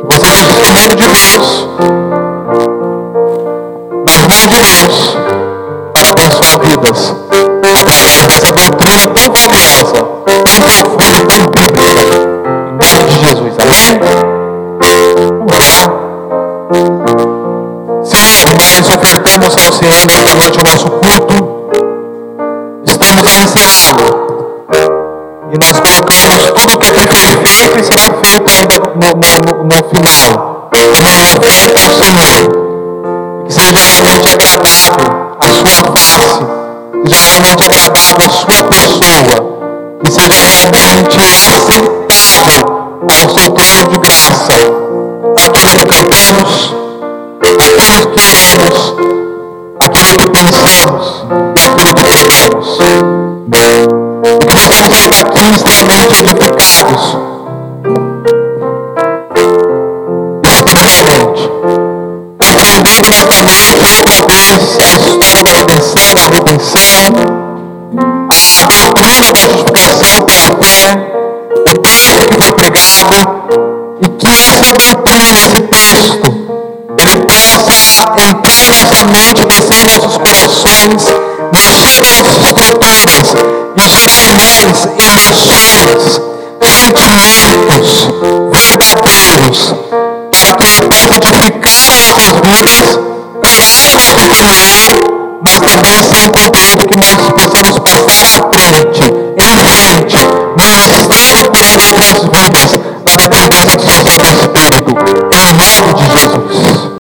Que 0.00 0.06
você 0.06 0.26
vai 0.26 0.46
instrumento 0.46 0.88
de 0.88 0.96
Deus 0.96 1.63